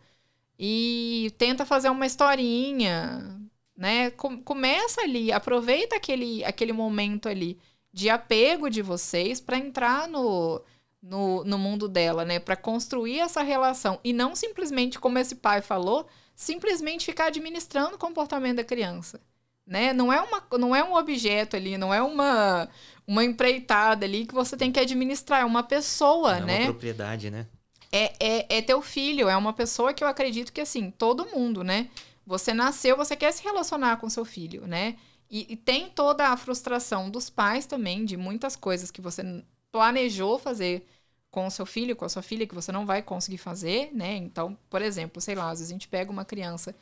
[0.66, 3.38] e tenta fazer uma historinha,
[3.76, 4.12] né?
[4.12, 7.60] Com, começa ali, aproveita aquele, aquele momento ali
[7.92, 10.62] de apego de vocês para entrar no,
[11.02, 12.40] no, no mundo dela, né?
[12.40, 18.00] Para construir essa relação e não simplesmente, como esse pai falou, simplesmente ficar administrando o
[18.00, 19.20] comportamento da criança,
[19.68, 19.92] né?
[19.92, 22.70] Não é uma, não é um objeto ali, não é uma
[23.06, 26.58] uma empreitada ali que você tem que administrar, é uma pessoa, é né?
[26.60, 27.48] uma propriedade, né?
[27.96, 31.64] É, é, é teu filho, é uma pessoa que eu acredito que assim todo mundo,
[31.64, 31.90] né?
[32.26, 34.98] Você nasceu, você quer se relacionar com seu filho, né?
[35.30, 39.24] E, e, tem toda a frustração dos pais também, de muitas coisas que você
[39.72, 40.88] planejou fazer
[41.32, 44.16] com o seu filho, com a sua filha, que você não vai conseguir fazer, né?
[44.16, 46.76] Então, por exemplo, sei lá, às vezes a gente pega uma criança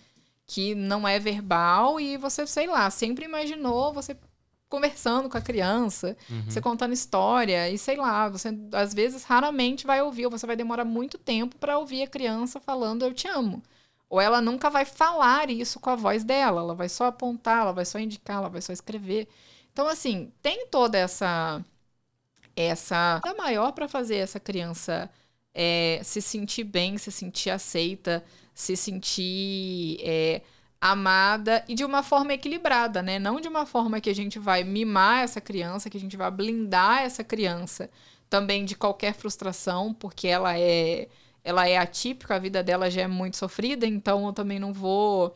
[0.45, 4.15] que não é verbal e você, sei lá, sempre imaginou você
[4.71, 6.43] conversando com a criança, uhum.
[6.45, 10.55] você contando história e sei lá, você às vezes raramente vai ouvir, ou você vai
[10.55, 13.61] demorar muito tempo para ouvir a criança falando eu te amo.
[14.09, 17.73] Ou ela nunca vai falar isso com a voz dela, ela vai só apontar, ela
[17.73, 19.27] vai só indicar, ela vai só escrever.
[19.73, 21.63] Então, assim, tem toda essa.
[22.55, 25.09] essa maior para fazer essa criança
[25.53, 28.23] é, se sentir bem, se sentir aceita,
[28.53, 30.41] se sentir é,
[30.81, 33.19] amada e de uma forma equilibrada, né?
[33.19, 36.31] Não de uma forma que a gente vai mimar essa criança, que a gente vai
[36.31, 37.89] blindar essa criança
[38.29, 41.07] também de qualquer frustração, porque ela é
[41.43, 45.35] ela é atípica, a vida dela já é muito sofrida, então eu também não vou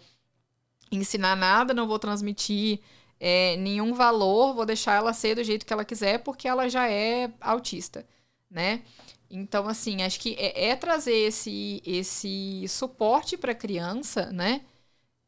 [0.91, 2.79] ensinar nada, não vou transmitir
[3.19, 6.89] é, nenhum valor, vou deixar ela ser do jeito que ela quiser, porque ela já
[6.89, 8.05] é autista,
[8.49, 8.83] né?
[9.29, 14.61] Então, assim, acho que é, é trazer esse, esse suporte para a criança, né?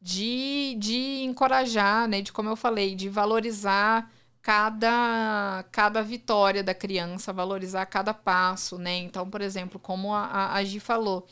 [0.00, 2.22] De, de encorajar, né?
[2.22, 4.10] De, como eu falei, de valorizar
[4.42, 8.96] cada, cada vitória da criança, valorizar cada passo, né?
[8.98, 11.26] Então, por exemplo, como a, a Gi falou,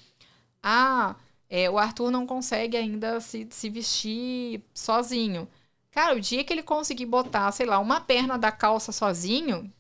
[0.63, 1.17] ah,
[1.49, 5.49] é, o Arthur não consegue ainda se, se vestir sozinho.
[5.91, 9.73] Cara, o dia que ele conseguir botar, sei lá, uma perna da calça sozinho,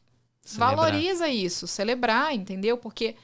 [0.42, 0.76] celebrar.
[0.76, 2.78] valoriza isso, celebrar, entendeu?
[2.78, 3.16] Porque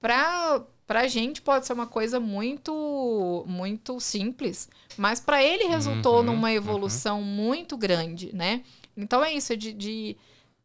[0.00, 6.22] pra, pra gente pode ser uma coisa muito muito simples, mas para ele resultou uhum,
[6.22, 6.54] numa uhum.
[6.54, 7.26] evolução uhum.
[7.26, 8.64] muito grande, né?
[8.96, 10.16] Então é isso, de, de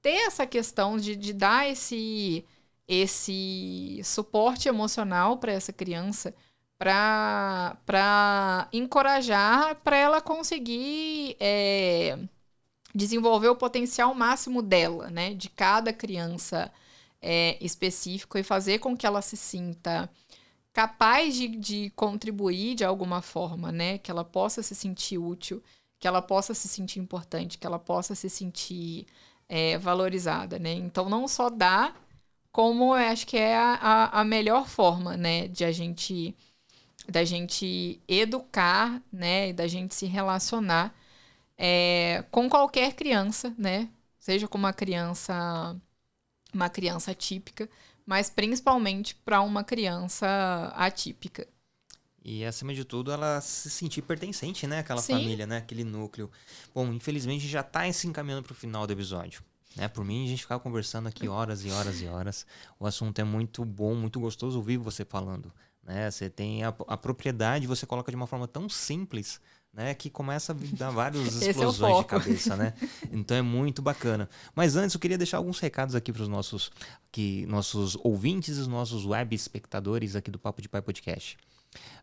[0.01, 2.45] ter essa questão de, de dar esse,
[2.87, 6.33] esse suporte emocional para essa criança,
[6.77, 7.77] para
[8.71, 12.17] encorajar, para ela conseguir é,
[12.95, 15.33] desenvolver o potencial máximo dela, né?
[15.33, 16.71] De cada criança
[17.23, 20.09] é, específico e fazer com que ela se sinta
[20.71, 23.97] capaz de, de contribuir de alguma forma, né?
[23.97, 25.63] Que ela possa se sentir útil
[26.03, 29.05] que ela possa se sentir importante, que ela possa se sentir
[29.47, 30.73] é, valorizada, né?
[30.73, 31.95] Então, não só dá,
[32.51, 36.35] como eu acho que é a, a melhor forma, né, de a gente
[37.07, 40.93] da gente educar, né, e da gente se relacionar
[41.57, 43.89] é, com qualquer criança, né,
[44.19, 45.73] seja com uma criança
[46.53, 47.69] uma criança típica,
[48.05, 51.47] mas principalmente para uma criança atípica.
[52.23, 54.79] E acima de tudo, ela se sentir pertencente, né?
[54.79, 55.13] Aquela Sim.
[55.13, 55.57] família, né?
[55.57, 56.31] Aquele núcleo.
[56.73, 59.43] Bom, infelizmente já está se encaminhando para o final do episódio.
[59.75, 59.87] Né?
[59.87, 62.45] Por mim, a gente ficava conversando aqui horas e horas e horas.
[62.79, 65.51] O assunto é muito bom, muito gostoso ouvir você falando.
[65.83, 66.09] Né?
[66.09, 69.41] Você tem a, a propriedade, você coloca de uma forma tão simples
[69.73, 72.73] né, que começa a dar várias é explosões é de cabeça, né?
[73.11, 74.29] Então é muito bacana.
[74.55, 76.71] Mas antes eu queria deixar alguns recados aqui para os nossos,
[77.11, 81.37] que, nossos ouvintes e os nossos web espectadores aqui do Papo de Pai Podcast.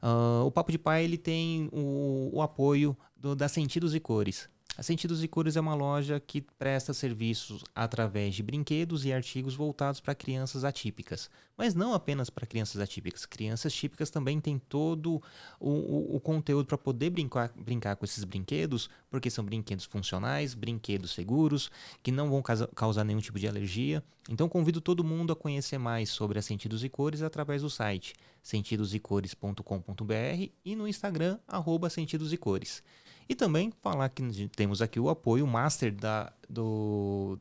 [0.02, 4.48] Uh, o Papo de Pai ele tem o, o apoio do, da Sentidos e Cores.
[4.80, 9.54] A Sentidos e Cores é uma loja que presta serviços através de brinquedos e artigos
[9.54, 11.28] voltados para crianças atípicas.
[11.54, 13.26] Mas não apenas para crianças atípicas.
[13.26, 15.22] Crianças típicas também têm todo
[15.60, 20.54] o, o, o conteúdo para poder brincar, brincar com esses brinquedos, porque são brinquedos funcionais,
[20.54, 21.70] brinquedos seguros,
[22.02, 22.42] que não vão
[22.74, 24.02] causar nenhum tipo de alergia.
[24.30, 28.14] Então convido todo mundo a conhecer mais sobre a Sentidos e Cores através do site
[28.42, 32.82] sentidosecores.com.br e no Instagram, arroba Sentidos e Cores.
[33.30, 37.38] E também falar que temos aqui o apoio master da, do,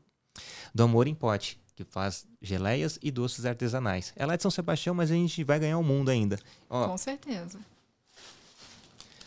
[0.71, 4.13] do Amor em Pote, que faz geleias e doces artesanais.
[4.15, 6.37] Ela é de São Sebastião, mas a gente vai ganhar o mundo ainda.
[6.69, 7.57] Ó, Com certeza.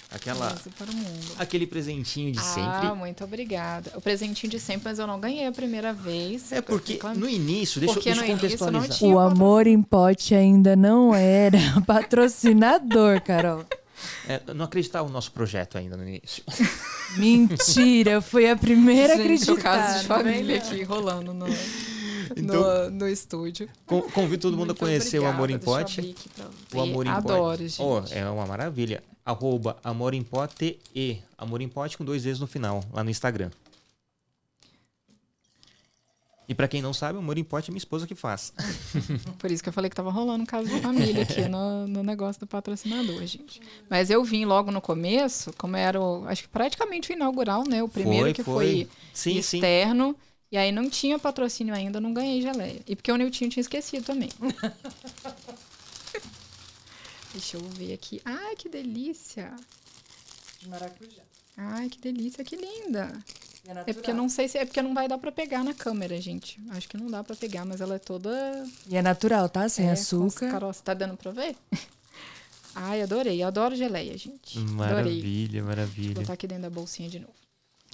[0.09, 0.55] Aquela,
[1.36, 2.86] aquele presentinho de ah, sempre.
[2.86, 3.90] Ah, muito obrigada.
[3.97, 6.52] O presentinho de sempre, mas eu não ganhei a primeira vez.
[6.52, 9.02] É porque no início, deixa, porque deixa eu contextualizar.
[9.02, 13.64] O Amor em Pote ainda não era patrocinador, Carol.
[14.28, 16.42] É, não acreditava no nosso projeto ainda no início.
[17.16, 19.62] Mentira, eu fui a primeira Gente, a acreditar.
[19.62, 21.34] caso de família aqui rolando.
[21.34, 21.46] No...
[22.36, 23.68] então, no, no estúdio.
[23.86, 25.32] Convido todo mundo Muito a conhecer obrigada.
[25.32, 26.16] o Amor em Pote.
[26.72, 27.68] O Amor em Adoro, Pote.
[27.68, 27.82] gente.
[27.82, 29.02] Oh, é uma maravilha.
[29.24, 33.10] Arroba Amor em Pote e Amor em Pote com dois vezes no final, lá no
[33.10, 33.50] Instagram.
[36.48, 38.52] E para quem não sabe, o Amor Pote é minha esposa que faz.
[39.39, 42.02] Por isso que eu falei que tava rolando um caso de família aqui no, no
[42.02, 43.60] negócio do patrocinador, gente.
[43.89, 47.82] Mas eu vim logo no começo, como era o, acho que praticamente o inaugural, né?
[47.82, 50.09] O primeiro foi, que foi, foi sim, externo.
[50.09, 50.16] Sim.
[50.52, 52.82] E aí não tinha patrocínio ainda, não ganhei geleia.
[52.86, 54.28] E porque o Niltinho tinha esquecido também.
[57.32, 58.20] Deixa eu ver aqui.
[58.24, 59.56] Ai, que delícia!
[60.60, 61.23] De maracujá.
[61.56, 63.19] Ai, que delícia, que linda!
[63.66, 66.20] É, é, porque não sei se é porque não vai dar para pegar na câmera,
[66.20, 66.60] gente.
[66.70, 68.30] Acho que não dá para pegar, mas ela é toda
[68.89, 69.68] E é natural, tá?
[69.68, 70.51] Sem é, açúcar.
[70.51, 71.56] Caroça, tá dando para ver?
[72.74, 73.43] Ai, adorei.
[73.43, 74.59] Eu adoro geleia, gente.
[74.59, 75.62] Maravilha, adorei.
[75.62, 76.14] maravilha.
[76.14, 77.34] Vou botar aqui dentro da bolsinha de novo.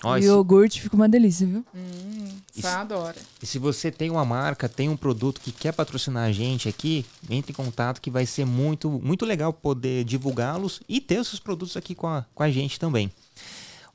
[0.05, 1.67] o iogurte fica uma delícia, viu?
[1.75, 2.29] Hum,
[2.59, 3.17] só adora.
[3.43, 7.05] E se você tem uma marca, tem um produto que quer patrocinar a gente aqui,
[7.29, 11.41] entre em contato que vai ser muito, muito legal poder divulgá-los e ter os seus
[11.41, 13.11] produtos aqui com a, com a gente também.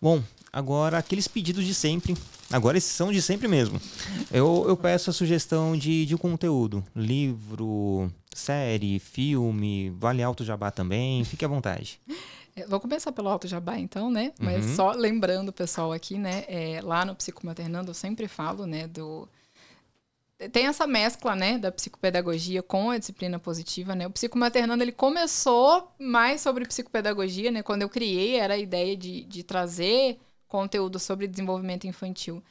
[0.01, 0.21] Bom,
[0.53, 2.15] Agora, aqueles pedidos de sempre.
[2.51, 3.81] Agora, esses são de sempre mesmo.
[4.31, 11.25] Eu, eu peço a sugestão de, de conteúdo: livro, série, filme, vale alto jabá também.
[11.25, 11.99] Fique à vontade.
[12.55, 14.31] É, vou começar pelo Alto Jabá, então, né?
[14.39, 14.75] Mas uhum.
[14.75, 16.43] só lembrando o pessoal aqui, né?
[16.47, 18.87] É, lá no Psicomaternando, eu sempre falo, né?
[18.87, 19.27] Do...
[20.51, 21.57] Tem essa mescla, né?
[21.57, 24.05] Da psicopedagogia com a disciplina positiva, né?
[24.05, 27.63] O Psicomaternando, ele começou mais sobre psicopedagogia, né?
[27.63, 30.19] Quando eu criei, era a ideia de, de trazer
[30.53, 32.43] conteúdo sobre desenvolvimento infantil.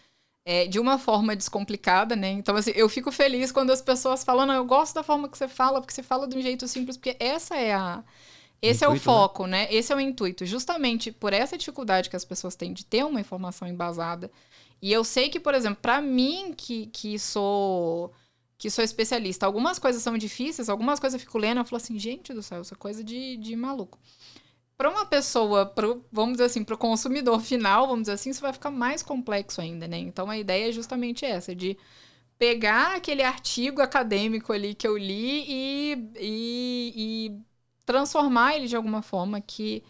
[0.44, 2.30] É, de uma forma descomplicada, né?
[2.30, 5.38] Então, assim, eu fico feliz quando as pessoas falam, não, eu gosto da forma que
[5.38, 8.02] você fala, porque você fala de um jeito simples, porque essa é a.
[8.60, 8.98] Esse intuito, é o né?
[8.98, 9.66] foco, né?
[9.66, 9.74] né?
[9.74, 10.44] Esse é o intuito.
[10.44, 14.30] Justamente por essa dificuldade que as pessoas têm de ter uma informação embasada.
[14.80, 18.12] E eu sei que, por exemplo, para mim, que, que sou
[18.58, 21.98] que sou especialista, algumas coisas são difíceis, algumas coisas eu fico lendo, eu falo assim,
[21.98, 23.98] gente do céu, isso é coisa de, de maluco
[24.82, 28.42] para uma pessoa, pro, vamos dizer assim, para o consumidor final, vamos dizer assim, isso
[28.42, 29.96] vai ficar mais complexo ainda, né?
[29.96, 31.78] Então a ideia é justamente essa, de
[32.36, 37.40] pegar aquele artigo acadêmico ali que eu li e, e, e
[37.86, 39.84] transformar ele de alguma forma que,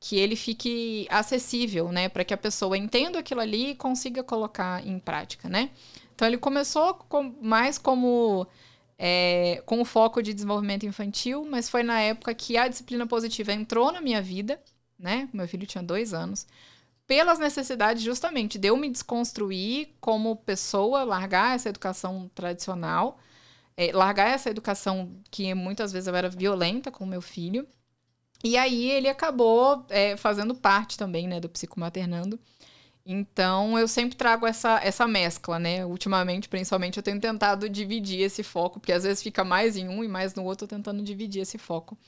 [0.00, 2.08] que ele fique acessível, né?
[2.08, 5.70] Para que a pessoa entenda aquilo ali e consiga colocar em prática, né?
[6.16, 8.48] Então ele começou com, mais como
[8.98, 13.52] é, com o foco de desenvolvimento infantil, mas foi na época que a disciplina positiva
[13.52, 14.60] entrou na minha vida,
[14.98, 15.28] né?
[15.32, 16.46] Meu filho tinha dois anos,
[17.06, 23.18] pelas necessidades justamente de eu me desconstruir como pessoa, largar essa educação tradicional,
[23.76, 27.66] é, largar essa educação que muitas vezes eu era violenta com meu filho.
[28.44, 32.38] E aí ele acabou é, fazendo parte também, né, do psicomaternando.
[33.04, 35.84] Então, eu sempre trago essa, essa mescla, né?
[35.84, 40.04] Ultimamente, principalmente, eu tenho tentado dividir esse foco, porque às vezes fica mais em um
[40.04, 41.98] e mais no outro, tentando dividir esse foco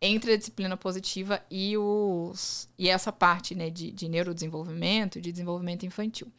[0.00, 5.86] entre a disciplina positiva e, os, e essa parte né, de, de neurodesenvolvimento, de desenvolvimento
[5.86, 6.30] infantil.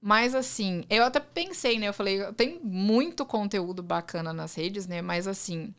[0.00, 1.88] Mas, assim, eu até pensei, né?
[1.88, 5.00] Eu falei, tem muito conteúdo bacana nas redes, né?
[5.00, 5.72] Mas, assim,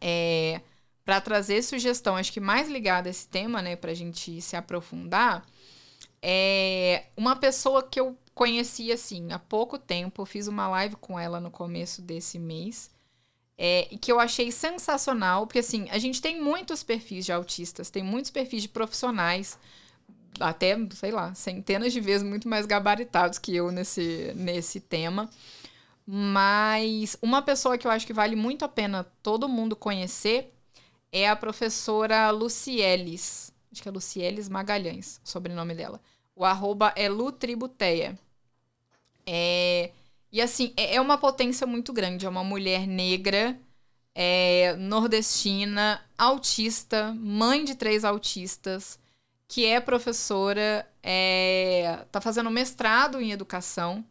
[0.00, 0.60] é,
[1.04, 3.74] para trazer sugestão, acho que mais ligada a esse tema, né?
[3.74, 5.44] Para a gente se aprofundar
[6.22, 11.40] é uma pessoa que eu conheci assim há pouco tempo, fiz uma live com ela
[11.40, 12.90] no começo desse mês.
[13.62, 17.90] É, e que eu achei sensacional, porque assim, a gente tem muitos perfis de autistas,
[17.90, 19.58] tem muitos perfis de profissionais,
[20.40, 25.28] até, sei lá, centenas de vezes muito mais gabaritados que eu nesse, nesse tema.
[26.06, 30.52] Mas uma pessoa que eu acho que vale muito a pena todo mundo conhecer
[31.12, 33.52] é a professora Lucieles.
[33.70, 36.00] Acho que é Lucieles Magalhães, o sobrenome dela.
[36.40, 38.18] O arroba é Lutributeia.
[39.26, 39.90] É,
[40.32, 42.24] e assim, é, é uma potência muito grande.
[42.24, 43.60] É uma mulher negra,
[44.14, 48.98] é, nordestina, autista, mãe de três autistas,
[49.46, 54.02] que é professora, é, tá fazendo mestrado em educação.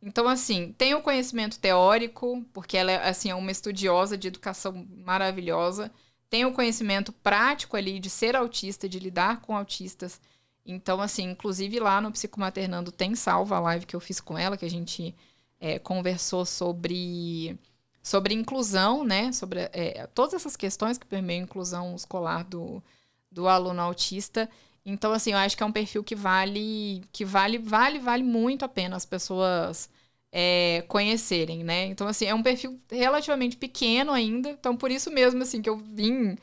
[0.00, 4.86] Então, assim, tem o conhecimento teórico, porque ela é, assim, é uma estudiosa de educação
[5.04, 5.90] maravilhosa.
[6.30, 10.20] Tem o conhecimento prático ali de ser autista, de lidar com autistas.
[10.64, 14.56] Então, assim, inclusive lá no Psicomaternando tem salva a live que eu fiz com ela,
[14.56, 15.14] que a gente
[15.60, 17.58] é, conversou sobre,
[18.02, 19.32] sobre inclusão, né?
[19.32, 22.82] Sobre é, todas essas questões que permeiam a inclusão escolar do,
[23.30, 24.48] do aluno autista.
[24.84, 28.64] Então, assim, eu acho que é um perfil que vale, que vale, vale, vale muito
[28.64, 29.88] a pena as pessoas
[30.32, 31.86] é, conhecerem, né?
[31.86, 34.50] Então, assim, é um perfil relativamente pequeno ainda.
[34.50, 36.36] Então, por isso mesmo, assim, que eu vim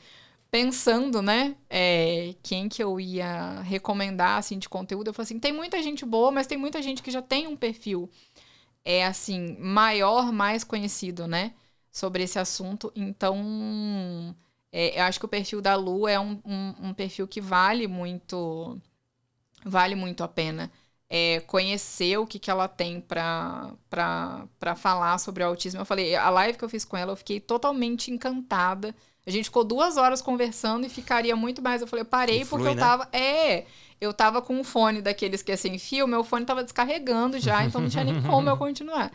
[0.50, 5.52] pensando, né, é, quem que eu ia recomendar, assim, de conteúdo, eu falei assim, tem
[5.52, 8.10] muita gente boa, mas tem muita gente que já tem um perfil
[8.84, 11.54] é assim, maior, mais conhecido, né?
[11.90, 12.92] Sobre esse assunto.
[12.94, 14.34] Então,
[14.72, 17.86] é, eu acho que o perfil da Lu é um, um, um perfil que vale
[17.86, 18.78] muito.
[19.64, 20.70] Vale muito a pena.
[21.08, 23.76] É, conhecer o que, que ela tem para
[24.76, 25.80] falar sobre o autismo.
[25.80, 28.94] Eu falei, a live que eu fiz com ela, eu fiquei totalmente encantada.
[29.30, 31.80] A gente ficou duas horas conversando e ficaria muito mais.
[31.80, 32.80] Eu falei, eu parei porque eu né?
[32.80, 33.08] tava.
[33.12, 33.64] É,
[34.00, 37.62] eu tava com um fone daqueles que é sem fio, meu fone tava descarregando já,
[37.66, 39.12] então não tinha nem como eu continuar.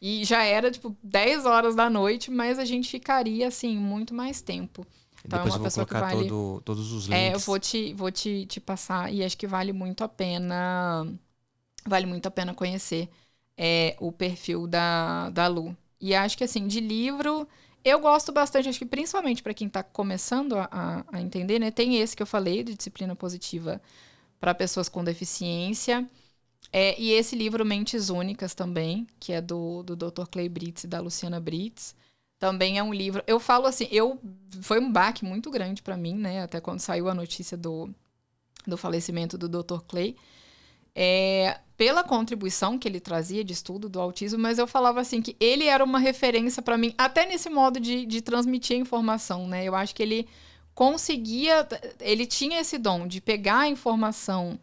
[0.00, 4.42] E já era, tipo, 10 horas da noite, mas a gente ficaria, assim, muito mais
[4.42, 4.86] tempo.
[5.24, 6.28] Então Depois é uma pessoa que vale.
[6.28, 7.18] Todo, todos os links.
[7.18, 11.06] É, eu vou te, vou te, te passar e acho que vale muito a pena.
[11.86, 13.08] Vale muito a pena conhecer
[13.56, 15.74] é, o perfil da, da Lu.
[16.00, 17.48] E acho que, assim, de livro.
[17.84, 21.70] Eu gosto bastante, acho que principalmente para quem está começando a, a, entender, né?
[21.70, 23.80] Tem esse que eu falei, de disciplina positiva
[24.40, 26.08] para pessoas com deficiência.
[26.72, 30.24] É, e esse livro Mentes Únicas também, que é do, do Dr.
[30.30, 31.94] Clay Brits e da Luciana Brits.
[32.38, 33.22] Também é um livro.
[33.26, 34.18] Eu falo assim, eu
[34.62, 36.42] foi um baque muito grande para mim, né?
[36.42, 37.90] Até quando saiu a notícia do,
[38.66, 39.80] do falecimento do Dr.
[39.86, 40.16] Clay.
[40.94, 45.36] É, pela contribuição que ele trazia de estudo do autismo, mas eu falava assim que
[45.40, 49.64] ele era uma referência para mim, até nesse modo de, de transmitir a informação, né?
[49.64, 50.28] Eu acho que ele
[50.74, 51.66] conseguia,
[52.00, 54.58] ele tinha esse dom de pegar a informação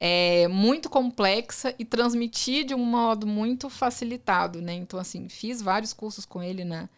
[0.00, 4.74] é, muito complexa e transmitir de um modo muito facilitado, né?
[4.74, 6.88] Então, assim, fiz vários cursos com ele na,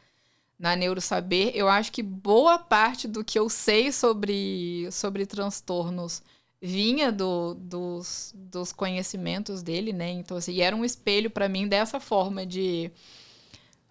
[0.58, 1.52] na Neurosaber.
[1.54, 6.22] Eu acho que boa parte do que eu sei sobre, sobre transtornos
[6.64, 10.10] vinha do, dos, dos conhecimentos dele, né?
[10.10, 12.90] Então, assim, era um espelho para mim dessa forma de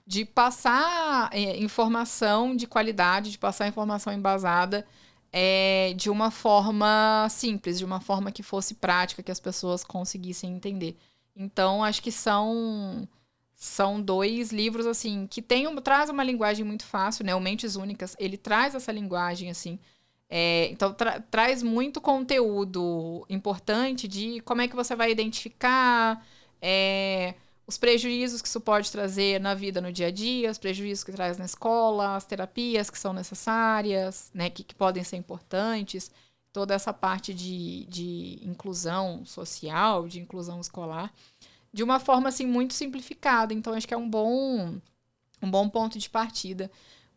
[0.05, 4.85] de passar é, informação de qualidade, de passar informação embasada
[5.31, 10.53] é, de uma forma simples, de uma forma que fosse prática, que as pessoas conseguissem
[10.53, 10.97] entender.
[11.35, 13.07] Então, acho que são
[13.55, 17.33] são dois livros assim que tem um, traz uma linguagem muito fácil, né?
[17.35, 19.79] O Mentes Únicas ele traz essa linguagem assim.
[20.35, 26.25] É, então tra traz muito conteúdo importante de como é que você vai identificar
[26.59, 27.35] é,
[27.67, 31.11] os prejuízos que isso pode trazer na vida no dia a dia, os prejuízos que
[31.11, 36.09] traz na escola, as terapias que são necessárias, né, que, que podem ser importantes,
[36.51, 41.13] toda essa parte de, de inclusão social, de inclusão escolar,
[41.71, 43.53] de uma forma assim muito simplificada.
[43.53, 44.79] Então acho que é um bom
[45.43, 46.71] um bom ponto de partida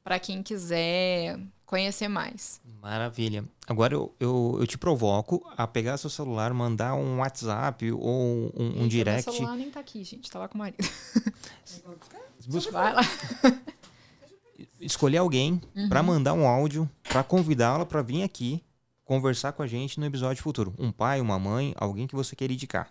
[0.07, 2.61] para quem quiser conhecer mais.
[2.81, 3.45] Maravilha.
[3.66, 8.83] Agora eu, eu, eu, te provoco a pegar seu celular, mandar um WhatsApp ou um,
[8.83, 9.27] um direct.
[9.27, 10.31] Meu celular nem tá aqui, gente.
[10.31, 10.89] Tá lá com o marido.
[12.47, 12.70] Busca...
[12.70, 13.03] Vai lá.
[14.81, 15.89] Escolher alguém uhum.
[15.89, 18.62] para mandar um áudio, para convidá-la para vir aqui
[19.05, 20.73] conversar com a gente no episódio futuro.
[20.78, 22.89] Um pai, uma mãe, alguém que você quer indicar.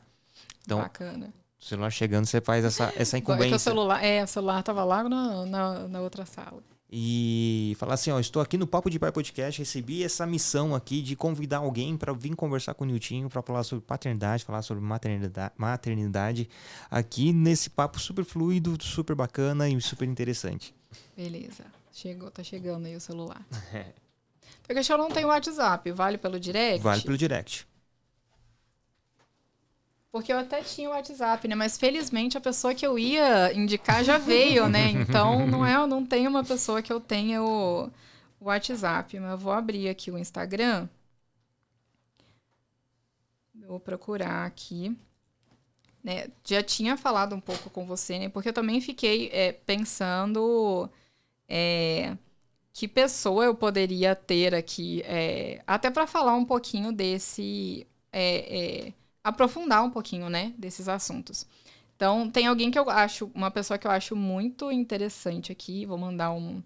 [0.65, 1.33] Então, Bacana.
[1.57, 3.53] O celular chegando, você faz essa, essa incumbência.
[3.53, 7.95] É, o celular, é, o celular tava lá na, na, na outra sala e falar
[7.95, 11.57] assim, ó, estou aqui no Papo de Pai Podcast, recebi essa missão aqui de convidar
[11.57, 16.49] alguém para vir conversar com o Niltinho para falar sobre paternidade, falar sobre maternidade, maternidade
[16.89, 20.73] aqui nesse papo super fluido, super bacana e super interessante.
[21.17, 21.65] Beleza.
[21.91, 23.45] Chegou, tá chegando aí o celular.
[24.67, 26.81] Porque eu não tenho WhatsApp, vale pelo direct?
[26.81, 27.67] Vale pelo direct.
[30.15, 31.55] Porque eu até tinha o WhatsApp, né?
[31.55, 34.91] Mas felizmente a pessoa que eu ia indicar já veio, né?
[34.95, 37.87] Então não é, não tem uma pessoa que eu tenha o,
[38.39, 39.19] o WhatsApp.
[39.19, 40.87] Mas eu vou abrir aqui o Instagram.
[43.67, 44.97] Vou procurar aqui.
[46.01, 46.27] Né?
[46.45, 48.29] Já tinha falado um pouco com você, né?
[48.29, 50.89] Porque eu também fiquei é, pensando
[51.45, 52.15] é,
[52.71, 58.93] que pessoa eu poderia ter aqui, é, até para falar um pouquinho desse é, é,
[59.25, 61.47] aprofundar um pouquinho, né, desses assuntos.
[61.95, 65.97] Então, tem alguém que eu acho, uma pessoa que eu acho muito interessante aqui, vou
[65.97, 66.61] mandar um,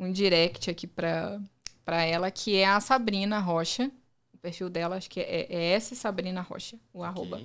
[0.00, 1.40] um direct aqui para
[1.86, 3.88] ela, que é a Sabrina Rocha.
[4.34, 7.08] O perfil dela, acho que é, é S Sabrina Rocha, o okay.
[7.08, 7.40] arroba.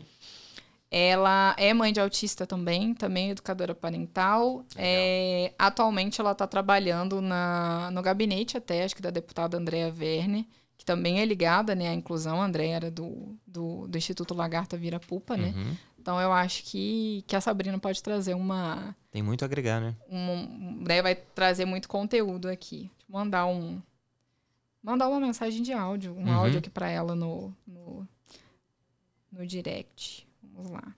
[0.90, 4.66] Ela é mãe de autista também, também educadora parental.
[4.76, 10.48] É, atualmente ela está trabalhando na, no gabinete até, acho que da deputada Andrea Verne,
[10.78, 12.42] que também é ligada né, à inclusão.
[12.42, 15.54] A André era do, do, do Instituto Lagarta Vira Pupa, né?
[15.56, 15.76] Uhum.
[16.00, 18.96] Então eu acho que, que a Sabrina pode trazer uma.
[19.12, 19.96] Tem muito a agregar, né?
[20.10, 22.90] Um, né, vai trazer muito conteúdo aqui.
[23.10, 23.82] Vou mandar um.
[24.82, 26.34] Mandar uma mensagem de áudio, um uhum.
[26.34, 28.08] áudio aqui para ela no, no,
[29.30, 30.26] no direct.
[30.54, 30.96] Vamos lá.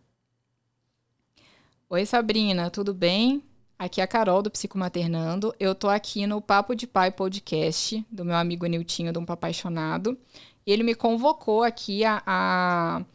[1.90, 3.42] Oi, Sabrina, tudo bem?
[3.80, 5.56] Aqui é a Carol do Psicomaternando.
[5.58, 10.20] Eu tô aqui no Papo de Pai podcast do meu amigo Niltinho, de um Papaixonado.
[10.66, 13.06] E ele me convocou aqui a, a,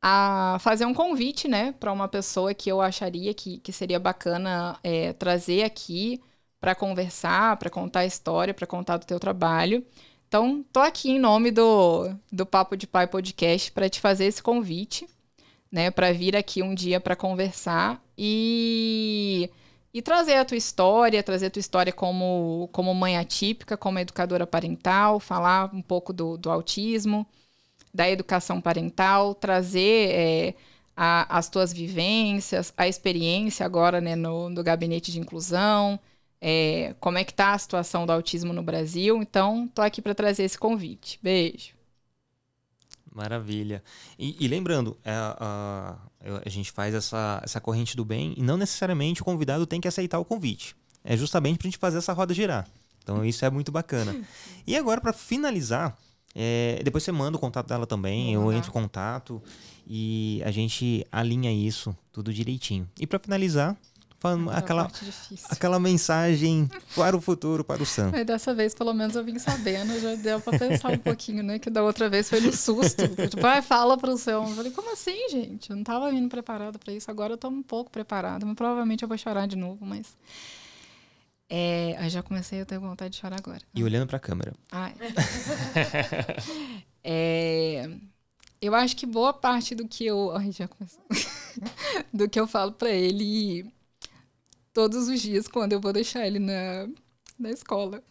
[0.00, 4.78] a fazer um convite, né, para uma pessoa que eu acharia que, que seria bacana
[4.82, 6.22] é, trazer aqui
[6.58, 9.84] para conversar, para contar a história, para contar do teu trabalho.
[10.26, 14.42] Então, tô aqui em nome do, do Papo de Pai Podcast para te fazer esse
[14.42, 15.06] convite,
[15.70, 19.50] né, para vir aqui um dia para conversar e
[19.92, 24.46] e trazer a tua história, trazer a tua história como, como mãe atípica, como educadora
[24.46, 27.26] parental, falar um pouco do, do autismo,
[27.92, 30.54] da educação parental, trazer é,
[30.96, 35.98] a, as tuas vivências, a experiência agora né, no, no gabinete de inclusão,
[36.40, 39.20] é, como é que tá a situação do autismo no Brasil.
[39.22, 41.18] Então, tô aqui para trazer esse convite.
[41.22, 41.79] Beijo.
[43.12, 43.82] Maravilha.
[44.18, 48.42] E, e lembrando, a, é, a, a, gente faz essa, essa corrente do bem e
[48.42, 50.76] não necessariamente o convidado tem que aceitar o convite.
[51.02, 52.68] É justamente para a gente fazer essa roda girar.
[53.02, 54.14] Então isso é muito bacana.
[54.66, 55.96] E agora, para finalizar,
[56.34, 59.42] é, depois você manda o contato dela também, eu entro em contato
[59.86, 62.88] e a gente alinha isso tudo direitinho.
[62.98, 63.76] E para finalizar,
[64.20, 64.86] falando aquela,
[65.48, 68.10] aquela mensagem para o futuro, para o Sam.
[68.12, 71.58] Mas dessa vez, pelo menos, eu vim sabendo, já deu para pensar um pouquinho, né?
[71.58, 73.08] Que da outra vez foi no susto.
[73.08, 74.32] tipo, ah, fala para o Sam.
[74.32, 75.70] Eu falei, como assim, gente?
[75.70, 77.10] Eu não estava vindo preparada para isso.
[77.10, 80.14] Agora eu estou um pouco preparada, mas provavelmente eu vou chorar de novo, mas.
[81.48, 83.62] É, eu já comecei a ter vontade de chorar agora.
[83.74, 84.52] E olhando para a câmera.
[84.70, 84.94] Ai.
[87.02, 87.90] é,
[88.60, 90.36] eu acho que boa parte do que eu.
[90.36, 91.02] Ai, já começou.
[92.12, 93.66] do que eu falo para ele
[94.80, 96.88] todos os dias quando eu vou deixar ele na,
[97.38, 98.02] na escola.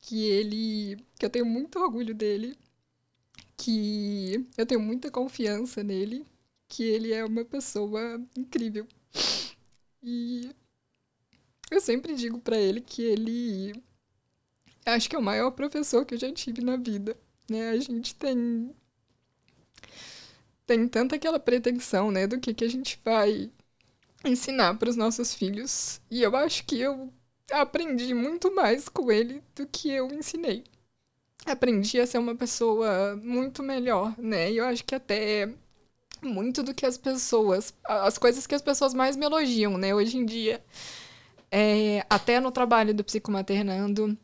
[0.00, 0.96] Que ele.
[1.18, 2.56] que eu tenho muito orgulho dele.
[3.58, 6.26] Que eu tenho muita confiança nele.
[6.66, 8.86] Que ele é uma pessoa incrível.
[10.02, 10.50] E
[11.70, 13.74] eu sempre digo para ele que ele
[14.86, 17.14] acho que é o maior professor que eu já tive na vida,
[17.50, 17.70] né?
[17.70, 18.74] A gente tem
[20.66, 23.50] tem tanta aquela pretensão, né, do que que a gente vai
[24.28, 26.00] ensinar para os nossos filhos.
[26.10, 27.12] E eu acho que eu
[27.52, 30.64] aprendi muito mais com ele do que eu ensinei.
[31.44, 34.50] Aprendi a ser uma pessoa muito melhor, né?
[34.50, 35.48] E eu acho que até
[36.22, 40.16] muito do que as pessoas, as coisas que as pessoas mais me elogiam, né, hoje
[40.18, 40.62] em dia.
[41.50, 44.16] É, até no trabalho do Psicomaternando,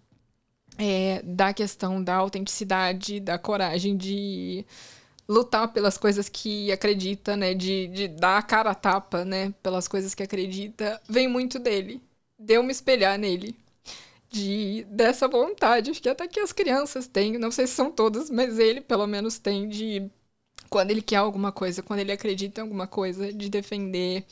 [0.78, 4.66] é, da questão da autenticidade, da coragem de
[5.28, 7.54] lutar pelas coisas que acredita, né?
[7.54, 9.52] De, de dar a cara a tapa, né?
[9.62, 12.02] Pelas coisas que acredita, vem muito dele.
[12.38, 13.56] Deu me espelhar nele.
[14.30, 18.30] De, dessa vontade, acho que até que as crianças têm, não sei se são todas,
[18.30, 20.10] mas ele pelo menos tem de
[20.70, 24.24] quando ele quer alguma coisa, quando ele acredita em alguma coisa, de defender,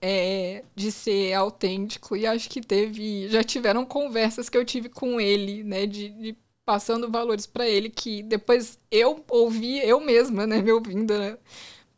[0.00, 2.16] é, de ser autêntico.
[2.16, 3.28] E acho que teve.
[3.28, 5.86] Já tiveram conversas que eu tive com ele, né?
[5.86, 11.18] De, de passando valores para ele que depois eu ouvi eu mesma, né, me ouvindo,
[11.18, 11.38] né,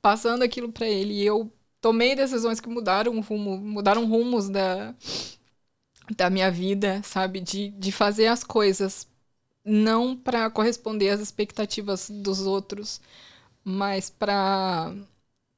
[0.03, 4.95] passando aquilo para ele e eu tomei decisões que mudaram rumo, mudaram rumos da
[6.17, 9.09] da minha vida, sabe, de, de fazer as coisas
[9.65, 13.01] não para corresponder às expectativas dos outros,
[13.65, 14.95] mas para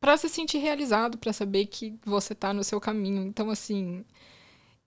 [0.01, 3.23] para se sentir realizado, para saber que você tá no seu caminho.
[3.27, 4.05] Então assim,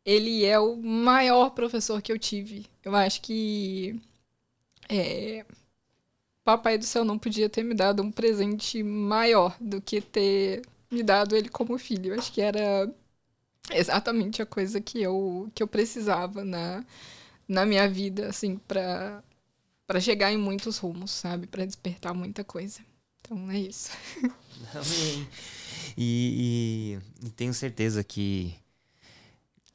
[0.06, 2.68] ele é o maior professor que eu tive.
[2.84, 4.02] Eu acho que
[4.91, 5.45] é,
[6.43, 11.01] Papai do Céu não podia ter me dado um presente maior do que ter me
[11.01, 12.13] dado ele como filho.
[12.13, 12.93] Acho que era
[13.72, 16.84] exatamente a coisa que eu, que eu precisava na,
[17.47, 19.23] na minha vida, assim, para
[19.88, 21.47] para chegar em muitos rumos, sabe?
[21.47, 22.80] Para despertar muita coisa.
[23.19, 23.91] Então é isso.
[24.73, 25.27] Amém.
[25.97, 28.55] E, e, e tenho certeza que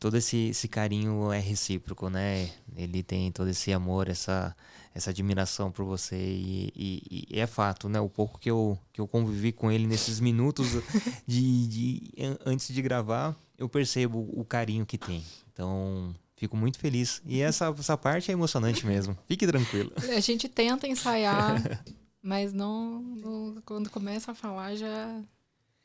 [0.00, 2.50] todo esse, esse carinho é recíproco, né?
[2.76, 4.56] Ele tem todo esse amor, essa
[4.96, 8.00] essa admiração por você e, e, e, é fato, né?
[8.00, 10.68] O pouco que eu, que eu convivi com ele nesses minutos
[11.26, 12.12] de, de,
[12.46, 15.22] antes de gravar, eu percebo o carinho que tem.
[15.52, 17.20] Então, fico muito feliz.
[17.26, 19.16] E essa, essa parte é emocionante mesmo.
[19.26, 19.92] Fique tranquilo.
[20.16, 21.84] A gente tenta ensaiar,
[22.22, 25.20] mas não, não quando começa a falar já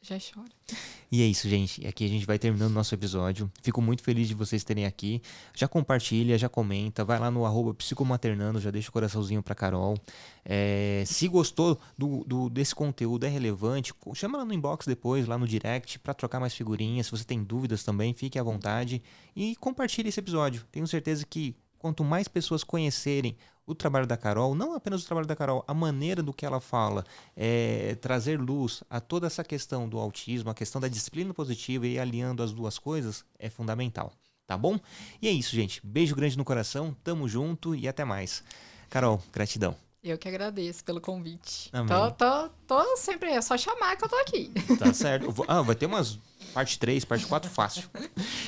[0.01, 0.49] já chora.
[1.11, 1.85] E é isso, gente.
[1.85, 3.51] Aqui a gente vai terminando nosso episódio.
[3.61, 5.21] Fico muito feliz de vocês terem aqui.
[5.53, 7.05] Já compartilha, já comenta.
[7.05, 9.95] Vai lá no arroba psicomaternando, já deixa o coraçãozinho pra Carol.
[10.43, 15.37] É, se gostou do, do, desse conteúdo, é relevante, chama lá no inbox depois, lá
[15.37, 17.05] no direct, para trocar mais figurinhas.
[17.05, 19.03] Se você tem dúvidas também, fique à vontade.
[19.35, 20.65] E compartilhe esse episódio.
[20.71, 23.35] Tenho certeza que quanto mais pessoas conhecerem
[23.65, 26.59] o trabalho da Carol, não apenas o trabalho da Carol, a maneira do que ela
[26.59, 27.05] fala,
[27.35, 31.99] é, trazer luz a toda essa questão do autismo, a questão da disciplina positiva e
[31.99, 34.11] alinhando as duas coisas é fundamental,
[34.47, 34.79] tá bom?
[35.21, 35.79] E é isso, gente.
[35.85, 38.43] Beijo grande no coração, tamo junto e até mais.
[38.89, 39.75] Carol, gratidão.
[40.03, 41.69] Eu que agradeço pelo convite.
[41.71, 41.87] Amém.
[41.87, 44.51] Tô, tô, tô sempre, é só chamar que eu tô aqui.
[44.79, 45.31] Tá certo.
[45.31, 46.17] Vou- Ah, vai ter umas
[46.55, 47.87] parte 3, parte 4 fácil.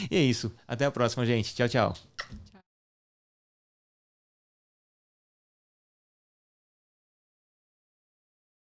[0.09, 0.51] E é isso.
[0.67, 1.53] Até a próxima, gente.
[1.53, 1.93] Tchau, tchau.